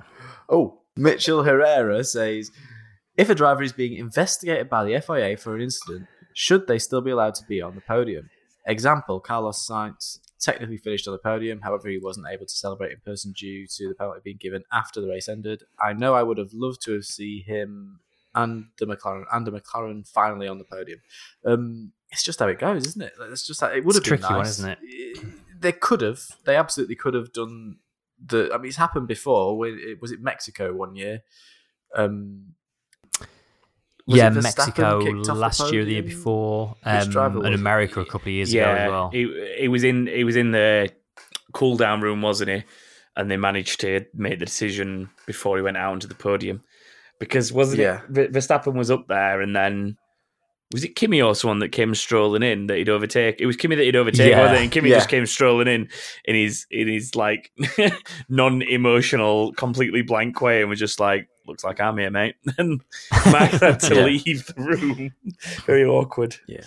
[0.48, 2.52] Oh, Mitchell Herrera says
[3.18, 7.02] if a driver is being investigated by the FIA for an incident, should they still
[7.02, 8.30] be allowed to be on the podium?
[8.68, 13.00] Example: Carlos Sainz technically finished on the podium, however, he wasn't able to celebrate in
[13.00, 15.64] person due to the penalty being given after the race ended.
[15.80, 18.00] I know I would have loved to have seen him
[18.36, 21.00] and the McLaren and the McLaren finally on the podium.
[21.46, 23.14] Um, it's just how it goes, isn't it?
[23.20, 24.60] Like, It's just that it would have been tricky one, nice.
[24.60, 24.80] isn't it?
[25.60, 26.20] They could have.
[26.46, 27.78] They absolutely could have done
[28.24, 28.50] the.
[28.54, 29.58] I mean, it's happened before.
[29.58, 31.22] When it, was it Mexico one year?
[31.96, 32.54] Um,
[34.08, 35.00] was yeah, it Mexico
[35.34, 37.60] last year, the year before, um, and was?
[37.60, 39.10] America a couple of years ago as well.
[39.10, 40.08] He, he was in.
[40.08, 40.92] He was in the
[41.54, 42.64] cool down room, wasn't he?
[43.16, 46.62] and they managed to make the decision before he went out onto the podium.
[47.20, 48.02] Because wasn't Yeah.
[48.14, 49.98] it Verstappen was up there, and then
[50.74, 53.40] was it Kimi or someone that came strolling in that he'd overtake?
[53.40, 54.64] It was Kimi that he'd overtake, Yeah, wasn't it?
[54.64, 54.98] And Kimi yeah.
[54.98, 55.90] just came strolling in
[56.26, 57.52] in his in his like
[58.30, 62.82] non-emotional, completely blank way, and was just like, "Looks like I'm here, mate." And
[63.32, 64.04] Max had to Yeah.
[64.06, 65.12] leave the room.
[65.66, 66.36] Very awkward.
[66.48, 66.62] Yeah.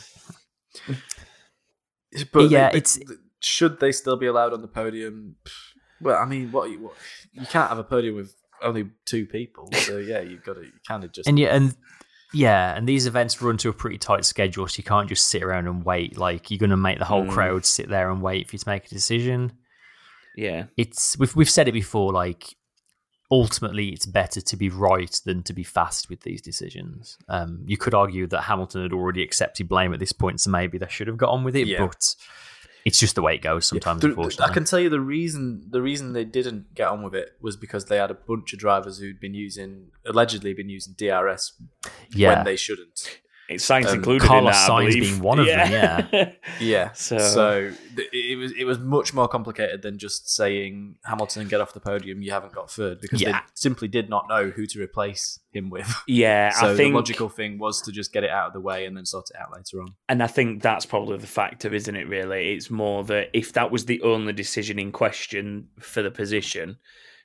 [2.32, 2.98] But Yeah, they- it's-
[3.40, 5.36] should they still be allowed on the podium?
[6.00, 6.94] Well, I mean, what you, what,
[7.32, 10.72] you can't have a podium with only two people, so yeah, you've got to you
[10.86, 11.76] kind of just and yeah, and
[12.32, 15.42] yeah, and these events run to a pretty tight schedule, so you can't just sit
[15.42, 16.18] around and wait.
[16.18, 17.30] Like you're going to make the whole Mm.
[17.30, 19.52] crowd sit there and wait for you to make a decision.
[20.36, 22.12] Yeah, It's we've we've said it before.
[22.12, 22.54] Like
[23.30, 27.18] ultimately, it's better to be right than to be fast with these decisions.
[27.28, 30.78] Um, you could argue that Hamilton had already accepted blame at this point, so maybe
[30.78, 31.66] they should have got on with it.
[31.66, 31.86] Yeah.
[31.86, 32.14] But
[32.88, 34.00] it's just the way it goes sometimes.
[34.00, 37.14] The- unfortunately, I can tell you the reason the reason they didn't get on with
[37.14, 40.94] it was because they had a bunch of drivers who'd been using allegedly been using
[40.96, 41.52] DRS
[42.10, 42.34] yeah.
[42.34, 43.20] when they shouldn't.
[43.48, 44.68] It's Sainz Um, included Carlos in that.
[44.70, 45.02] Sainz believe.
[45.02, 45.70] being one of them,
[46.12, 46.32] yeah.
[46.60, 51.48] Yeah, So- so, th- it was it was much more complicated than just saying Hamilton
[51.48, 52.20] get off the podium.
[52.20, 53.32] You haven't got third because Yeah.
[53.32, 55.90] they simply did not know who to replace him with.
[56.06, 58.60] yeah, so I think the logical thing was to just get it out of the
[58.60, 59.94] way and then sort it out later on.
[60.10, 62.52] And I think that's probably the factor, isn't it, really?
[62.52, 66.76] It's more that if that was the only decision in question for the position,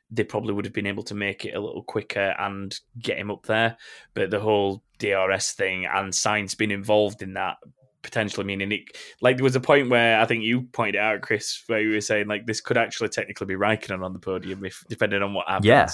[0.09, 3.31] they probably would have been able to make it a little quicker and get him
[3.31, 3.77] up there.
[4.13, 7.57] But the whole DRS thing and Sainz being involved in that
[8.01, 8.81] potentially meaning it
[9.21, 12.01] like there was a point where I think you pointed out, Chris, where you were
[12.01, 15.47] saying like this could actually technically be Raikkonen on the podium if depending on what
[15.47, 15.65] happens.
[15.65, 15.87] Yeah.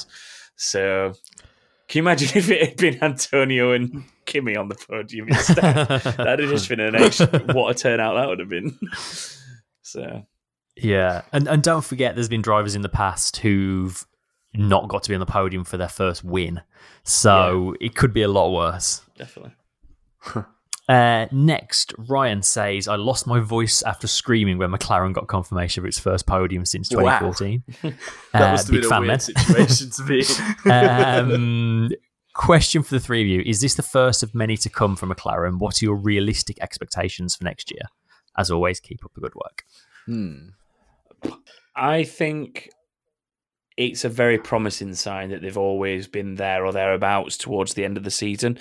[0.56, 1.14] So
[1.88, 5.56] can you imagine if it had been Antonio and Kimi on the podium instead?
[6.18, 7.28] That'd have just been an extra.
[7.54, 8.78] what a turnout that would have been.
[9.82, 10.24] So
[10.76, 14.06] Yeah, and and don't forget, there's been drivers in the past who've
[14.54, 16.62] not got to be on the podium for their first win,
[17.04, 19.02] so it could be a lot worse.
[19.18, 19.54] definitely.
[20.90, 25.86] Uh, next, Ryan says, "I lost my voice after screaming when McLaren got confirmation of
[25.88, 27.20] its first podium since Wow.
[27.20, 27.64] 2014."
[28.34, 30.26] That Uh, must big been a fan, weird situation to be
[30.72, 31.90] um,
[32.34, 35.12] question for the three of you: Is this the first of many to come from
[35.12, 35.60] McLaren?
[35.60, 37.84] What are your realistic expectations for next year?
[38.36, 39.66] As always, keep up the good work.
[40.08, 40.48] Hmm.
[41.76, 42.70] I think
[43.80, 47.96] it's a very promising sign that they've always been there or thereabouts towards the end
[47.96, 48.60] of the season,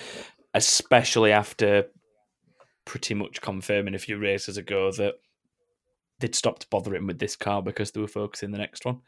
[0.54, 1.86] especially after
[2.84, 5.14] pretty much confirming a few races ago that
[6.20, 9.00] they'd stopped bothering with this car because they were focusing the next one.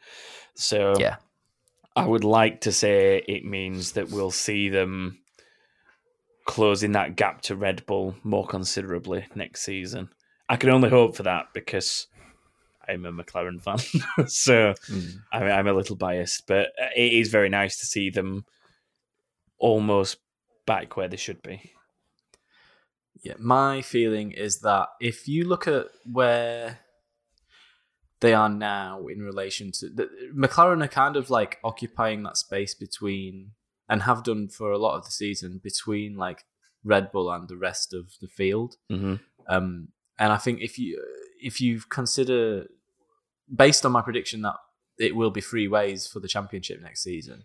[0.53, 1.15] So Yeah.
[1.95, 5.17] I would like to say it means that we'll see them
[6.45, 10.09] closing that gap to Red Bull more considerably next season.
[10.49, 12.07] I can only hope for that because
[12.91, 14.73] I'm a McLaren fan, so
[15.31, 16.47] I'm, I'm a little biased.
[16.47, 18.45] But it is very nice to see them
[19.57, 20.17] almost
[20.65, 21.71] back where they should be.
[23.23, 26.79] Yeah, my feeling is that if you look at where
[28.19, 32.73] they are now in relation to the, McLaren, are kind of like occupying that space
[32.73, 33.51] between,
[33.87, 36.45] and have done for a lot of the season between like
[36.83, 38.75] Red Bull and the rest of the field.
[38.91, 39.15] Mm-hmm.
[39.47, 41.03] Um, and I think if you
[41.41, 42.67] if you consider,
[43.53, 44.55] based on my prediction that
[44.97, 47.43] it will be three ways for the championship next season,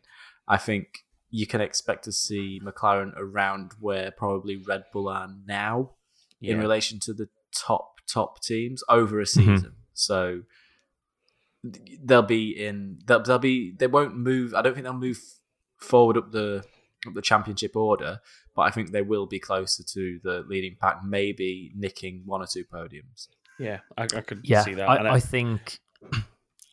[0.48, 5.92] I think you can expect to see McLaren around where probably Red Bull are now
[6.40, 9.28] in relation to the top top teams over a Mhm.
[9.28, 9.72] season.
[9.94, 10.42] So
[12.04, 14.54] they'll be in they'll, they'll be they won't move.
[14.54, 15.20] I don't think they'll move
[15.78, 16.64] forward up the
[17.06, 18.20] up the championship order,
[18.54, 22.46] but I think they will be closer to the leading pack, maybe nicking one or
[22.46, 23.28] two podiums.
[23.58, 24.88] Yeah, I, I could Yeah, see that.
[24.98, 25.80] And I, I think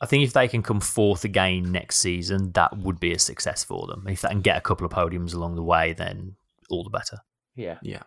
[0.03, 3.63] I think if they can come fourth again next season, that would be a success
[3.63, 4.05] for them.
[4.09, 6.35] If they can get a couple of podiums along the way, then
[6.69, 7.19] all the better.
[7.55, 7.77] yeah.
[7.81, 8.03] Yeah.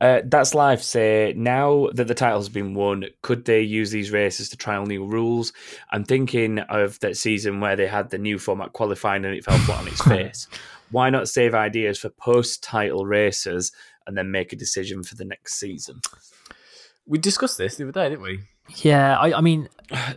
[0.00, 0.82] Uh, that's live.
[0.82, 5.04] Say now that the title's been won, could they use these races to trial new
[5.06, 5.52] rules?
[5.90, 9.58] I'm thinking of that season where they had the new format qualifying and it fell
[9.58, 10.48] flat on its face.
[10.90, 13.70] Why not save ideas for post-title races
[14.06, 16.00] and then make a decision for the next season?
[17.06, 18.40] We discussed this the other day, didn't we?
[18.76, 19.68] Yeah, I, I mean,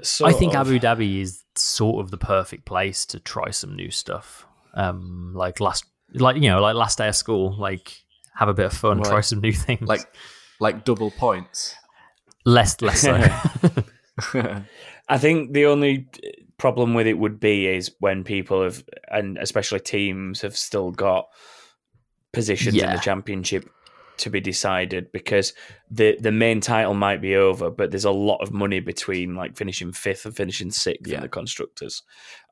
[0.02, 3.92] So I think Abu Dhabi is sort of the perfect place to try some new
[3.92, 4.46] stuff.
[4.74, 7.94] Um, like last, like you know, like last day of school, like
[8.36, 9.08] have a bit of fun, Right.
[9.08, 9.88] try some new things.
[9.88, 10.06] Like
[10.60, 11.76] like double points.
[12.46, 13.18] less, less so.
[15.10, 16.08] I think the only
[16.58, 21.28] problem with it would be is when people have, and especially teams, have still got
[22.34, 23.70] positions in the championship
[24.18, 25.54] to be decided because
[25.92, 29.56] the the main title might be over, but there's a lot of money between like
[29.58, 31.18] finishing fifth and finishing sixth Yeah.
[31.18, 32.04] in the constructors,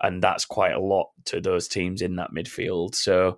[0.02, 2.96] and that's quite a lot to those teams in that midfield.
[2.96, 3.38] So.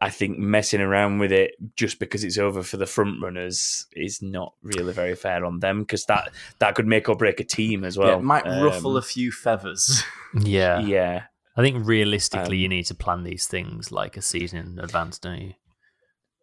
[0.00, 4.20] I think messing around with it just because it's over for the front runners is
[4.20, 7.84] not really very fair on them because that that could make or break a team
[7.84, 8.08] as well.
[8.08, 10.02] yeah, it might ruffle Um, a few feathers.
[10.38, 10.80] Yeah.
[10.80, 11.22] yeah,
[11.56, 15.18] I think realistically, Um, you need to plan these things like a season in advance,
[15.18, 15.54] don't you?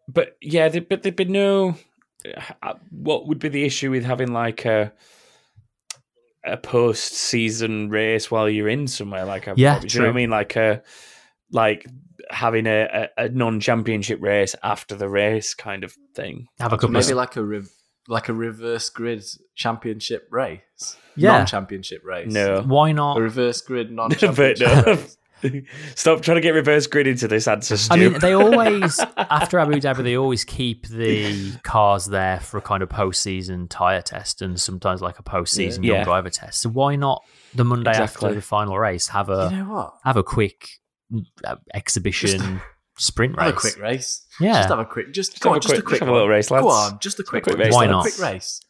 [0.08, 1.76] But yeah, there, but there'd be no.
[2.64, 4.94] uh, What would be the issue with having like a
[6.44, 10.14] a post season race while you're in somewhere like a Yeah, do you know what
[10.14, 10.82] I mean like a
[11.52, 11.86] like
[12.32, 16.48] having a, a, a non championship race after the race kind of thing.
[16.60, 17.70] Have a couple of Maybe like a rev-
[18.08, 19.24] like a reverse grid
[19.56, 20.62] championship race.
[21.16, 21.34] Yeah.
[21.40, 22.32] non-championship race.
[22.32, 23.18] No, Why not?
[23.18, 24.94] a reverse grid non-championship no.
[24.94, 25.18] race.
[25.96, 27.94] Stop trying to get reverse grid into this answer, Stu.
[27.94, 32.62] I mean, they always after Abu Dhabi, they always keep the cars there for a
[32.62, 35.96] kind of post-season tire test and sometimes like a post-season Yeah.
[35.96, 36.62] young driver test.
[36.62, 37.24] So why not
[37.54, 38.28] the Monday Exactly.
[38.30, 39.94] after the final race have a You know what?
[40.04, 40.68] have a quick
[41.44, 42.62] uh, exhibition
[42.98, 43.46] sprint race?
[43.46, 44.26] Have a quick race.
[44.40, 44.54] Yeah.
[44.54, 45.12] Just have a quick.
[45.14, 45.92] Just, Just go have on, a just a quick- quick.
[45.94, 46.64] just have a little race, lads.
[46.64, 48.02] Go on, just a quick, quick race, Just Why a not?
[48.04, 48.62] quick race.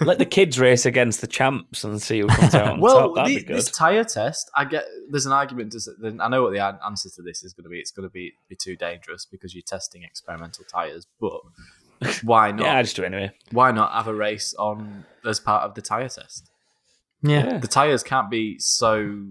[0.00, 3.26] Let the kids race against the champs and see who comes out on Well, top.
[3.26, 4.84] That'd the- this tire test, I get.
[5.10, 5.72] There's an argument.
[5.72, 7.78] To, s- then I know what the answer to this is going to be.
[7.78, 11.06] It's going to be be too dangerous because you're testing experimental tires.
[11.20, 11.40] But
[12.22, 12.64] why not?
[12.66, 13.32] yeah, I just do it anyway.
[13.50, 16.50] Why not have a race on as part of the tire test?
[17.22, 17.58] Yeah.
[17.58, 19.24] The tires can't be so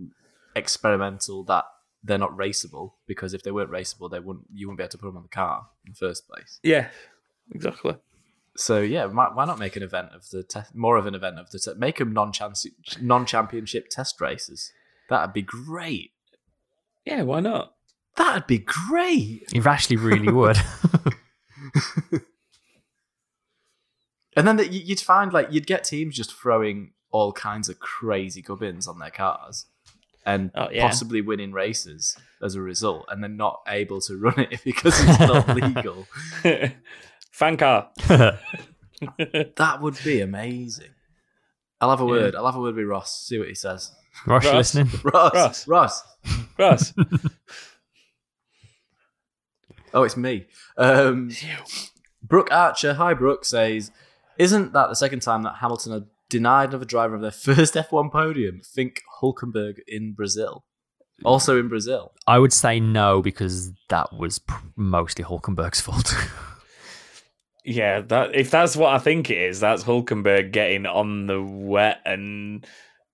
[0.55, 1.65] experimental that
[2.03, 2.93] they're not raceable.
[3.07, 4.45] Because if they weren't raceable, they wouldn't.
[4.53, 6.59] You wouldn't be able to put them on the car in the first place.
[6.63, 6.87] Yeah,
[7.53, 7.95] exactly.
[8.57, 11.37] So yeah, why, why not make an event of the te- more of an event
[11.39, 12.31] of the te- make them non
[12.99, 14.71] non championship test races?
[15.09, 16.11] That'd be great.
[17.05, 17.73] Yeah, why not?
[18.15, 19.43] That'd be great.
[19.53, 20.57] You actually really would.
[24.35, 27.79] And then the, you- you'd find like you'd get teams just throwing all kinds of
[27.79, 29.65] crazy gubbins on their cars
[30.25, 30.85] and Oh, yeah.
[30.85, 35.19] possibly winning races as a result, and then not able to run it because it's
[35.19, 36.05] not legal.
[37.37, 37.91] Fan car.
[39.19, 40.89] That would be amazing.
[41.79, 42.33] I'll have a word.
[42.33, 43.25] I'll have a word with Ross.
[43.27, 43.91] See what he says.
[44.25, 44.55] Ross, Ross.
[44.55, 44.89] listening?
[45.03, 45.67] Ross.
[45.67, 45.67] Ross.
[45.67, 46.03] Ross.
[46.57, 46.93] Ross.
[49.93, 50.47] Oh, it's me.
[50.77, 51.29] Um,
[52.21, 53.91] Brooke Archer, hi Brooke, says,
[54.37, 58.11] Isn't that the second time that Hamilton had denied another driver of their first F1
[58.11, 58.61] podium?
[58.65, 60.65] Think Hulkenberg in Brazil.
[61.23, 62.13] Also in Brazil.
[62.27, 66.13] I would say no because that was pr- mostly Hulkenberg's fault.
[67.69, 71.99] Yeah, that if that's what I think it is, that's Hulkenberg getting on the wet
[72.05, 72.65] and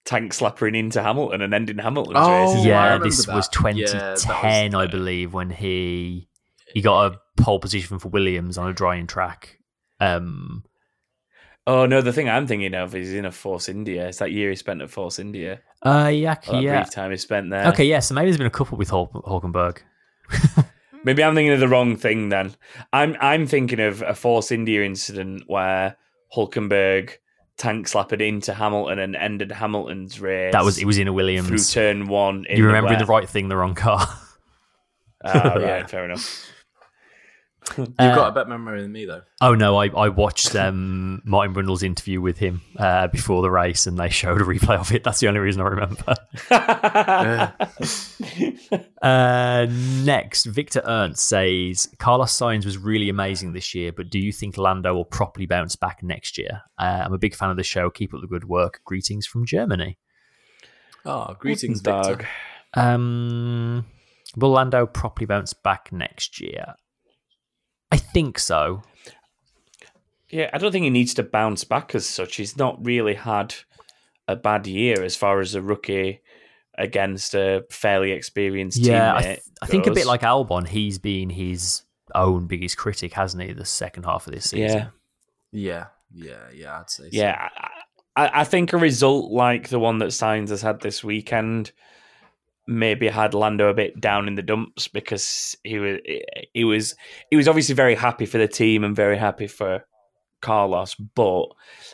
[0.05, 2.65] tank slapping into Hamilton and ending Hamilton's Oh, race.
[2.65, 3.33] Yeah, this that.
[3.35, 6.27] was Yeah, was- 2010, I believe, when he
[6.73, 9.57] he got a pole position for Williams on a drying track.
[9.99, 10.63] Um,
[11.65, 14.07] Oh no, the thing I'm thinking of is in a Force India.
[14.09, 15.61] It's that year he spent at Force India.
[15.81, 16.81] uh, yeah, Or that yeah.
[16.81, 17.67] brief time he spent there.
[17.69, 17.99] Okay, yeah.
[17.99, 19.77] So maybe there's been a couple with Hul- Hulkenberg.
[21.03, 22.55] Maybe I'm thinking of the wrong thing then.
[22.91, 25.97] I'm I'm thinking of a Force India incident where
[26.35, 27.11] Hulkenberg
[27.57, 30.53] tank slapped into Hamilton and ended Hamilton's race.
[30.53, 30.85] That was it.
[30.85, 32.45] Was in a Williams through turn one.
[32.49, 33.21] In You remembering the wet.
[33.21, 34.07] right thing, the wrong car.
[35.25, 36.47] Oh yeah, fair enough.
[37.77, 39.21] You've Uh, got a better memory than me, though.
[39.41, 43.87] Oh no, I, I watched um, Martin Brundle's interview with him uh, before the race,
[43.87, 45.03] and they showed a replay of it.
[45.03, 46.15] That's the only reason I remember.
[49.01, 54.31] Uh, next, Victor Ernst says Carlos Sainz was really amazing this year, but do you
[54.31, 56.61] think Lando will properly bounce back next year?
[56.79, 57.89] Uh, I'm a big fan of the show.
[57.89, 58.79] Keep up the good work.
[58.85, 59.97] Greetings from Germany.
[61.05, 62.19] Oh, greetings, dog.
[62.19, 62.29] Victor.
[62.75, 63.85] Um,
[64.37, 66.75] will Lando properly bounce back next year?
[67.93, 68.81] I think so.
[70.31, 72.37] Yeah, I don't think he needs to bounce back as such.
[72.37, 73.53] He's not really had
[74.27, 76.21] a bad year as far as a rookie
[76.75, 81.29] against a fairly experienced Yeah, I, th- I think a bit like Albon, he's been
[81.29, 81.83] his
[82.15, 83.53] own biggest critic, hasn't he?
[83.53, 84.89] The second half of this season.
[85.51, 86.79] yeah, Yeah, yeah, yeah.
[86.79, 87.03] I'd say.
[87.03, 87.09] so.
[87.11, 87.49] yeah.
[87.55, 87.69] I,
[88.15, 91.71] I I think a result like the one that Sainz has had this weekend
[92.67, 95.99] maybe had Lando a bit down in the dumps because he was
[96.53, 96.95] he was
[97.29, 99.85] he was obviously very happy for the team and very happy for
[100.41, 101.45] Carlos, but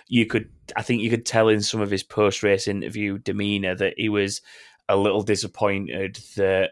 [0.07, 3.75] you could I think you could tell in some of his post race interview demeanor
[3.75, 4.41] that he was
[4.87, 6.71] a little disappointed that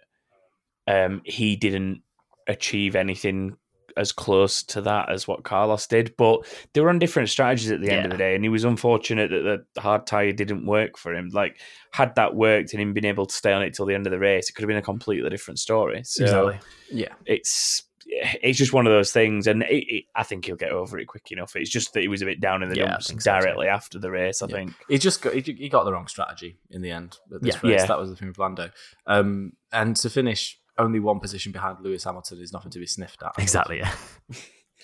[0.88, 2.02] um, he didn't
[2.48, 3.58] achieve anything
[3.98, 6.16] as close to that as what Carlos did.
[6.18, 8.64] But they were on different strategies at the end of the day, and he was
[8.64, 11.30] unfortunate that the hard tire didn't work for him.
[11.34, 11.60] Like,
[11.92, 14.12] had that worked and him been able to stay on it till the end of
[14.12, 16.02] the race, it could have been a completely different story.
[16.04, 16.60] So Exactly.
[16.92, 17.14] yeah.
[17.26, 20.98] it's it's just one of those things, and it, it, I think he'll get over
[20.98, 21.58] it quick enough.
[21.58, 23.68] It's just that he was a bit down in the Yeah, dumps think so directly
[23.68, 24.42] after the race.
[24.42, 24.72] I think.
[24.88, 27.18] He just got he, he got the wrong strategy in the end.
[27.36, 27.70] At this Yeah.
[27.70, 27.82] race.
[27.82, 27.86] Yeah.
[27.88, 28.70] that was the thing with Lando.
[29.08, 33.22] Um, and to finish only one position behind Lewis Hamilton is nothing to be sniffed
[33.24, 33.34] at.
[33.40, 33.78] Exactly.
[33.80, 33.94] Yeah.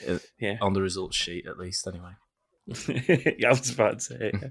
[0.09, 0.57] Uh, Yeah.
[0.59, 1.85] on the results sheet at least.
[1.87, 2.09] Anyway,
[3.37, 4.31] yeah, I was about to say.
[4.33, 4.47] yeah.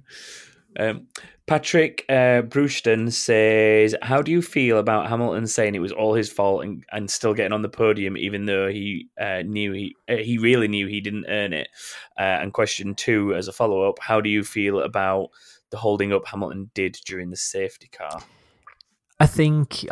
[0.79, 1.09] Um,
[1.49, 6.31] Patrick uh, Brewston says, "How do you feel about Hamilton saying it was all his
[6.31, 10.17] fault and, and still getting on the podium, even though he uh, knew he uh,
[10.17, 11.69] he really knew he didn't earn it?"
[12.17, 15.29] Uh, and question two, as a follow up, how do you feel about
[15.71, 18.23] the holding up Hamilton did during the safety car?
[19.19, 19.85] I think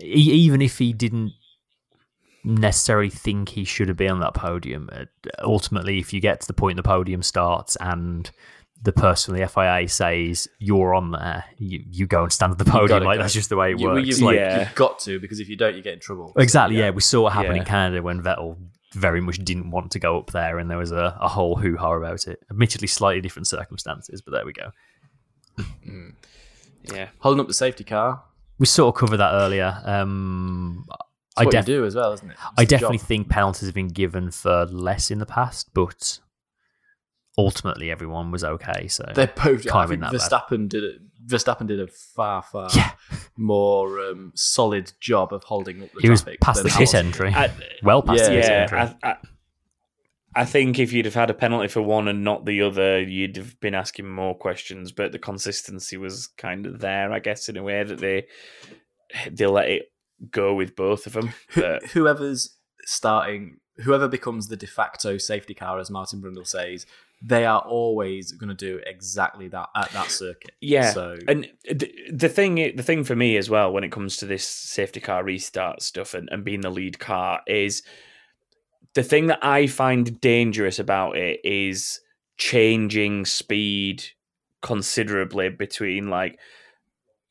[0.00, 1.32] even if he didn't
[2.44, 5.04] necessarily think he should have been on that podium, uh,
[5.42, 8.30] ultimately, if you get to the point the podium starts and
[8.82, 12.58] the person from the FIA says you're on there, you, you go and stand at
[12.58, 13.02] the podium.
[13.04, 13.22] Like go.
[13.22, 14.06] that's just the way it you, works.
[14.06, 14.60] you've, like, Yeah.
[14.60, 16.32] you've got to because if you don't, you get in trouble.
[16.36, 16.78] Exactly.
[16.78, 16.90] Yeah.
[16.90, 18.56] we saw what happened in Canada when Vettel
[18.94, 21.76] very much didn't want to go up there, and there was a, a whole hoo
[21.76, 22.38] ha about it.
[22.50, 24.72] Admittedly, slightly different circumstances, but there we go.
[26.84, 28.22] Yeah, Holding up the safety car.
[28.58, 29.80] We sort of covered that earlier.
[29.84, 30.96] Um, It's
[31.36, 32.32] I what def- you do as well, isn't it?
[32.34, 33.06] It's I definitely job.
[33.06, 36.20] think penalties have been given for less in the past, but
[37.36, 38.88] ultimately everyone was okay.
[38.88, 39.66] So they're both.
[39.66, 40.20] I Can't think win that bad.
[40.20, 41.00] Verstappen did it.
[41.26, 42.92] Verstappen did a far, far Yeah.
[43.36, 47.32] more um, solid job of holding up the he was past the than pit entry,
[47.34, 47.50] I-
[47.82, 48.28] well past Yeah.
[48.28, 48.62] the pit yeah.
[48.62, 48.78] entry.
[48.78, 49.16] I, I,
[50.36, 53.36] I think if you'd have had a penalty for one and not the other, you'd
[53.36, 54.92] have been asking more questions.
[54.92, 58.26] But the consistency was kind of there, I guess, in a way that they
[59.30, 59.90] they let it
[60.30, 61.32] go with both of them.
[61.54, 62.54] But whoever's
[62.84, 66.86] starting, whoever becomes the de facto safety car, as Martin Brundle says,
[67.22, 70.52] they are always going to do exactly that at that circuit.
[70.60, 74.18] yeah, So and the, the thing the thing for me as well when it comes
[74.18, 77.82] to this safety car restart stuff and, and being the lead car is
[78.96, 82.00] the thing that I find dangerous about it is
[82.38, 84.02] changing speed
[84.62, 86.40] considerably between like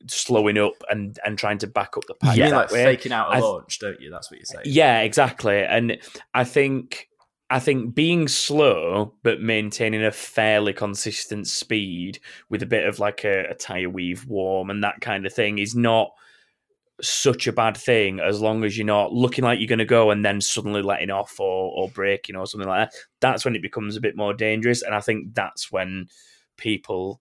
[0.06, 2.84] slowing up and and trying to back up the pack you mean like way.
[2.84, 4.10] faking out a I launch, don't you?
[4.12, 4.62] That's what you're saying.
[4.66, 5.64] Yeah, exactly.
[5.64, 5.98] And
[6.32, 7.08] I think
[7.50, 13.24] I think being slow but maintaining a fairly consistent speed with a bit of like
[13.24, 16.12] a, a tire weave warm and that kind of thing is not
[17.02, 20.10] such a bad thing as long as you're not looking like you're going to go
[20.10, 22.98] and then suddenly letting off or, or braking or something like that.
[23.20, 24.82] That's when it becomes a bit more dangerous.
[24.82, 26.06] And I think that's when
[26.56, 27.20] people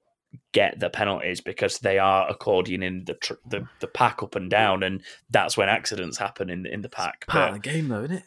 [0.53, 4.84] get the penalties because they are accordioning the tr- the, the pack up and down,
[4.84, 7.26] and that's when accidents happen in in the pack.
[7.27, 8.23] Part But- of the game, though, isn't it?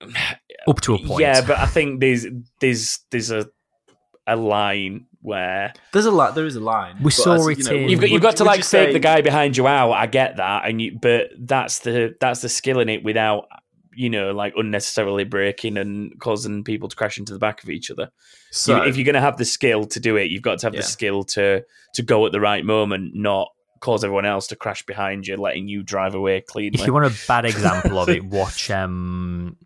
[0.66, 1.20] Up to a point.
[1.20, 2.26] yeah, but I think there's
[2.60, 3.48] there's there's a
[4.26, 6.34] a line where There's a lot.
[6.34, 6.96] There is a line.
[6.98, 8.58] We But saw as, it you know, in- you've got you've would- got to like
[8.58, 9.92] you fake say- the guy behind you out.
[9.92, 13.46] I get that, and you but that's the that's the skill in it without
[13.94, 17.90] you know like unnecessarily breaking and causing people to crash into the back of each
[17.90, 18.10] other.
[18.50, 20.66] So, You- if you're going to have the skill to do it, you've got to
[20.66, 20.80] have Yeah.
[20.80, 21.62] the skill to
[21.94, 23.48] to go at the right moment, not
[23.80, 26.80] cause everyone else to crash behind you, letting you drive away cleanly.
[26.80, 29.56] If you want a bad example of it, watch um,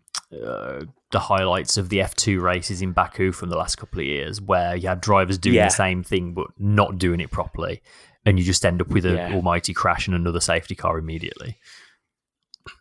[0.43, 0.81] uh,
[1.11, 4.75] the highlights of the F2 races in Baku from the last couple of years, where
[4.75, 5.65] you had drivers doing Yeah.
[5.67, 7.81] the same thing but not doing it properly,
[8.25, 9.33] and you just end up with an Yeah.
[9.33, 11.57] almighty crash and another safety car immediately.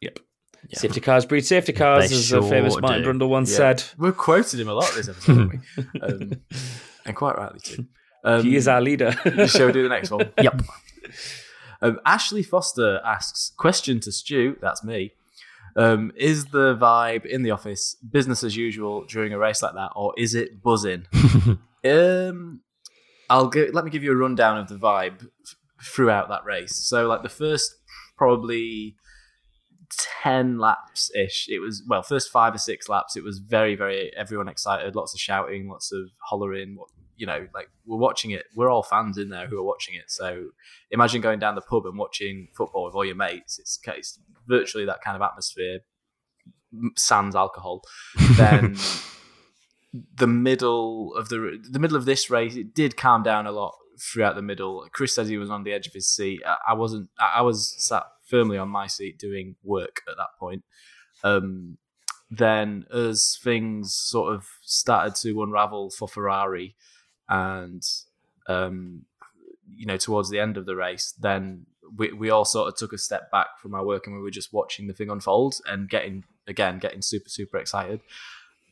[0.00, 0.18] Yep.
[0.72, 3.12] Safety cars breed safety cars, They as a famous Martin do.
[3.12, 3.56] Brundle once Yeah.
[3.76, 3.84] said.
[3.98, 6.00] We've quoted him a lot this episode, haven't we?
[6.02, 6.32] Um,
[7.04, 7.86] and quite rightly too.
[8.24, 9.12] Um, he is our leader.
[9.46, 10.32] Shall we do the next one?
[10.42, 10.62] Yep.
[11.80, 15.12] Um, Ashley Foster asks, question to Stu, that's me.
[15.76, 19.90] Um, is the vibe in the office business as usual during a race like that,
[19.94, 21.06] or is it buzzing?
[21.84, 22.60] um,
[23.28, 26.74] I'll go, let me give you a rundown of the vibe f- throughout that race.
[26.74, 27.74] So, like the first
[28.16, 28.96] probably
[30.22, 34.10] ten laps ish, it was well, first five or six laps, it was very, very
[34.16, 36.78] everyone excited, lots of shouting, lots of hollering.
[37.16, 38.44] You know, like we're watching it.
[38.54, 40.04] We're all fans in there who are watching it.
[40.10, 40.48] So
[40.90, 43.58] imagine going down the pub and watching football with all your mates.
[43.58, 45.80] It's, it's virtually that kind of atmosphere,
[46.96, 47.82] sans alcohol.
[48.36, 48.76] Then
[50.16, 53.74] the middle of the the middle of this race, it did calm down a lot
[54.00, 54.86] throughout the middle.
[54.92, 56.42] Chris says he was on the edge of his seat.
[56.46, 57.08] I, I wasn't.
[57.18, 60.64] I, I was sat firmly on my seat doing work at that point.
[61.24, 61.78] Um,
[62.30, 66.74] then as things sort of started to unravel for Ferrari,
[67.28, 67.82] and
[68.48, 69.04] um,
[69.68, 71.66] you know towards the end of the race, then
[71.96, 74.30] we we all sort of took a step back from our work and we were
[74.30, 78.00] just watching the thing unfold and getting again getting super super excited.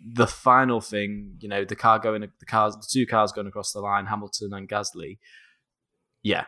[0.06, 3.72] The final thing, you know, the car going, the cars, the two cars going across
[3.72, 5.18] the line, Hamilton and Gasly.
[6.22, 6.44] Yeah,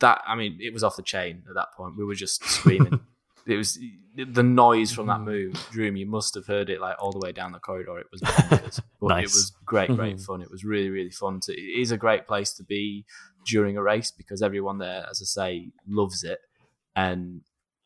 [0.00, 1.96] that I mean, it was off the chain at that point.
[1.96, 3.00] We were just screaming.
[3.48, 3.78] it was
[4.16, 5.08] the noise from Mm.
[5.08, 5.96] that move room.
[5.96, 7.98] You must have heard it like all the way down the corridor.
[7.98, 8.80] It was bonkers.
[9.00, 10.42] but it was great, great fun.
[10.42, 11.40] It was really, really fun.
[11.44, 13.04] To, it is a great place to be
[13.46, 16.40] during a race because everyone there, as I say, loves it,
[16.96, 17.42] and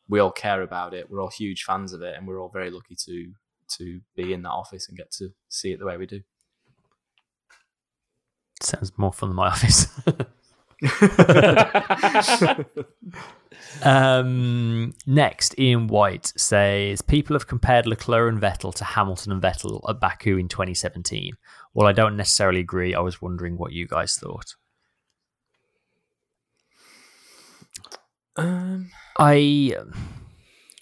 [0.09, 1.09] we all care about it.
[1.09, 3.31] We're all huge fans of it, and we're all very lucky to
[3.77, 6.21] to be in that office and get to see it the way we do.
[8.61, 9.87] Sounds more fun than my office.
[13.83, 19.81] um, next, Ian White says people have compared Leclerc and Vettel to Hamilton and Vettel
[19.89, 21.33] at Baku in 2017.
[21.73, 22.93] Well, I don't necessarily agree.
[22.93, 24.55] I was wondering what you guys thought.
[28.35, 28.89] Um,
[29.19, 29.75] I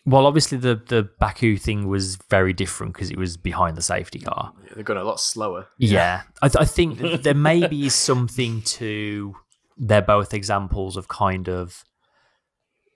[0.05, 4.19] well, obviously the the Baku thing was very different because it was behind the safety
[4.19, 4.53] car.
[4.63, 5.67] yeah, they're going a lot slower.
[5.77, 9.35] Yeah, I, th- I think there maybe is something to.
[9.83, 11.83] They're both examples of kind of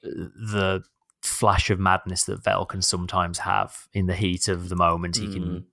[0.05, 0.09] uh,
[0.51, 0.83] the
[1.23, 5.17] flash of madness that Vettel can sometimes have in the heat of the moment.
[5.17, 5.65] He can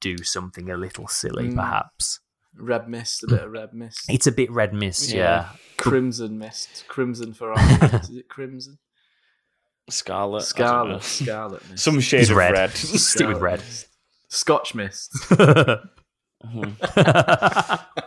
[0.00, 1.56] do something a little silly, Mm.
[1.56, 2.20] perhaps.
[2.56, 4.04] Red mist, a bit of red mist.
[4.08, 5.18] It's a bit red mist, yeah.
[5.18, 5.48] Yeah.
[5.76, 7.96] Crimson mist, crimson for Ferrari.
[8.00, 8.78] Is it crimson?
[9.88, 10.42] Scarlet.
[10.42, 11.82] Scarlet, scarlet mist.
[11.82, 12.52] Some shade It's of red.
[12.52, 12.70] red.
[12.72, 13.00] Stick with
[13.38, 13.58] Scarlet red.
[13.60, 13.86] mist.
[14.28, 15.16] Scotch mist.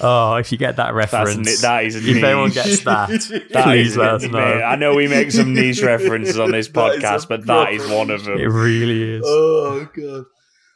[0.00, 3.08] oh, if you get that reference, ni- that is a if anyone gets that,
[3.52, 4.38] That please let it, us know.
[4.38, 7.72] I know we make some niche references on this That is a podcast, but that
[7.72, 8.38] is one of them.
[8.38, 9.22] It really is.
[9.26, 10.24] oh god.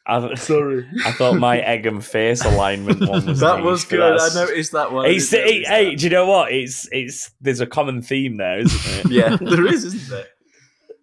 [0.05, 0.85] I, Sorry.
[1.07, 4.01] I thought my egg and face alignment one was that niche, was good.
[4.01, 5.07] I noticed that one.
[5.07, 5.99] I It's, did it, hey, that.
[5.99, 6.53] do you know what?
[6.53, 9.13] It's it's there's a common theme there, isn't it?
[9.13, 10.27] yeah, there is, isn't there?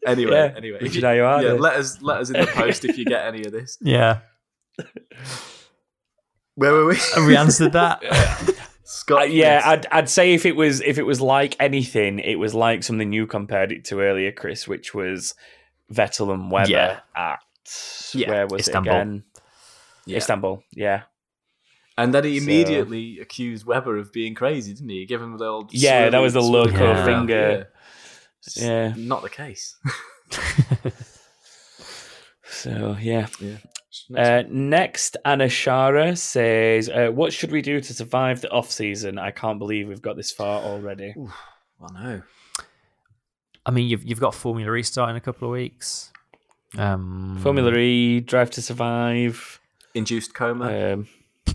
[0.06, 2.40] Anyway, Yeah, anyway, which if is how you are, yeah, let us let us in
[2.42, 3.78] the post if you get any of this.
[3.82, 4.20] Yeah,
[6.60, 6.96] Where were we?
[7.16, 8.02] have we answered that?
[8.84, 9.22] Scott.
[9.22, 12.54] Uh, yeah, I'd I'd say if it was if it was like anything, it was
[12.54, 15.36] like something you compared it to earlier, Chris, which was
[15.94, 17.00] Vettel and Webber Yeah.
[17.16, 17.40] at
[18.14, 18.94] Yeah, where was Istanbul.
[18.94, 19.24] it again?
[20.06, 20.18] Yeah.
[20.18, 20.64] Istanbul.
[20.74, 21.02] Yeah,
[21.98, 25.06] And then he So- immediately accused Webber of being crazy, didn't he?
[25.06, 27.68] Give him the old Yeah, that was the swirly- loco swirly finger.
[28.58, 28.66] Yeah.
[28.68, 28.94] Yeah.
[28.98, 29.78] not the case.
[32.52, 33.28] So yeah.
[33.40, 33.58] yeah.
[34.16, 39.18] Uh, next, Anashara says, uh, "What should we do to survive the off season?
[39.18, 42.22] I can't believe we've got this far already." well, no.
[43.66, 46.12] I mean, you've you've got Formula restart in a couple of weeks.
[46.78, 49.60] Um, Formula E, Drive to Survive.
[49.96, 50.94] Induced coma.
[50.94, 51.08] Um,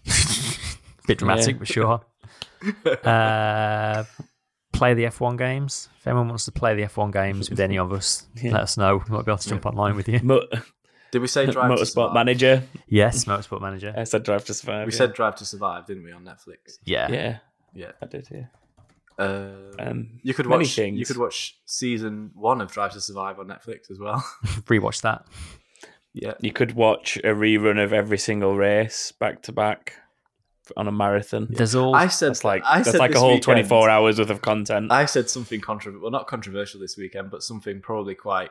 [1.07, 1.59] bit dramatic, Yeah.
[1.59, 2.01] but sure.
[3.05, 4.05] uh,
[4.73, 5.89] play the F1 games.
[6.01, 8.53] If anyone wants to play the F1 games with any of us, Yeah.
[8.55, 8.97] let us know.
[9.09, 10.21] We might be able to jump online with you.
[10.23, 10.47] Mo-
[11.15, 12.15] Did we say drive to Motorsport survive?
[12.15, 12.63] Manager.
[12.89, 13.95] Yes, Motorsport Manager.
[13.97, 14.87] I said Drive to Survive.
[14.89, 14.99] We yeah.
[14.99, 16.79] said drive to survive, didn't we, on Netflix?
[16.85, 17.09] Yeah.
[17.11, 17.39] yeah,
[17.73, 17.93] Yeah.
[18.03, 18.27] I did.
[18.33, 18.47] Yeah.
[19.17, 20.75] Uh, Um, you could many watch.
[20.75, 20.99] things.
[20.99, 24.19] You could watch season one of Drive to Survive on Netflix as well.
[24.67, 25.25] Rewatch that.
[26.13, 26.35] yeah.
[26.41, 29.95] You could watch a rerun of every single race back to back
[30.77, 31.47] on a marathon.
[31.51, 31.95] There's all.
[31.95, 34.31] I said That's like I that's said like a whole weekend- twenty four hours worth
[34.31, 34.91] of content.
[34.91, 36.03] I said something controversial.
[36.03, 38.51] Well, not controversial this weekend, but something probably quite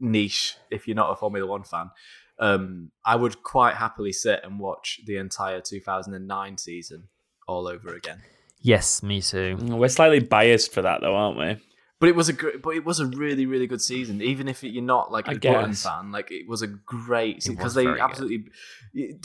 [0.00, 1.90] niche if you're not a Formula One fan.
[2.38, 7.08] Um, I would quite happily sit and watch the entire 2009 season
[7.48, 8.22] all over again.
[8.60, 9.56] yes, me too.
[9.60, 11.62] We're slightly biased for that, though, aren't we?
[11.98, 14.20] But it was a great, but it was a really, really good season.
[14.20, 17.48] Even if you're not like I a Button fan, like it was a great was
[17.48, 18.02] because they very good.
[18.04, 18.44] absolutely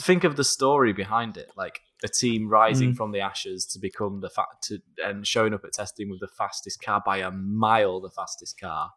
[0.00, 1.50] think of the story behind it.
[1.54, 2.96] Like a team rising Mm.
[2.96, 6.28] from the ashes to become the fat to and showing up at testing with the
[6.28, 8.92] fastest car by a mile, the fastest car,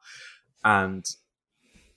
[0.64, 1.06] and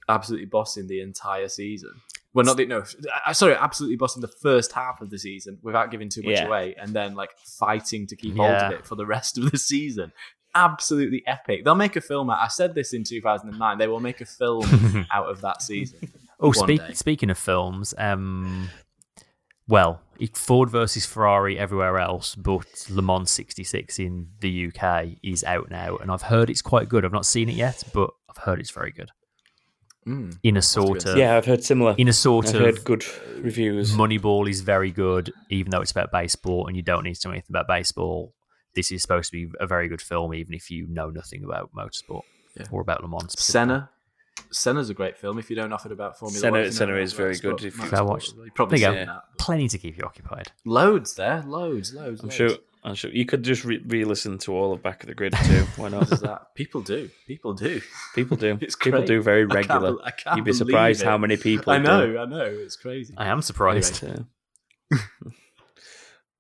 [0.09, 1.91] absolutely bossing the entire season.
[2.35, 2.85] Well, not the no,
[3.27, 6.47] uh, sorry, absolutely bossing the first half of the season without giving too much Yeah.
[6.47, 9.59] away, and then like fighting to keep hold of it for the rest of the
[9.59, 10.13] season.
[10.55, 11.65] Absolutely epic.
[11.65, 12.31] They'll make a film.
[12.31, 13.79] out I said this in 2009.
[13.79, 15.99] They will make a film out of that season.
[16.41, 18.69] Oh, speak, speaking of films, um,
[19.67, 20.01] well,
[20.35, 25.97] Ford versus Ferrari everywhere else, but Le Mans 66 in the UK is out now,
[25.97, 27.05] and I've heard it's quite good.
[27.05, 29.11] I've not seen it yet, but I've heard it's very good.
[30.07, 30.39] Mm.
[30.43, 31.95] In a sort of, Yeah, I've heard similar.
[31.99, 33.05] in a sort I've of, heard good
[33.43, 33.93] reviews.
[33.95, 37.33] Moneyball is very good, even though it's about baseball, and you don't need to know
[37.33, 38.33] anything about baseball.
[38.75, 41.71] This is supposed to be a very good film, even if you know nothing about
[41.75, 42.23] motorsport
[42.57, 42.67] Yeah.
[42.71, 43.33] or about Le Mans.
[43.33, 43.53] specifically.
[43.75, 43.91] Senna.
[44.51, 45.39] Senna's a great film.
[45.39, 47.37] If you don't know it about Formula Senna- One, if you know Senna is very
[47.37, 48.31] good if you- motorsport, watch.
[48.55, 49.13] Probably There you seen go.
[49.13, 49.25] that.
[49.37, 50.53] but- Plenty to keep you occupied.
[50.65, 52.21] Loads there, loads, loads.
[52.23, 52.35] I'm loads.
[52.37, 52.51] sure.
[52.85, 55.67] I'm sure you could just re- re-listen to all of Back of the Grid too.
[55.77, 56.09] Why not?
[56.09, 57.11] That people do?
[57.27, 57.81] People do.
[58.15, 58.57] People do.
[58.63, 59.09] It's people great.
[59.09, 59.61] do very regular.
[59.61, 59.97] I can't regular.
[59.99, 61.07] bel- I can't You'd be surprised it.
[61.07, 61.73] how many people.
[61.73, 61.85] I do.
[61.85, 62.45] know, I know.
[62.45, 63.15] It's crazy.
[63.17, 63.97] I am surprised.
[63.97, 64.25] So,
[64.93, 64.99] uh,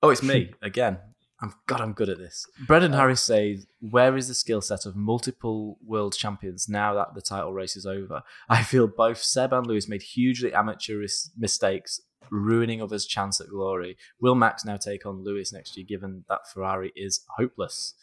[0.02, 0.98] Oh, it's me again.
[1.40, 2.46] I'm God, I'm good at this.
[2.66, 7.14] Brendan uh, Harris says, "Where is the skill set of multiple world champions now that
[7.14, 8.22] the title race is over?
[8.48, 12.00] I feel both Seb and Lewis made hugely amateurish mistakes,
[12.30, 13.96] ruining others' chance at glory.
[14.20, 17.94] Will Max now take on Lewis next year, given that Ferrari is hopeless?"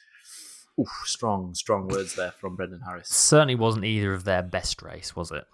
[0.80, 3.08] Oof, strong, strong words there from Brendan Harris.
[3.08, 5.46] Certainly wasn't either of their best race, was it?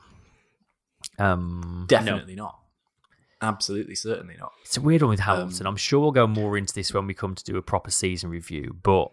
[1.19, 2.57] Um, Definitely not.
[3.41, 4.51] Absolutely, certainly not.
[4.63, 5.65] It's a weird one with Hamilton.
[5.65, 7.89] Um, I'm sure we'll go more into this when we come to do a proper
[7.89, 8.75] season review.
[8.83, 9.11] But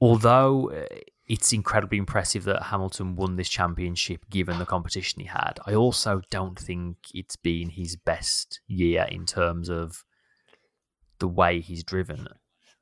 [0.00, 0.96] although uh,
[1.32, 6.20] it's incredibly impressive that Hamilton won this championship given the competition he had, I also
[6.30, 10.04] don't think it's been his best year in terms of
[11.20, 12.28] the way he's driven.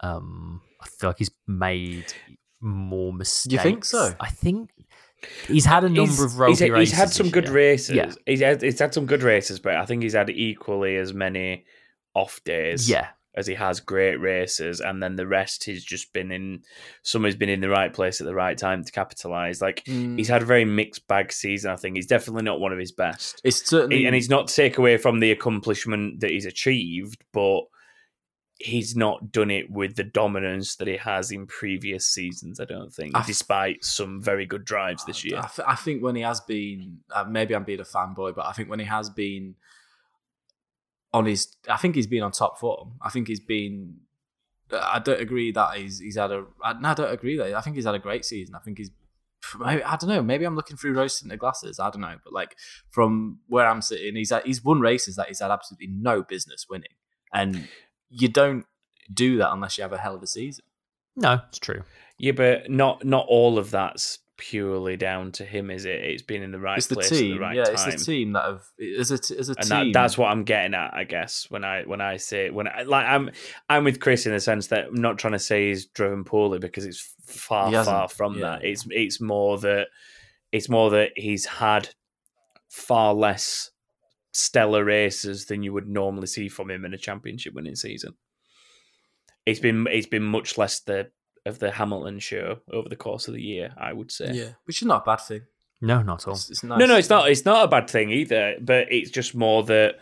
[0.01, 2.13] Um, I feel like he's made
[2.61, 3.53] more mistakes.
[3.53, 4.15] You think so?
[4.19, 4.71] I think
[5.47, 6.91] he's had a number He's- of ropey he's, races.
[6.91, 7.55] he's had some good year.
[7.55, 7.95] races.
[7.95, 8.13] Yeah.
[8.27, 11.67] He's had he's had some good races, but I think he's had equally as many
[12.15, 12.91] off days.
[12.91, 16.63] Yeah, as he has great races, and then the rest he's just been in.
[17.03, 19.61] Some has been in the right place at the right time to capitalize.
[19.61, 21.71] Like he's had a very mixed bag season.
[21.71, 24.55] I think he's definitely not one of his best, It's certainly and he's not to
[24.55, 27.63] take away from the accomplishment that he's achieved, but
[28.61, 32.61] he's not done it with the dominance that he has in previous seasons.
[32.61, 35.39] I don't think, I despite some very good drives this year.
[35.39, 38.45] I, th- I think when he has been, uh, maybe I'm being a fanboy, but
[38.45, 39.55] I think when he has been
[41.13, 42.93] on his, I think he's been on top form.
[43.03, 43.97] I think he's been.
[44.73, 46.45] I don't agree that he's he's had a.
[46.63, 47.55] I, no, I don't agree that.
[47.55, 48.55] I think he's had a great season.
[48.55, 48.91] I think he's.
[49.59, 50.23] Maybe, I don't know.
[50.23, 51.81] Maybe I'm looking through rose tinted glasses.
[51.81, 52.57] I don't know, but like
[52.91, 56.67] from where I'm sitting, he's had, he's won races that he's had absolutely no business
[56.71, 56.93] winning,
[57.33, 57.67] and
[58.11, 58.67] you don't
[59.13, 60.65] do that unless you have a hell of a season.
[61.17, 61.83] no, it's true.
[62.19, 66.03] Yeah, but not not all of that's purely down to him, is it?
[66.03, 67.65] It's been in the right it's the place team, at the right yeah.
[67.65, 67.75] time.
[67.75, 68.63] It's the team that have
[68.99, 69.69] as a as a and team.
[69.69, 71.47] that, that's what I'm getting at, I guess.
[71.51, 73.31] When I when I say when I like I'm
[73.69, 76.59] I'm with Chris in the sense that I'm not trying to say he's driven poorly
[76.59, 78.41] because it's far far from yeah.
[78.41, 78.65] that.
[78.65, 79.89] It's it's more that
[80.53, 81.91] it's more that he's had
[82.71, 83.71] far less
[84.33, 88.15] stellar races than you would normally see from him in a championship winning season.
[89.45, 91.11] It's been it's been much less the
[91.47, 94.33] of the Hamilton show over the course of the year, I would say.
[94.33, 95.43] yeah, which is not a bad thing.
[95.81, 96.35] No, not at all.
[96.35, 96.79] It's, it's nice.
[96.79, 97.31] No, no, it's not.
[97.31, 98.57] It's not a bad thing either.
[98.61, 99.97] But it's just more that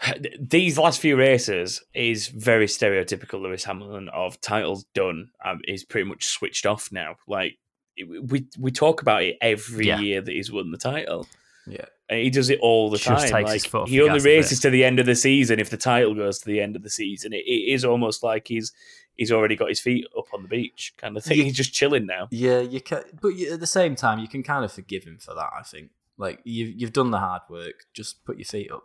[0.40, 5.30] these last few races is very stereotypical Lewis Hamilton of titles done.
[5.44, 7.16] Um, is pretty much switched off now.
[7.26, 7.58] Like
[8.06, 10.00] we we talk about it every Yeah.
[10.00, 11.26] year that he's won the title.
[11.66, 11.86] Yeah.
[12.08, 13.42] And he does it all the Just time.
[13.44, 15.16] takes his Like foot off he the only gas races to the end of the
[15.16, 17.32] season if the title goes to the end of the season.
[17.32, 18.72] It, it is almost like he's
[19.16, 21.38] he's already got his feet up on the beach, kind of thing.
[21.38, 21.44] Yeah.
[21.44, 22.28] He's just chilling now.
[22.30, 25.18] Yeah, you can, but you, at the same time, you can kind of forgive him
[25.18, 25.50] for that.
[25.58, 27.86] I think, like you've you've done the hard work.
[27.94, 28.84] Just put your feet up,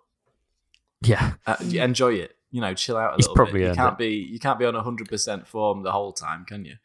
[1.01, 2.35] Yeah, uh, enjoy it.
[2.53, 3.69] You know, chill out a He's little probably bit.
[3.69, 3.97] You can't it.
[3.97, 6.75] be you can't be on hundred percent form the whole time, can you?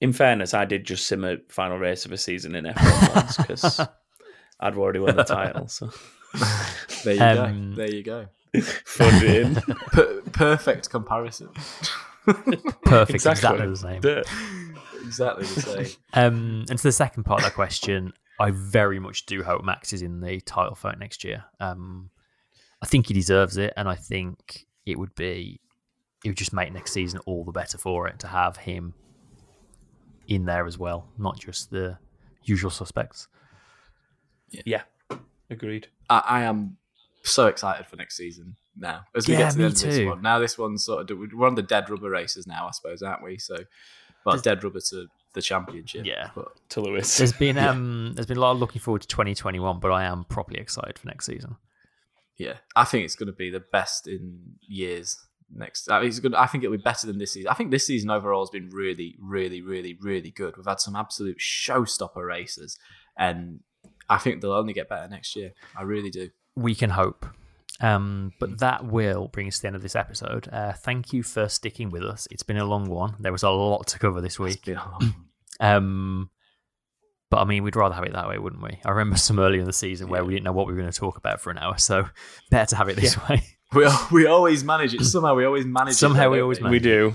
[0.00, 3.36] In fairness, I did just sim a final race of a season in F1 once
[3.36, 3.80] because
[4.60, 5.68] I'd already won the title.
[5.68, 5.90] So
[7.04, 7.76] There you Um, go.
[7.76, 8.26] There you go.
[8.84, 9.54] phoned in.
[9.54, 11.50] Per- perfect comparison.
[12.24, 13.10] perfect.
[13.10, 13.30] Exactly.
[13.32, 14.00] Exactly, the same.
[14.00, 14.22] Duh.
[15.04, 15.86] exactly the same.
[16.12, 19.92] Um, and to the second part of that question, I very much do hope Max
[19.92, 21.44] is in the title fight next year.
[21.60, 22.10] Um,
[22.82, 25.60] I think he deserves it, and I think it would be
[26.24, 28.94] it would just make next season all the better for it to have him
[30.28, 31.98] in there as well, not just the
[32.44, 33.28] usual suspects.
[34.64, 34.82] Yeah,
[35.50, 35.88] agreed.
[36.08, 36.76] I, I am
[37.22, 39.04] so excited for next season now.
[39.14, 40.22] As we Yeah, get to the me end of this one.
[40.22, 43.22] Now this one's sort of we're on the dead rubber races now, I suppose, aren't
[43.22, 43.38] we?
[43.38, 43.56] So,
[44.24, 46.04] well, dead rubber to the championship.
[46.04, 46.30] Yeah.
[46.34, 47.16] but To Lewis.
[47.16, 50.24] There's been um, there's been a lot of looking forward to 2021, but I am
[50.24, 51.56] properly excited for next season.
[52.38, 55.18] yeah, I think it's going to be the best in years.
[55.54, 56.34] Next, I, mean, it's good.
[56.34, 57.50] I think it'll be better than this season.
[57.50, 60.56] I think this season overall has been really, really, really, really good.
[60.56, 62.78] We've had some absolute showstopper races,
[63.18, 63.60] and
[64.08, 65.52] I think they'll only get better next year.
[65.76, 66.30] I really do.
[66.56, 67.26] we can hope.
[67.80, 70.48] Um, but that will bring us to the end of this episode.
[70.52, 72.28] Uh, thank you for sticking with us.
[72.30, 73.16] It's been a long one.
[73.18, 74.64] There was a lot to cover this week.
[74.64, 75.14] been a long.
[75.60, 76.30] Um,
[77.30, 78.80] but I mean, we'd rather have it that way, wouldn't we?
[78.84, 80.90] I remember some earlier in the season where we didn't know what we were going
[80.90, 81.78] to talk about for an hour.
[81.78, 82.08] So
[82.50, 83.42] better to have it this way.
[83.72, 85.34] we we always manage it somehow.
[85.34, 85.92] We always manage.
[85.92, 85.98] It.
[85.98, 87.14] Somehow it, we don't always we do.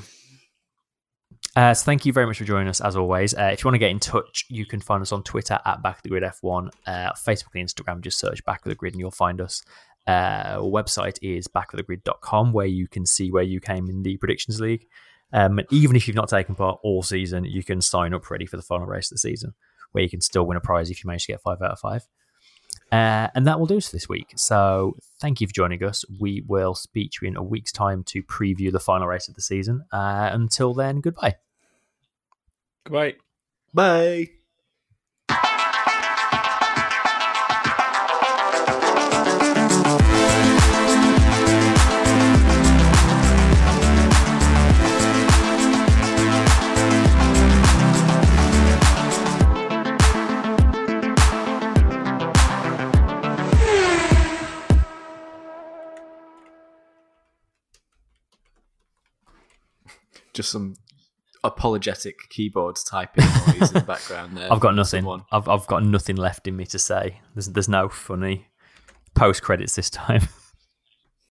[1.56, 3.34] Uh, so thank you very much for joining us as always.
[3.34, 5.82] Uh, if you want to get in touch, you can find us on Twitter at
[5.82, 8.02] Back of the Grid F1, uh, Facebook and Instagram.
[8.02, 9.64] Just search Back of the Grid and you'll find us.
[10.08, 14.88] Uh, website is backofthegrid.com where you can see where you came in the predictions league.
[15.34, 18.46] Um, and even if you've not taken part all season, you can sign up ready
[18.46, 19.54] for the final race of the season,
[19.92, 21.80] where you can still win a prize if you manage to get five out of
[21.80, 22.08] five.
[22.90, 24.32] Uh, and that will do us this week.
[24.38, 26.06] So thank you for joining us.
[26.20, 29.36] We will speak to you in a week's time to preview the final race of
[29.36, 29.84] the season.
[29.92, 31.36] Uh, until then, goodbye.
[32.86, 33.16] Goodbye.
[33.74, 34.37] Bye.
[60.38, 60.76] Just some
[61.44, 64.54] apologetic keyboard typing noise in the background there.
[64.54, 65.02] I've got nothing.
[65.02, 65.24] someone.
[65.32, 67.22] I've I've got nothing left in me to say.
[67.34, 68.46] There's there's no funny
[69.16, 70.22] post credits this time.